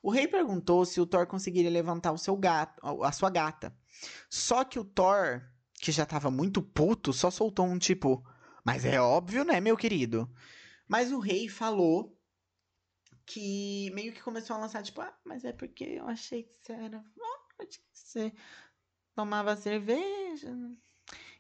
O 0.02 0.10
rei 0.10 0.26
perguntou 0.26 0.86
se 0.86 1.02
o 1.02 1.06
Thor 1.06 1.28
conseguiria 1.28 1.69
levantar 1.69 2.13
o 2.13 2.17
seu 2.17 2.38
gato, 2.38 2.82
a 3.04 3.12
sua 3.12 3.30
gata. 3.30 3.76
Só 4.30 4.63
que 4.63 4.80
o 4.80 4.86
Thor, 4.86 5.41
que 5.82 5.91
já 5.91 6.04
estava 6.04 6.32
muito 6.32 6.62
puto, 6.62 7.12
só 7.12 7.30
soltou 7.30 7.65
um 7.65 7.78
tipo: 7.78 8.24
"Mas 8.63 8.86
é 8.86 9.02
óbvio, 9.02 9.43
né, 9.43 9.60
meu 9.60 9.76
querido?" 9.76 10.32
Mas 10.88 11.12
o 11.12 11.19
rei 11.19 11.50
falou 11.50 12.17
que 13.25 13.89
meio 13.91 14.13
que 14.13 14.21
começou 14.21 14.55
a 14.55 14.59
lançar, 14.59 14.83
tipo, 14.83 15.01
ah, 15.01 15.13
mas 15.23 15.43
é 15.43 15.51
porque 15.51 15.83
eu 15.83 16.07
achei 16.07 16.43
que 16.43 16.55
você 16.55 16.73
era 16.73 17.03
forte, 17.03 17.79
que 17.79 17.85
você 17.93 18.33
tomava 19.15 19.55
cerveja. 19.55 20.55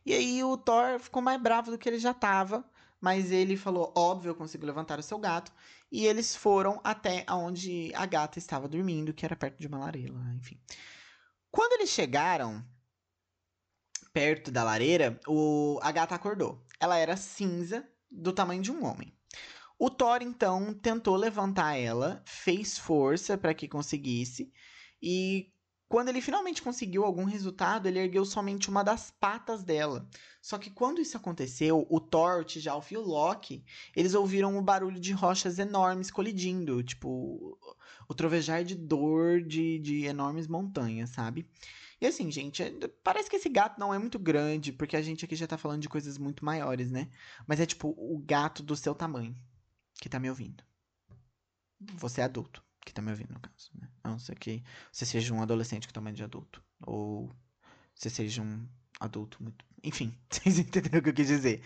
E 0.05 0.13
aí 0.13 0.43
o 0.43 0.57
Thor 0.57 0.99
ficou 0.99 1.21
mais 1.21 1.41
bravo 1.41 1.71
do 1.71 1.77
que 1.77 1.87
ele 1.89 1.99
já 1.99 2.13
tava, 2.13 2.63
mas 2.99 3.31
ele 3.31 3.57
falou, 3.57 3.93
óbvio, 3.95 4.29
eu 4.29 4.35
consigo 4.35 4.65
levantar 4.65 4.99
o 4.99 5.03
seu 5.03 5.19
gato. 5.19 5.51
E 5.91 6.05
eles 6.05 6.35
foram 6.35 6.81
até 6.83 7.25
onde 7.29 7.91
a 7.95 8.05
gata 8.05 8.39
estava 8.39 8.67
dormindo, 8.67 9.13
que 9.13 9.25
era 9.25 9.35
perto 9.35 9.59
de 9.59 9.67
uma 9.67 9.77
lareira, 9.77 10.13
enfim. 10.35 10.59
Quando 11.51 11.73
eles 11.73 11.89
chegaram 11.89 12.65
perto 14.11 14.51
da 14.51 14.63
lareira, 14.63 15.19
o, 15.27 15.79
a 15.81 15.91
gata 15.91 16.15
acordou. 16.15 16.65
Ela 16.79 16.97
era 16.97 17.17
cinza, 17.17 17.87
do 18.09 18.33
tamanho 18.33 18.61
de 18.61 18.71
um 18.71 18.85
homem. 18.85 19.14
O 19.77 19.89
Thor 19.89 20.21
então 20.21 20.73
tentou 20.73 21.17
levantar 21.17 21.75
ela, 21.75 22.23
fez 22.25 22.77
força 22.77 23.37
para 23.37 23.53
que 23.53 23.67
conseguisse, 23.67 24.51
e 25.01 25.51
quando 25.87 26.09
ele 26.09 26.21
finalmente 26.21 26.61
conseguiu 26.61 27.03
algum 27.03 27.25
resultado, 27.25 27.87
ele 27.87 27.99
ergueu 27.99 28.25
somente 28.25 28.69
uma 28.69 28.83
das 28.83 29.11
patas 29.11 29.63
dela. 29.63 30.09
Só 30.41 30.57
que 30.57 30.69
quando 30.69 31.01
isso 31.01 31.15
aconteceu, 31.15 31.85
o 31.89 31.99
Thor, 31.99 32.39
o 32.39 32.43
Tjalf 32.43 32.91
e 32.91 32.97
o 32.97 33.01
Loki, 33.01 33.63
eles 33.95 34.15
ouviram 34.15 34.57
o 34.57 34.61
barulho 34.61 34.99
de 34.99 35.11
rochas 35.11 35.59
enormes 35.59 36.09
colidindo, 36.09 36.81
tipo, 36.81 37.57
o 38.07 38.13
trovejar 38.13 38.63
de 38.63 38.75
dor 38.75 39.41
de, 39.41 39.77
de 39.79 40.05
enormes 40.05 40.47
montanhas, 40.47 41.11
sabe? 41.11 41.47
E 42.01 42.05
assim, 42.07 42.31
gente, 42.31 42.63
é, 42.63 42.71
parece 43.03 43.29
que 43.29 43.35
esse 43.35 43.49
gato 43.49 43.79
não 43.79 43.93
é 43.93 43.99
muito 43.99 44.17
grande, 44.17 44.71
porque 44.71 44.97
a 44.97 45.01
gente 45.01 45.23
aqui 45.23 45.35
já 45.35 45.47
tá 45.47 45.57
falando 45.57 45.81
de 45.81 45.89
coisas 45.89 46.17
muito 46.17 46.43
maiores, 46.43 46.91
né? 46.91 47.09
Mas 47.47 47.59
é 47.59 47.65
tipo 47.65 47.89
o 47.97 48.17
gato 48.25 48.63
do 48.63 48.75
seu 48.75 48.95
tamanho 48.95 49.35
que 49.99 50.09
tá 50.09 50.19
me 50.19 50.29
ouvindo. 50.29 50.63
Você 51.95 52.21
é 52.21 52.23
adulto 52.23 52.63
que 52.85 52.93
tá 52.93 53.01
me 53.01 53.09
ouvindo, 53.09 53.33
no 53.33 53.39
caso, 53.39 53.71
né? 53.73 53.89
A 54.03 54.09
não 54.09 54.19
ser 54.19 54.37
que 54.37 54.63
você 54.91 55.05
seja 55.05 55.33
um 55.33 55.41
adolescente 55.41 55.87
que 55.87 55.93
tamanho 55.93 56.15
de 56.15 56.23
adulto. 56.23 56.63
Ou 56.85 57.35
você 57.95 58.09
seja 58.09 58.41
um 58.41 58.65
adulto 58.99 59.41
muito. 59.41 59.65
Enfim, 59.83 60.15
vocês 60.29 60.59
entenderam 60.59 60.99
o 60.99 61.01
que 61.01 61.09
eu 61.09 61.13
quis 61.13 61.27
dizer. 61.27 61.61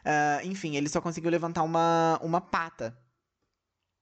Uh, 0.00 0.46
enfim, 0.46 0.76
ele 0.76 0.88
só 0.88 1.00
conseguiu 1.00 1.30
levantar 1.30 1.62
uma, 1.62 2.18
uma 2.22 2.40
pata. 2.40 2.98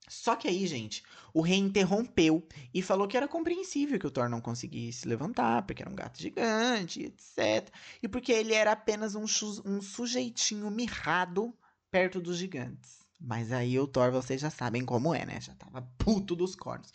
Só 0.09 0.35
que 0.35 0.49
aí, 0.49 0.67
gente, 0.67 1.05
o 1.33 1.41
rei 1.41 1.59
interrompeu 1.59 2.47
e 2.75 2.83
falou 2.83 3.07
que 3.07 3.17
era 3.17 3.29
compreensível 3.29 3.99
que 3.99 4.07
o 4.07 4.11
Thor 4.11 4.29
não 4.29 4.41
conseguisse 4.41 5.07
levantar, 5.07 5.63
porque 5.63 5.83
era 5.83 5.91
um 5.91 5.95
gato 5.95 6.21
gigante, 6.21 7.05
etc. 7.05 7.73
E 8.03 8.09
porque 8.09 8.33
ele 8.33 8.53
era 8.53 8.73
apenas 8.73 9.15
um, 9.15 9.25
um 9.65 9.81
sujeitinho 9.81 10.69
mirrado 10.69 11.57
perto 11.93 12.21
dos 12.21 12.39
gigantes. 12.39 13.00
Mas 13.21 13.53
aí 13.53 13.79
o 13.79 13.87
Thor, 13.87 14.11
vocês 14.11 14.41
já 14.41 14.49
sabem 14.49 14.83
como 14.83 15.15
é, 15.15 15.27
né? 15.27 15.39
Já 15.41 15.55
tava 15.55 15.83
puto 15.99 16.35
dos 16.35 16.57
cornos. 16.57 16.91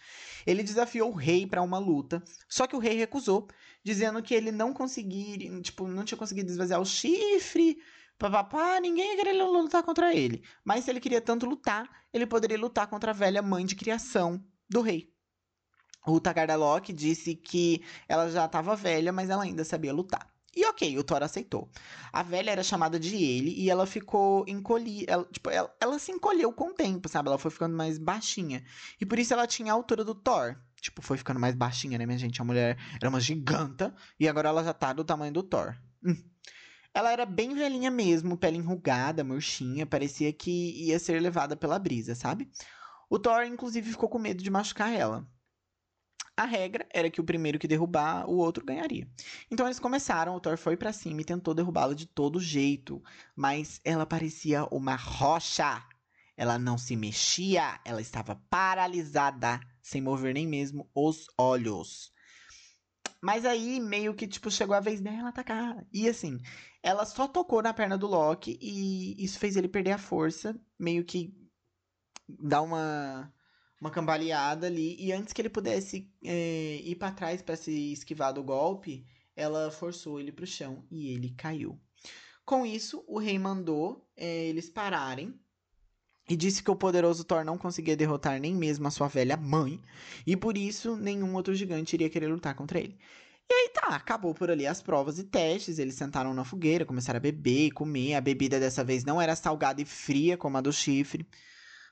Ele 0.45 0.63
desafiou 0.63 1.11
o 1.11 1.15
rei 1.15 1.45
para 1.45 1.61
uma 1.61 1.77
luta, 1.77 2.23
só 2.49 2.65
que 2.65 2.75
o 2.75 2.79
rei 2.79 2.95
recusou, 2.95 3.47
dizendo 3.83 4.23
que 4.23 4.33
ele 4.33 4.51
não 4.51 4.73
conseguiria, 4.73 5.61
tipo, 5.61 5.87
não 5.87 6.03
tinha 6.03 6.17
conseguido 6.17 6.49
esvaziar 6.49 6.81
o 6.81 6.85
chifre, 6.85 7.77
papapá, 8.17 8.79
ninguém 8.79 9.11
ia 9.11 9.17
querer 9.17 9.33
lutar 9.33 9.83
contra 9.83 10.15
ele. 10.15 10.43
Mas 10.63 10.85
se 10.85 10.89
ele 10.89 10.99
queria 10.99 11.21
tanto 11.21 11.45
lutar, 11.45 11.87
ele 12.11 12.25
poderia 12.25 12.57
lutar 12.57 12.87
contra 12.87 13.11
a 13.11 13.13
velha 13.13 13.41
mãe 13.43 13.63
de 13.63 13.75
criação 13.75 14.43
do 14.67 14.81
rei. 14.81 15.13
O 16.07 16.19
Tagarda 16.19 16.55
disse 16.93 17.35
que 17.35 17.83
ela 18.07 18.29
já 18.29 18.45
estava 18.45 18.75
velha, 18.75 19.11
mas 19.11 19.29
ela 19.29 19.43
ainda 19.43 19.63
sabia 19.63 19.93
lutar. 19.93 20.34
E 20.55 20.65
ok, 20.65 20.97
o 20.97 21.03
Thor 21.03 21.21
aceitou. 21.21 21.69
A 22.13 22.23
velha 22.23 22.49
era 22.49 22.63
chamada 22.63 22.97
de 22.97 23.15
ele 23.15 23.53
e 23.57 23.69
ela 23.69 23.85
ficou 23.85 24.45
encolhida. 24.47 25.11
Ela, 25.11 25.25
tipo, 25.25 25.49
ela, 25.49 25.75
ela, 25.81 25.99
se 25.99 26.11
encolheu 26.11 26.53
com 26.53 26.69
o 26.69 26.73
tempo, 26.73 27.09
sabe? 27.09 27.27
Ela 27.27 27.37
foi 27.37 27.51
ficando 27.51 27.75
mais 27.75 27.97
baixinha. 27.97 28.63
E 28.99 29.05
por 29.05 29.19
isso 29.19 29.33
ela 29.33 29.45
tinha 29.45 29.73
a 29.73 29.75
altura 29.75 30.05
do 30.05 30.15
Thor. 30.15 30.55
Tipo, 30.79 31.01
foi 31.01 31.17
ficando 31.17 31.39
mais 31.39 31.55
baixinha, 31.55 31.97
né, 31.97 32.05
minha 32.05 32.17
gente? 32.17 32.41
A 32.41 32.45
mulher 32.45 32.77
era 33.01 33.09
uma 33.09 33.19
giganta 33.19 33.93
e 34.19 34.29
agora 34.29 34.49
ela 34.49 34.63
já 34.63 34.73
tá 34.73 34.93
do 34.93 35.03
tamanho 35.03 35.33
do 35.33 35.43
Thor. 35.43 35.75
Hum. 36.03 36.15
Ela 36.93 37.11
era 37.11 37.25
bem 37.25 37.53
velhinha 37.53 37.91
mesmo, 37.91 38.37
pele 38.37 38.57
enrugada, 38.57 39.23
murchinha, 39.23 39.85
parecia 39.85 40.31
que 40.31 40.71
ia 40.85 40.97
ser 40.97 41.21
levada 41.21 41.57
pela 41.57 41.77
brisa, 41.77 42.15
sabe? 42.15 42.49
O 43.09 43.19
Thor, 43.19 43.43
inclusive, 43.43 43.91
ficou 43.91 44.07
com 44.07 44.17
medo 44.17 44.41
de 44.41 44.49
machucar 44.49 44.93
ela. 44.93 45.27
A 46.37 46.43
regra 46.45 46.85
era 46.93 47.09
que 47.09 47.21
o 47.21 47.23
primeiro 47.23 47.57
que 47.57 47.67
derrubar, 47.67 48.29
o 48.29 48.35
outro 48.35 48.65
ganharia. 48.65 49.07
Então 49.49 49.65
eles 49.65 49.79
começaram, 49.79 50.35
o 50.35 50.39
Thor 50.39 50.57
foi 50.57 50.75
para 50.75 50.91
cima 50.91 51.21
e 51.21 51.25
tentou 51.25 51.53
derrubá-la 51.53 51.93
de 51.93 52.05
todo 52.05 52.41
jeito, 52.41 53.01
mas 53.35 53.79
ela 53.85 54.05
parecia 54.05 54.65
uma 54.65 54.95
rocha. 54.95 55.81
Ela 56.35 56.59
não 56.59 56.77
se 56.77 56.97
mexia, 56.97 57.79
ela 57.85 58.01
estava 58.01 58.35
paralisada, 58.49 59.61
sem 59.81 60.01
mover 60.01 60.33
nem 60.33 60.45
mesmo 60.45 60.89
os 60.93 61.27
olhos. 61.37 62.13
Mas 63.21 63.45
aí 63.45 63.79
meio 63.79 64.13
que 64.13 64.27
tipo 64.27 64.51
chegou 64.51 64.75
a 64.75 64.81
vez 64.81 64.99
dela 64.99 65.29
atacar. 65.29 65.85
E 65.93 66.09
assim, 66.09 66.37
ela 66.83 67.05
só 67.05 67.27
tocou 67.27 67.61
na 67.61 67.73
perna 67.73 67.97
do 67.97 68.07
Loki 68.07 68.59
e 68.61 69.23
isso 69.23 69.39
fez 69.39 69.55
ele 69.55 69.69
perder 69.69 69.91
a 69.91 69.97
força, 69.97 70.59
meio 70.77 71.05
que 71.05 71.33
dar 72.27 72.61
uma 72.61 73.33
uma 73.79 73.91
cambaleada 73.91 74.67
ali. 74.67 74.95
E 74.99 75.11
antes 75.11 75.33
que 75.33 75.41
ele 75.41 75.49
pudesse 75.49 76.11
é, 76.23 76.81
ir 76.83 76.95
para 76.95 77.11
trás 77.11 77.41
para 77.41 77.55
se 77.55 77.93
esquivar 77.93 78.33
do 78.33 78.43
golpe, 78.43 79.05
ela 79.35 79.71
forçou 79.71 80.19
ele 80.19 80.31
pro 80.31 80.47
chão 80.47 80.85
e 80.89 81.09
ele 81.13 81.31
caiu. 81.31 81.79
Com 82.45 82.65
isso, 82.65 83.03
o 83.07 83.17
rei 83.17 83.39
mandou 83.39 84.07
é, 84.15 84.45
eles 84.45 84.69
pararem 84.69 85.33
e 86.29 86.35
disse 86.35 86.63
que 86.63 86.71
o 86.71 86.75
poderoso 86.75 87.23
Thor 87.23 87.43
não 87.43 87.57
conseguia 87.57 87.95
derrotar 87.95 88.39
nem 88.39 88.55
mesmo 88.55 88.87
a 88.87 88.91
sua 88.91 89.07
velha 89.07 89.37
mãe, 89.37 89.79
e 90.25 90.35
por 90.35 90.57
isso 90.57 90.95
nenhum 90.95 91.35
outro 91.35 91.53
gigante 91.53 91.95
iria 91.95 92.09
querer 92.09 92.27
lutar 92.27 92.55
contra 92.55 92.79
ele. 92.79 92.97
E 93.47 93.53
aí 93.53 93.69
tá, 93.69 93.95
acabou 93.95 94.33
por 94.33 94.49
ali 94.49 94.65
as 94.65 94.81
provas 94.81 95.19
e 95.19 95.23
testes, 95.23 95.77
eles 95.77 95.93
sentaram 95.93 96.33
na 96.33 96.43
fogueira, 96.43 96.83
começaram 96.83 97.17
a 97.17 97.21
beber 97.21 97.67
e 97.67 97.71
comer. 97.71 98.15
A 98.15 98.21
bebida 98.21 98.59
dessa 98.59 98.83
vez 98.83 99.03
não 99.03 99.21
era 99.21 99.35
salgada 99.35 99.79
e 99.79 99.85
fria 99.85 100.35
como 100.35 100.57
a 100.57 100.61
do 100.61 100.73
chifre. 100.73 101.27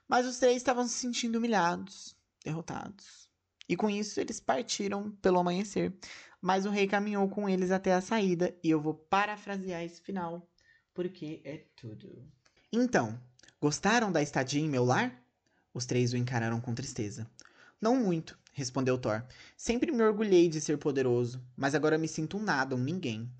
Mas 0.07 0.25
os 0.25 0.37
três 0.37 0.57
estavam 0.57 0.87
se 0.87 0.93
sentindo 0.93 1.37
humilhados, 1.37 2.15
derrotados. 2.43 3.29
E 3.67 3.75
com 3.75 3.89
isso 3.89 4.19
eles 4.19 4.39
partiram 4.39 5.11
pelo 5.21 5.39
amanhecer. 5.39 5.93
Mas 6.41 6.65
o 6.65 6.69
rei 6.69 6.87
caminhou 6.87 7.29
com 7.29 7.47
eles 7.47 7.71
até 7.71 7.93
a 7.93 8.01
saída, 8.01 8.53
e 8.61 8.69
eu 8.69 8.81
vou 8.81 8.93
parafrasear 8.93 9.81
esse 9.81 10.01
final, 10.01 10.45
porque 10.93 11.41
é 11.45 11.65
tudo. 11.75 12.29
Então, 12.71 13.17
gostaram 13.61 14.11
da 14.11 14.21
estadia 14.21 14.61
em 14.61 14.69
meu 14.69 14.83
lar? 14.83 15.23
Os 15.73 15.85
três 15.85 16.11
o 16.11 16.17
encararam 16.17 16.59
com 16.59 16.75
tristeza. 16.75 17.29
Não 17.79 17.95
muito, 17.95 18.37
respondeu 18.51 18.97
Thor. 18.97 19.23
Sempre 19.55 19.91
me 19.91 20.03
orgulhei 20.03 20.49
de 20.49 20.59
ser 20.59 20.77
poderoso, 20.77 21.41
mas 21.55 21.73
agora 21.73 21.97
me 21.97 22.07
sinto 22.07 22.37
um 22.37 22.43
nada, 22.43 22.75
um 22.75 22.79
ninguém. 22.79 23.31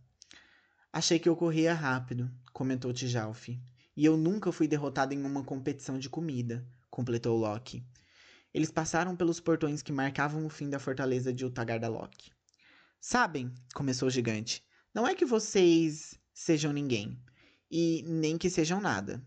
Achei 0.91 1.19
que 1.19 1.27
eu 1.27 1.35
corria 1.35 1.73
rápido, 1.73 2.31
comentou 2.51 2.93
Tijalf. 2.93 3.49
E 3.95 4.05
eu 4.05 4.17
nunca 4.17 4.51
fui 4.51 4.67
derrotado 4.67 5.13
em 5.13 5.23
uma 5.23 5.43
competição 5.43 5.99
de 5.99 6.09
comida, 6.09 6.65
completou 6.89 7.37
Loki. 7.37 7.83
Eles 8.53 8.71
passaram 8.71 9.15
pelos 9.15 9.39
portões 9.39 9.81
que 9.81 9.91
marcavam 9.91 10.45
o 10.45 10.49
fim 10.49 10.69
da 10.69 10.79
fortaleza 10.79 11.33
de 11.33 11.45
Utagarda-Loki. 11.45 12.31
Sabem, 12.99 13.53
começou 13.73 14.07
o 14.07 14.11
gigante, 14.11 14.63
não 14.93 15.07
é 15.07 15.13
que 15.13 15.25
vocês 15.25 16.15
sejam 16.33 16.71
ninguém, 16.71 17.19
e 17.69 18.03
nem 18.07 18.37
que 18.37 18.49
sejam 18.49 18.79
nada. 18.79 19.23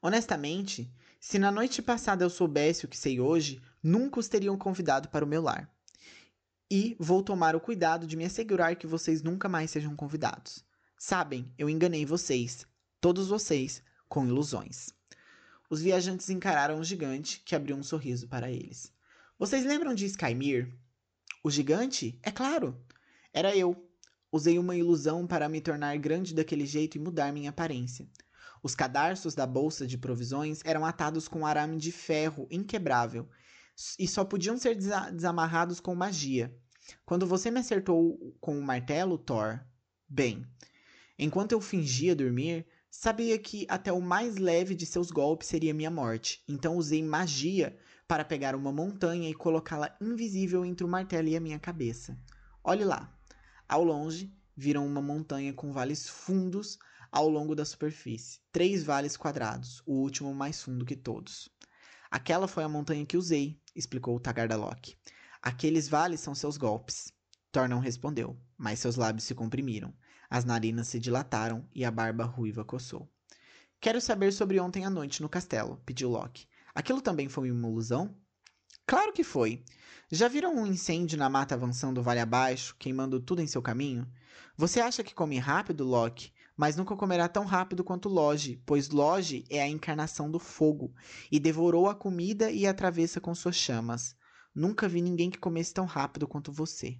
Honestamente, 0.00 0.92
se 1.18 1.38
na 1.38 1.50
noite 1.50 1.80
passada 1.80 2.24
eu 2.24 2.30
soubesse 2.30 2.84
o 2.84 2.88
que 2.88 2.96
sei 2.96 3.20
hoje, 3.20 3.62
nunca 3.82 4.20
os 4.20 4.28
teriam 4.28 4.58
convidado 4.58 5.08
para 5.08 5.24
o 5.24 5.28
meu 5.28 5.40
lar. 5.40 5.70
E 6.70 6.96
vou 6.98 7.22
tomar 7.22 7.54
o 7.54 7.60
cuidado 7.60 8.06
de 8.06 8.16
me 8.16 8.24
assegurar 8.24 8.76
que 8.76 8.86
vocês 8.86 9.22
nunca 9.22 9.48
mais 9.48 9.70
sejam 9.70 9.94
convidados. 9.94 10.64
Sabem, 10.98 11.52
eu 11.56 11.70
enganei 11.70 12.04
vocês, 12.04 12.66
todos 13.02 13.26
vocês 13.26 13.82
com 14.08 14.24
ilusões. 14.24 14.90
Os 15.68 15.82
viajantes 15.82 16.30
encararam 16.30 16.78
o 16.78 16.84
gigante, 16.84 17.42
que 17.44 17.56
abriu 17.56 17.74
um 17.74 17.82
sorriso 17.82 18.28
para 18.28 18.48
eles. 18.48 18.92
Vocês 19.36 19.64
lembram 19.64 19.92
de 19.92 20.06
Skymir? 20.06 20.72
O 21.42 21.50
gigante? 21.50 22.16
É 22.22 22.30
claro! 22.30 22.80
Era 23.34 23.56
eu. 23.56 23.90
Usei 24.30 24.56
uma 24.56 24.76
ilusão 24.76 25.26
para 25.26 25.48
me 25.48 25.60
tornar 25.60 25.98
grande 25.98 26.32
daquele 26.32 26.64
jeito 26.64 26.96
e 26.96 27.00
mudar 27.00 27.32
minha 27.32 27.50
aparência. 27.50 28.06
Os 28.62 28.76
cadarços 28.76 29.34
da 29.34 29.48
bolsa 29.48 29.84
de 29.84 29.98
provisões 29.98 30.60
eram 30.64 30.86
atados 30.86 31.26
com 31.26 31.44
arame 31.44 31.78
de 31.78 31.90
ferro 31.90 32.46
inquebrável 32.52 33.28
e 33.98 34.06
só 34.06 34.24
podiam 34.24 34.56
ser 34.56 34.76
desamarrados 34.76 35.80
com 35.80 35.92
magia. 35.92 36.56
Quando 37.04 37.26
você 37.26 37.50
me 37.50 37.58
acertou 37.58 38.16
com 38.40 38.54
o 38.54 38.58
um 38.58 38.62
martelo, 38.62 39.18
Thor, 39.18 39.58
bem, 40.08 40.46
enquanto 41.18 41.50
eu 41.50 41.60
fingia 41.60 42.14
dormir, 42.14 42.64
Sabia 42.94 43.38
que 43.38 43.66
até 43.70 43.90
o 43.90 44.02
mais 44.02 44.36
leve 44.36 44.74
de 44.74 44.84
seus 44.84 45.10
golpes 45.10 45.48
seria 45.48 45.72
minha 45.72 45.90
morte, 45.90 46.44
então 46.46 46.76
usei 46.76 47.02
magia 47.02 47.74
para 48.06 48.22
pegar 48.22 48.54
uma 48.54 48.70
montanha 48.70 49.30
e 49.30 49.34
colocá-la 49.34 49.96
invisível 49.98 50.62
entre 50.62 50.84
o 50.84 50.88
martelo 50.88 51.26
e 51.26 51.34
a 51.34 51.40
minha 51.40 51.58
cabeça. 51.58 52.14
Olhe 52.62 52.84
lá. 52.84 53.10
Ao 53.66 53.82
longe, 53.82 54.30
viram 54.54 54.86
uma 54.86 55.00
montanha 55.00 55.54
com 55.54 55.72
vales 55.72 56.06
fundos 56.06 56.78
ao 57.10 57.30
longo 57.30 57.54
da 57.54 57.64
superfície. 57.64 58.40
Três 58.52 58.84
vales 58.84 59.16
quadrados, 59.16 59.82
o 59.86 59.94
último 59.94 60.34
mais 60.34 60.62
fundo 60.62 60.84
que 60.84 60.94
todos. 60.94 61.48
Aquela 62.10 62.46
foi 62.46 62.62
a 62.62 62.68
montanha 62.68 63.06
que 63.06 63.16
usei, 63.16 63.58
explicou 63.74 64.14
o 64.14 64.20
Tagardalok. 64.20 64.94
Aqueles 65.40 65.88
vales 65.88 66.20
são 66.20 66.34
seus 66.34 66.58
golpes. 66.58 67.10
Thor 67.50 67.66
não 67.70 67.80
respondeu, 67.80 68.38
mas 68.58 68.80
seus 68.80 68.96
lábios 68.96 69.24
se 69.24 69.34
comprimiram. 69.34 69.94
As 70.34 70.46
narinas 70.46 70.88
se 70.88 70.98
dilataram 70.98 71.62
e 71.74 71.84
a 71.84 71.90
barba 71.90 72.24
ruiva 72.24 72.64
coçou. 72.64 73.06
Quero 73.78 74.00
saber 74.00 74.32
sobre 74.32 74.58
ontem 74.58 74.86
à 74.86 74.88
noite 74.88 75.20
no 75.20 75.28
castelo, 75.28 75.82
pediu 75.84 76.08
Loki. 76.08 76.48
Aquilo 76.74 77.02
também 77.02 77.28
foi 77.28 77.50
uma 77.50 77.68
ilusão? 77.68 78.16
Claro 78.86 79.12
que 79.12 79.22
foi. 79.22 79.62
Já 80.10 80.28
viram 80.28 80.56
um 80.56 80.66
incêndio 80.66 81.18
na 81.18 81.28
mata 81.28 81.54
avançando 81.54 82.02
vale 82.02 82.18
abaixo, 82.18 82.74
queimando 82.78 83.20
tudo 83.20 83.42
em 83.42 83.46
seu 83.46 83.60
caminho? 83.60 84.10
Você 84.56 84.80
acha 84.80 85.04
que 85.04 85.14
come 85.14 85.38
rápido, 85.38 85.84
Loki? 85.84 86.32
Mas 86.56 86.76
nunca 86.76 86.96
comerá 86.96 87.28
tão 87.28 87.44
rápido 87.44 87.84
quanto 87.84 88.08
Loge, 88.08 88.58
pois 88.64 88.88
Loge 88.88 89.44
é 89.50 89.60
a 89.60 89.68
encarnação 89.68 90.30
do 90.30 90.38
fogo, 90.38 90.94
e 91.30 91.38
devorou 91.38 91.90
a 91.90 91.94
comida 91.94 92.50
e 92.50 92.66
a 92.66 92.72
travessa 92.72 93.20
com 93.20 93.34
suas 93.34 93.56
chamas. 93.56 94.16
Nunca 94.54 94.88
vi 94.88 95.02
ninguém 95.02 95.28
que 95.28 95.38
comesse 95.38 95.74
tão 95.74 95.84
rápido 95.84 96.26
quanto 96.26 96.50
você. 96.50 96.98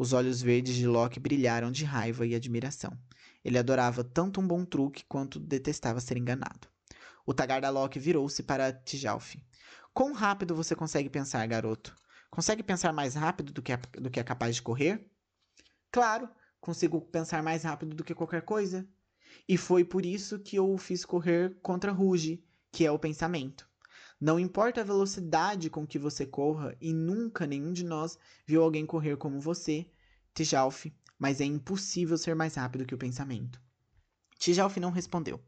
Os 0.00 0.14
olhos 0.14 0.40
verdes 0.40 0.76
de 0.76 0.86
Loki 0.86 1.20
brilharam 1.20 1.70
de 1.70 1.84
raiva 1.84 2.26
e 2.26 2.34
admiração. 2.34 2.98
Ele 3.44 3.58
adorava 3.58 4.02
tanto 4.02 4.40
um 4.40 4.48
bom 4.48 4.64
truque 4.64 5.04
quanto 5.06 5.38
detestava 5.38 6.00
ser 6.00 6.16
enganado. 6.16 6.68
O 7.26 7.34
Tagarda 7.34 7.68
Loki 7.68 7.98
virou-se 7.98 8.42
para 8.42 8.72
Tijalf. 8.72 9.36
Quão 9.92 10.14
rápido 10.14 10.54
você 10.54 10.74
consegue 10.74 11.10
pensar, 11.10 11.46
garoto? 11.46 11.94
Consegue 12.30 12.62
pensar 12.62 12.94
mais 12.94 13.14
rápido 13.14 13.52
do 13.52 13.60
que, 13.60 13.74
é, 13.74 13.76
do 13.76 14.08
que 14.08 14.18
é 14.18 14.24
capaz 14.24 14.54
de 14.54 14.62
correr? 14.62 15.06
Claro, 15.92 16.30
consigo 16.62 17.02
pensar 17.02 17.42
mais 17.42 17.64
rápido 17.64 17.94
do 17.94 18.02
que 18.02 18.14
qualquer 18.14 18.40
coisa. 18.40 18.88
E 19.46 19.58
foi 19.58 19.84
por 19.84 20.06
isso 20.06 20.38
que 20.38 20.56
eu 20.56 20.72
o 20.72 20.78
fiz 20.78 21.04
correr 21.04 21.58
contra 21.60 21.92
Ruge, 21.92 22.42
que 22.72 22.86
é 22.86 22.90
o 22.90 22.98
pensamento. 22.98 23.69
Não 24.20 24.38
importa 24.38 24.82
a 24.82 24.84
velocidade 24.84 25.70
com 25.70 25.86
que 25.86 25.98
você 25.98 26.26
corra, 26.26 26.76
e 26.78 26.92
nunca 26.92 27.46
nenhum 27.46 27.72
de 27.72 27.82
nós 27.82 28.18
viu 28.46 28.62
alguém 28.62 28.84
correr 28.84 29.16
como 29.16 29.40
você, 29.40 29.86
Tijalf, 30.34 30.86
mas 31.18 31.40
é 31.40 31.44
impossível 31.44 32.18
ser 32.18 32.34
mais 32.34 32.54
rápido 32.54 32.84
que 32.84 32.94
o 32.94 32.98
pensamento. 32.98 33.58
Tijalf 34.38 34.76
não 34.76 34.90
respondeu. 34.90 35.40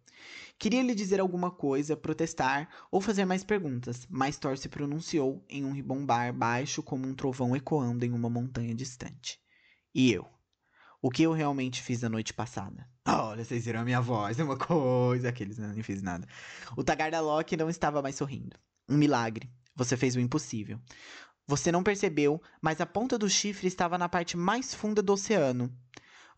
Queria 0.59 0.83
lhe 0.83 0.95
dizer 0.95 1.21
alguma 1.21 1.51
coisa, 1.51 1.97
protestar 1.97 2.69
ou 2.91 3.01
fazer 3.01 3.25
mais 3.25 3.45
perguntas, 3.45 4.07
mas 4.09 4.39
Thor 4.39 4.57
se 4.57 4.69
pronunciou 4.69 5.45
em 5.49 5.65
um 5.65 5.73
ribombar 5.73 6.33
baixo 6.33 6.83
como 6.83 7.07
um 7.07 7.15
trovão 7.15 7.55
ecoando 7.55 8.05
em 8.05 8.13
uma 8.13 8.31
montanha 8.31 8.75
distante. 8.75 9.39
E 9.95 10.11
eu? 10.13 10.27
O 11.01 11.11
que 11.11 11.23
eu 11.23 11.33
realmente 11.33 11.83
fiz 11.83 12.05
a 12.05 12.09
noite 12.09 12.33
passada? 12.33 12.89
Olha, 13.07 13.45
vocês 13.45 13.65
viram 13.65 13.81
a 13.81 13.85
minha 13.85 14.01
voz, 14.01 14.39
é 14.39 14.45
uma 14.45 14.57
coisa. 14.57 15.29
Aqueles, 15.29 15.59
né? 15.59 15.73
Não 15.75 15.83
fiz 15.83 16.03
nada. 16.03 16.27
O 16.77 16.85
Tagarda 16.85 17.19
não 17.59 17.69
estava 17.69 18.01
mais 18.01 18.15
sorrindo. 18.15 18.57
Um 18.89 18.97
milagre. 18.97 19.51
Você 19.75 19.97
fez 19.97 20.15
o 20.15 20.21
impossível. 20.21 20.79
Você 21.47 21.73
não 21.73 21.83
percebeu, 21.83 22.41
mas 22.61 22.81
a 22.81 22.87
ponta 22.87 23.19
do 23.19 23.29
chifre 23.29 23.67
estava 23.67 23.99
na 23.99 24.09
parte 24.09 24.37
mais 24.37 24.75
funda 24.75 25.03
do 25.03 25.13
oceano. 25.13 25.75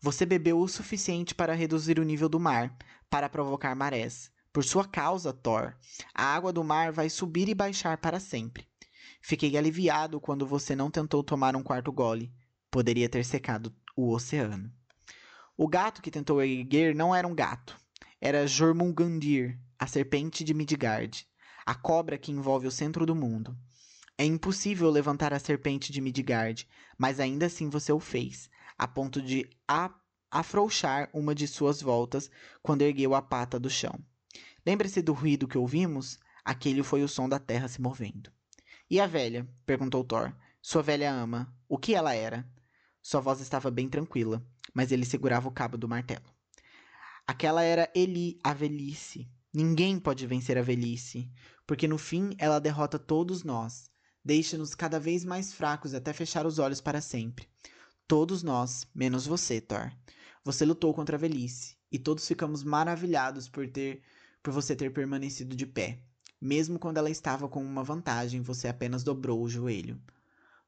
Você 0.01 0.25
bebeu 0.25 0.59
o 0.59 0.67
suficiente 0.67 1.35
para 1.35 1.53
reduzir 1.53 1.99
o 1.99 2.03
nível 2.03 2.27
do 2.27 2.39
mar, 2.39 2.75
para 3.09 3.29
provocar 3.29 3.75
marés. 3.75 4.31
Por 4.51 4.63
sua 4.63 4.85
causa, 4.85 5.33
Thor, 5.33 5.75
a 6.13 6.23
água 6.23 6.51
do 6.51 6.63
mar 6.63 6.91
vai 6.91 7.09
subir 7.09 7.47
e 7.49 7.53
baixar 7.53 7.97
para 7.97 8.19
sempre. 8.19 8.67
Fiquei 9.21 9.57
aliviado 9.57 10.19
quando 10.19 10.45
você 10.45 10.75
não 10.75 10.89
tentou 10.89 11.23
tomar 11.23 11.55
um 11.55 11.63
quarto 11.63 11.91
gole. 11.91 12.33
Poderia 12.71 13.09
ter 13.09 13.23
secado 13.25 13.75
o 13.95 14.11
oceano. 14.11 14.71
O 15.57 15.69
gato 15.69 16.01
que 16.01 16.11
tentou 16.11 16.43
erguer 16.43 16.93
não 16.93 17.15
era 17.15 17.25
um 17.25 17.33
gato. 17.33 17.79
Era 18.19 18.45
Jormungandir, 18.45 19.57
a 19.79 19.87
serpente 19.87 20.43
de 20.43 20.53
Midgard, 20.53 21.25
a 21.65 21.73
cobra 21.73 22.17
que 22.17 22.29
envolve 22.29 22.67
o 22.67 22.71
centro 22.71 23.05
do 23.05 23.15
mundo. 23.15 23.57
É 24.17 24.25
impossível 24.25 24.89
levantar 24.89 25.33
a 25.33 25.39
serpente 25.39 25.93
de 25.93 26.01
Midgard, 26.01 26.67
mas 26.97 27.21
ainda 27.21 27.45
assim 27.45 27.69
você 27.69 27.89
o 27.93 28.01
fez, 28.01 28.49
a 28.77 28.85
ponto 28.85 29.21
de 29.21 29.49
a 29.65 29.93
afrouxar 30.29 31.09
uma 31.13 31.33
de 31.33 31.47
suas 31.47 31.81
voltas 31.81 32.29
quando 32.61 32.81
ergueu 32.81 33.15
a 33.15 33.21
pata 33.21 33.57
do 33.57 33.69
chão. 33.69 33.97
Lembra-se 34.65 35.01
do 35.01 35.13
ruído 35.13 35.47
que 35.47 35.57
ouvimos? 35.57 36.19
Aquele 36.43 36.83
foi 36.83 37.01
o 37.01 37.07
som 37.07 37.29
da 37.29 37.39
terra 37.39 37.69
se 37.69 37.81
movendo. 37.81 38.29
E 38.89 38.99
a 38.99 39.07
velha? 39.07 39.47
perguntou 39.65 40.03
Thor. 40.03 40.35
Sua 40.61 40.81
velha 40.81 41.13
ama. 41.13 41.55
O 41.69 41.77
que 41.77 41.95
ela 41.95 42.13
era? 42.13 42.45
Sua 43.01 43.21
voz 43.21 43.39
estava 43.39 43.69
bem 43.69 43.87
tranquila, 43.87 44.45
mas 44.75 44.91
ele 44.91 45.05
segurava 45.05 45.47
o 45.47 45.51
cabo 45.51 45.77
do 45.77 45.87
martelo. 45.87 46.25
Aquela 47.25 47.63
era 47.63 47.89
Eli, 47.95 48.39
a 48.43 48.53
velhice. 48.53 49.27
Ninguém 49.51 49.97
pode 49.97 50.27
vencer 50.27 50.57
a 50.57 50.61
velhice, 50.61 51.31
porque 51.65 51.87
no 51.87 51.97
fim 51.97 52.35
ela 52.37 52.59
derrota 52.59 52.99
todos 52.99 53.43
nós, 53.43 53.89
deixa-nos 54.23 54.75
cada 54.75 54.99
vez 54.99 55.25
mais 55.25 55.53
fracos 55.53 55.93
até 55.93 56.13
fechar 56.13 56.45
os 56.45 56.59
olhos 56.59 56.81
para 56.81 57.01
sempre. 57.01 57.47
Todos 58.07 58.43
nós, 58.43 58.85
menos 58.93 59.25
você, 59.25 59.59
Thor. 59.59 59.91
Você 60.43 60.65
lutou 60.65 60.93
contra 60.93 61.15
a 61.15 61.19
velhice, 61.19 61.75
e 61.91 61.97
todos 61.97 62.27
ficamos 62.27 62.63
maravilhados 62.63 63.47
por 63.47 63.67
ter 63.67 64.03
por 64.43 64.53
você 64.53 64.75
ter 64.75 64.93
permanecido 64.93 65.55
de 65.55 65.65
pé. 65.65 65.97
Mesmo 66.39 66.77
quando 66.77 66.97
ela 66.97 67.09
estava 67.09 67.49
com 67.49 67.65
uma 67.65 67.83
vantagem, 67.83 68.43
você 68.43 68.67
apenas 68.67 69.03
dobrou 69.03 69.41
o 69.41 69.49
joelho. 69.49 69.99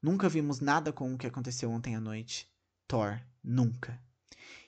Nunca 0.01 0.27
vimos 0.27 0.59
nada 0.59 0.91
com 0.91 1.13
o 1.13 1.17
que 1.17 1.27
aconteceu 1.27 1.69
ontem 1.69 1.95
à 1.95 2.01
noite. 2.01 2.49
Thor, 2.87 3.21
nunca. 3.47 3.99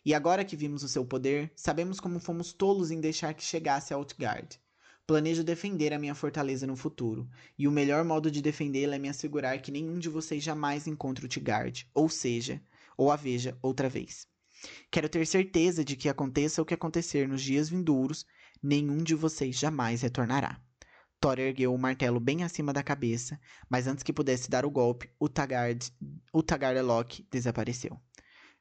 E 0.06 0.14
agora 0.14 0.46
que 0.46 0.56
vimos 0.56 0.82
o 0.82 0.88
seu 0.88 1.06
poder, 1.06 1.52
sabemos 1.56 2.00
como 2.00 2.20
fomos 2.20 2.54
tolos 2.54 2.90
em 2.90 3.02
deixar 3.02 3.34
que 3.34 3.44
chegasse 3.44 3.94
a 3.94 3.98
Outgard. 3.98 4.60
Planejo 5.06 5.44
defender 5.44 5.92
a 5.92 6.00
minha 6.00 6.16
fortaleza 6.16 6.66
no 6.66 6.76
futuro, 6.76 7.28
e 7.58 7.68
o 7.68 7.72
melhor 7.72 8.06
modo 8.06 8.32
de 8.32 8.42
defendê-la 8.42 8.96
é 8.96 9.00
me 9.00 9.10
assegurar 9.10 9.62
que 9.62 9.72
nenhum 9.72 10.00
de 10.00 10.08
vocês 10.08 10.42
jamais 10.44 10.88
encontre 10.88 11.26
Utgard, 11.26 11.90
ou 11.94 12.08
seja, 12.08 12.62
ou 12.96 13.12
a 13.12 13.16
veja 13.16 13.58
outra 13.62 13.90
vez. 13.90 14.28
Quero 14.90 15.10
ter 15.10 15.26
certeza 15.26 15.84
de 15.84 15.96
que 15.96 16.08
aconteça 16.08 16.62
o 16.62 16.66
que 16.66 16.74
acontecer 16.74 17.28
nos 17.28 17.42
dias 17.42 17.70
vindouros, 17.70 18.26
nenhum 18.62 19.04
de 19.04 19.16
vocês 19.16 19.58
jamais 19.58 20.02
retornará. 20.02 20.62
Thor 21.20 21.38
ergueu 21.38 21.74
o 21.74 21.78
martelo 21.78 22.20
bem 22.20 22.44
acima 22.44 22.72
da 22.72 22.82
cabeça, 22.82 23.40
mas 23.70 23.88
antes 23.88 24.04
que 24.04 24.14
pudesse 24.14 24.50
dar 24.50 24.66
o 24.66 24.72
golpe, 24.72 25.10
o 25.20 25.28
Tagart, 25.28 25.90
o 26.32 26.42
Tagarelok 26.42 27.28
desapareceu. 27.30 28.00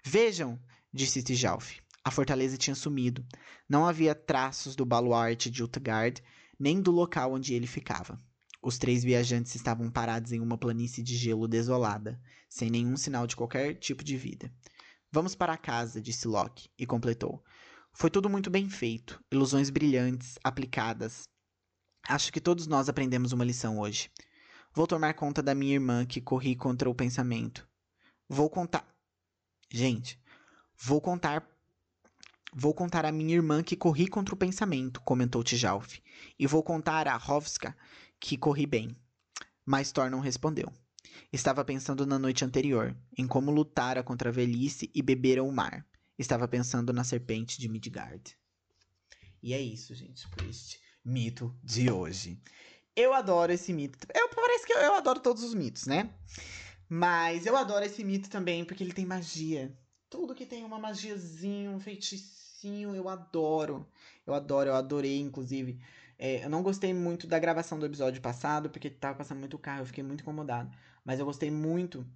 Vejam, 0.05 0.59
disse 0.93 1.23
Tijalf. 1.23 1.79
A 2.05 2.11
fortaleza 2.11 2.57
tinha 2.57 2.75
sumido. 2.75 3.25
Não 3.69 3.87
havia 3.87 4.15
traços 4.15 4.75
do 4.75 4.85
baluarte 4.85 5.51
de 5.51 5.63
Utgard, 5.63 6.23
nem 6.59 6.81
do 6.81 6.91
local 6.91 7.35
onde 7.35 7.55
ele 7.55 7.67
ficava. 7.67 8.21
Os 8.63 8.79
três 8.79 9.05
viajantes 9.05 9.55
estavam 9.55 9.91
parados 9.91 10.33
em 10.33 10.41
uma 10.41 10.59
planície 10.59 11.03
de 11.03 11.17
gelo 11.17 11.47
desolada, 11.47 12.21
sem 12.49 12.71
nenhum 12.71 12.97
sinal 12.97 13.27
de 13.27 13.37
qualquer 13.37 13.75
tipo 13.75 14.03
de 14.03 14.17
vida. 14.17 14.53
Vamos 15.13 15.35
para 15.35 15.57
casa, 15.57 16.01
disse 16.01 16.27
Loki, 16.27 16.71
e 16.79 16.87
completou. 16.87 17.43
Foi 17.93 18.11
tudo 18.11 18.29
muito 18.29 18.51
bem 18.51 18.69
feito, 18.69 19.23
ilusões 19.31 19.71
brilhantes, 19.71 20.39
aplicadas, 20.43 21.25
Acho 22.09 22.33
que 22.33 22.41
todos 22.41 22.67
nós 22.67 22.89
aprendemos 22.89 23.33
uma 23.33 23.45
lição 23.45 23.79
hoje. 23.79 24.11
Vou 24.73 24.87
tomar 24.87 25.13
conta 25.13 25.43
da 25.43 25.55
minha 25.55 25.75
irmã 25.75 26.07
que 26.07 26.23
corri 26.23 26.57
contra 26.57 26.89
o 26.89 26.95
pensamento. 26.95 27.69
Vou 28.27 28.49
contar. 28.49 28.89
Gente, 29.71 30.19
vou 30.77 31.01
contar. 31.01 31.47
Vou 32.55 32.73
contar 32.73 33.05
a 33.05 33.13
minha 33.13 33.35
irmã 33.35 33.63
que 33.63 33.77
corri 33.77 34.09
contra 34.09 34.35
o 34.35 34.39
pensamento, 34.39 35.01
comentou 35.03 35.45
Tijalf. 35.45 35.99
E 36.39 36.47
vou 36.47 36.63
contar 36.63 37.07
a 37.07 37.17
Rovska 37.17 37.77
que 38.19 38.39
corri 38.39 38.67
bem. 38.67 38.97
Mas 39.65 39.93
Thor 39.93 40.11
não 40.11 40.21
respondeu. 40.21 40.73
Estava 41.31 41.63
pensando 41.65 42.07
na 42.07 42.19
noite 42.19 42.45
anterior, 42.45 42.97
em 43.17 43.27
como 43.27 43.51
lutara 43.51 44.03
contra 44.03 44.31
a 44.31 44.33
velhice 44.33 44.91
e 44.95 45.03
bebera 45.03 45.43
o 45.43 45.53
mar. 45.53 45.87
Estava 46.19 46.49
pensando 46.49 46.93
na 46.93 47.05
serpente 47.05 47.61
de 47.61 47.69
Midgard. 47.69 48.37
E 49.43 49.53
é 49.53 49.61
isso, 49.61 49.95
gente, 49.95 50.29
por 50.31 50.45
este 50.47 50.81
mito 51.05 51.55
de 51.63 51.91
hoje. 51.91 52.41
Eu 52.97 53.13
adoro 53.13 53.53
esse 53.53 53.73
mito. 53.73 53.99
Eu, 54.13 54.29
parece 54.31 54.67
que 54.67 54.73
eu, 54.73 54.79
eu 54.79 54.95
adoro 54.95 55.21
todos 55.21 55.43
os 55.43 55.55
mitos, 55.55 55.87
né? 55.87 56.13
Mas 56.89 57.47
eu 57.47 57.57
adoro 57.57 57.85
esse 57.85 58.03
mito 58.03 58.31
também 58.31 58.65
porque 58.65 58.83
ele 58.83 58.93
tem 58.93 59.05
magia. 59.05 59.77
Tudo 60.09 60.35
que 60.35 60.47
tem 60.47 60.65
uma 60.65 60.79
magiazinha, 60.79 61.71
um 61.71 61.79
feiticinho, 61.79 62.95
eu 62.95 63.09
adoro. 63.09 63.87
Eu 64.27 64.35
adoro, 64.35 64.71
eu 64.71 64.75
adorei, 64.75 65.19
inclusive. 65.19 65.79
É, 66.19 66.45
eu 66.45 66.51
não 66.51 66.63
gostei 66.63 66.95
muito 66.95 67.27
da 67.27 67.39
gravação 67.39 67.79
do 67.79 67.87
episódio 67.87 68.23
passado, 68.23 68.71
porque 68.71 68.89
tava 68.91 69.19
passando 69.19 69.39
muito 69.39 69.59
carro, 69.59 69.83
eu 69.83 69.87
fiquei 69.87 70.03
muito 70.03 70.23
incomodado. 70.23 70.71
Mas 71.05 71.21
eu 71.21 71.27
gostei 71.27 71.51
muito 71.51 72.07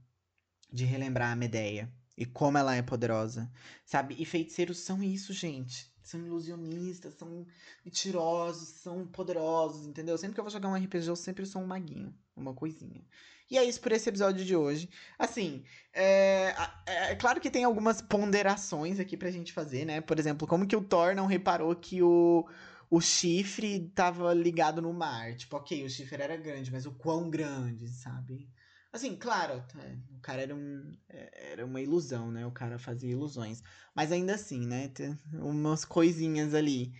de 0.72 0.84
relembrar 0.84 1.32
a 1.32 1.36
Medeia 1.36 1.92
e 2.16 2.24
como 2.24 2.58
ela 2.58 2.74
é 2.74 2.82
poderosa, 2.82 3.50
sabe? 3.84 4.16
E 4.18 4.24
feiticeiros 4.24 4.78
são 4.78 5.02
isso, 5.02 5.32
gente 5.32 5.92
são 6.02 6.20
ilusionistas, 6.20 7.14
são 7.14 7.46
mentirosos, 7.84 8.68
são 8.68 9.06
poderosos, 9.06 9.86
entendeu? 9.86 10.18
Sempre 10.18 10.34
que 10.34 10.40
eu 10.40 10.44
vou 10.44 10.50
jogar 10.50 10.68
um 10.68 10.76
RPG, 10.76 11.08
eu 11.08 11.16
sempre 11.16 11.46
sou 11.46 11.62
um 11.62 11.66
maguinho, 11.66 12.14
uma 12.36 12.52
coisinha. 12.52 13.04
E 13.50 13.58
é 13.58 13.64
isso 13.64 13.80
por 13.80 13.92
esse 13.92 14.08
episódio 14.08 14.44
de 14.44 14.56
hoje. 14.56 14.88
Assim, 15.18 15.64
é, 15.92 16.54
é, 16.86 17.12
é 17.12 17.14
claro 17.16 17.40
que 17.40 17.50
tem 17.50 17.64
algumas 17.64 18.00
ponderações 18.00 18.98
aqui 18.98 19.16
pra 19.16 19.30
gente 19.30 19.52
fazer, 19.52 19.84
né? 19.84 20.00
Por 20.00 20.18
exemplo, 20.18 20.46
como 20.46 20.66
que 20.66 20.76
o 20.76 20.82
Thor 20.82 21.14
não 21.14 21.26
reparou 21.26 21.74
que 21.76 22.02
o, 22.02 22.48
o 22.90 23.00
chifre 23.00 23.90
tava 23.94 24.32
ligado 24.32 24.80
no 24.80 24.92
mar? 24.92 25.34
Tipo, 25.34 25.56
ok, 25.56 25.84
o 25.84 25.90
chifre 25.90 26.22
era 26.22 26.36
grande, 26.36 26.70
mas 26.72 26.86
o 26.86 26.92
quão 26.92 27.28
grande, 27.28 27.88
sabe? 27.88 28.48
Assim, 28.92 29.16
claro, 29.16 29.64
é, 29.78 29.96
o 30.14 30.20
cara 30.20 30.42
era, 30.42 30.54
um, 30.54 30.92
é, 31.08 31.52
era 31.52 31.64
uma 31.64 31.80
ilusão, 31.80 32.30
né? 32.30 32.46
O 32.46 32.50
cara 32.52 32.78
fazia 32.78 33.10
ilusões. 33.10 33.62
Mas 33.94 34.12
ainda 34.12 34.34
assim, 34.34 34.66
né? 34.66 34.88
Tem 34.88 35.18
umas 35.32 35.84
coisinhas 35.84 36.52
ali. 36.52 36.92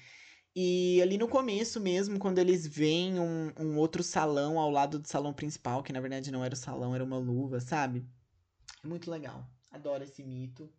E 0.55 1.01
ali 1.01 1.17
no 1.17 1.29
começo 1.29 1.81
mesmo, 1.81 2.19
quando 2.19 2.39
eles 2.39 2.67
veem 2.67 3.19
um, 3.19 3.53
um 3.59 3.79
outro 3.79 4.03
salão 4.03 4.59
ao 4.59 4.71
lado 4.71 4.99
do 4.99 5.09
salão 5.09 5.33
principal, 5.33 5.83
que 5.83 5.93
na 5.93 6.01
verdade 6.01 6.31
não 6.31 6.45
era 6.45 6.53
o 6.53 6.57
salão, 6.57 6.95
era 6.95 7.03
uma 7.03 7.17
luva, 7.17 7.59
sabe? 7.59 8.05
É 8.85 8.87
muito 8.87 9.11
legal. 9.11 9.47
Adoro 9.71 10.05
esse 10.05 10.23
mito. 10.23 10.71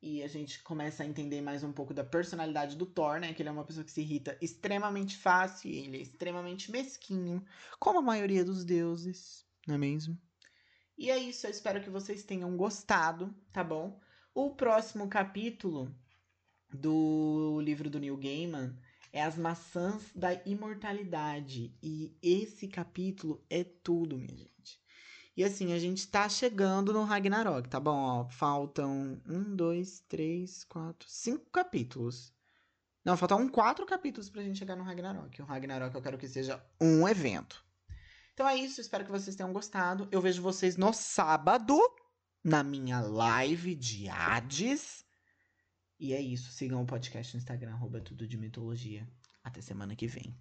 E 0.00 0.22
a 0.22 0.28
gente 0.28 0.62
começa 0.62 1.02
a 1.02 1.06
entender 1.06 1.40
mais 1.40 1.64
um 1.64 1.72
pouco 1.72 1.92
da 1.92 2.04
personalidade 2.04 2.76
do 2.76 2.86
Thor, 2.86 3.18
né? 3.18 3.34
Que 3.34 3.42
ele 3.42 3.48
é 3.48 3.52
uma 3.52 3.64
pessoa 3.64 3.84
que 3.84 3.90
se 3.90 4.02
irrita 4.02 4.38
extremamente 4.40 5.16
fácil, 5.16 5.70
ele 5.70 5.96
é 5.96 6.02
extremamente 6.02 6.70
mesquinho, 6.70 7.44
como 7.80 7.98
a 7.98 8.02
maioria 8.02 8.44
dos 8.44 8.64
deuses, 8.64 9.44
não 9.66 9.74
é 9.74 9.78
mesmo? 9.78 10.16
E 10.96 11.10
é 11.10 11.18
isso, 11.18 11.46
eu 11.46 11.50
espero 11.50 11.82
que 11.82 11.90
vocês 11.90 12.22
tenham 12.22 12.56
gostado, 12.56 13.34
tá 13.52 13.64
bom? 13.64 14.00
O 14.32 14.54
próximo 14.54 15.08
capítulo 15.08 15.92
do 16.72 17.60
livro 17.60 17.90
do 17.90 17.98
Neil 17.98 18.16
Gaiman 18.16 18.76
é 19.16 19.22
As 19.22 19.38
Maçãs 19.38 20.02
da 20.14 20.34
Imortalidade. 20.44 21.74
E 21.82 22.14
esse 22.22 22.68
capítulo 22.68 23.42
é 23.48 23.64
tudo, 23.64 24.18
minha 24.18 24.36
gente. 24.36 24.78
E 25.34 25.42
assim, 25.42 25.72
a 25.72 25.78
gente 25.78 26.06
tá 26.06 26.28
chegando 26.28 26.92
no 26.92 27.02
Ragnarok, 27.02 27.66
tá 27.66 27.80
bom? 27.80 27.96
Ó, 27.96 28.28
faltam 28.28 29.18
um, 29.26 29.56
dois, 29.56 30.00
três, 30.00 30.64
quatro, 30.64 31.08
cinco 31.08 31.46
capítulos. 31.50 32.30
Não, 33.02 33.16
faltam 33.16 33.48
quatro 33.48 33.86
capítulos 33.86 34.28
pra 34.28 34.42
gente 34.42 34.58
chegar 34.58 34.76
no 34.76 34.84
Ragnarok. 34.84 35.40
O 35.40 35.46
Ragnarok 35.46 35.94
eu 35.94 36.02
quero 36.02 36.18
que 36.18 36.28
seja 36.28 36.62
um 36.78 37.08
evento. 37.08 37.64
Então 38.34 38.46
é 38.46 38.54
isso, 38.54 38.82
espero 38.82 39.06
que 39.06 39.10
vocês 39.10 39.34
tenham 39.34 39.52
gostado. 39.52 40.06
Eu 40.12 40.20
vejo 40.20 40.42
vocês 40.42 40.76
no 40.76 40.92
sábado, 40.92 41.80
na 42.44 42.62
minha 42.62 43.00
live 43.00 43.74
de 43.74 44.10
Hades. 44.10 45.05
E 45.98 46.14
é 46.14 46.20
isso, 46.20 46.52
sigam 46.52 46.82
o 46.82 46.86
podcast 46.86 47.34
no 47.34 47.38
Instagram, 47.38 47.72
arroba 47.72 48.00
tudo 48.00 48.26
de 48.26 48.38
mitologia. 48.38 49.06
Até 49.42 49.60
semana 49.60 49.94
que 49.94 50.06
vem. 50.06 50.34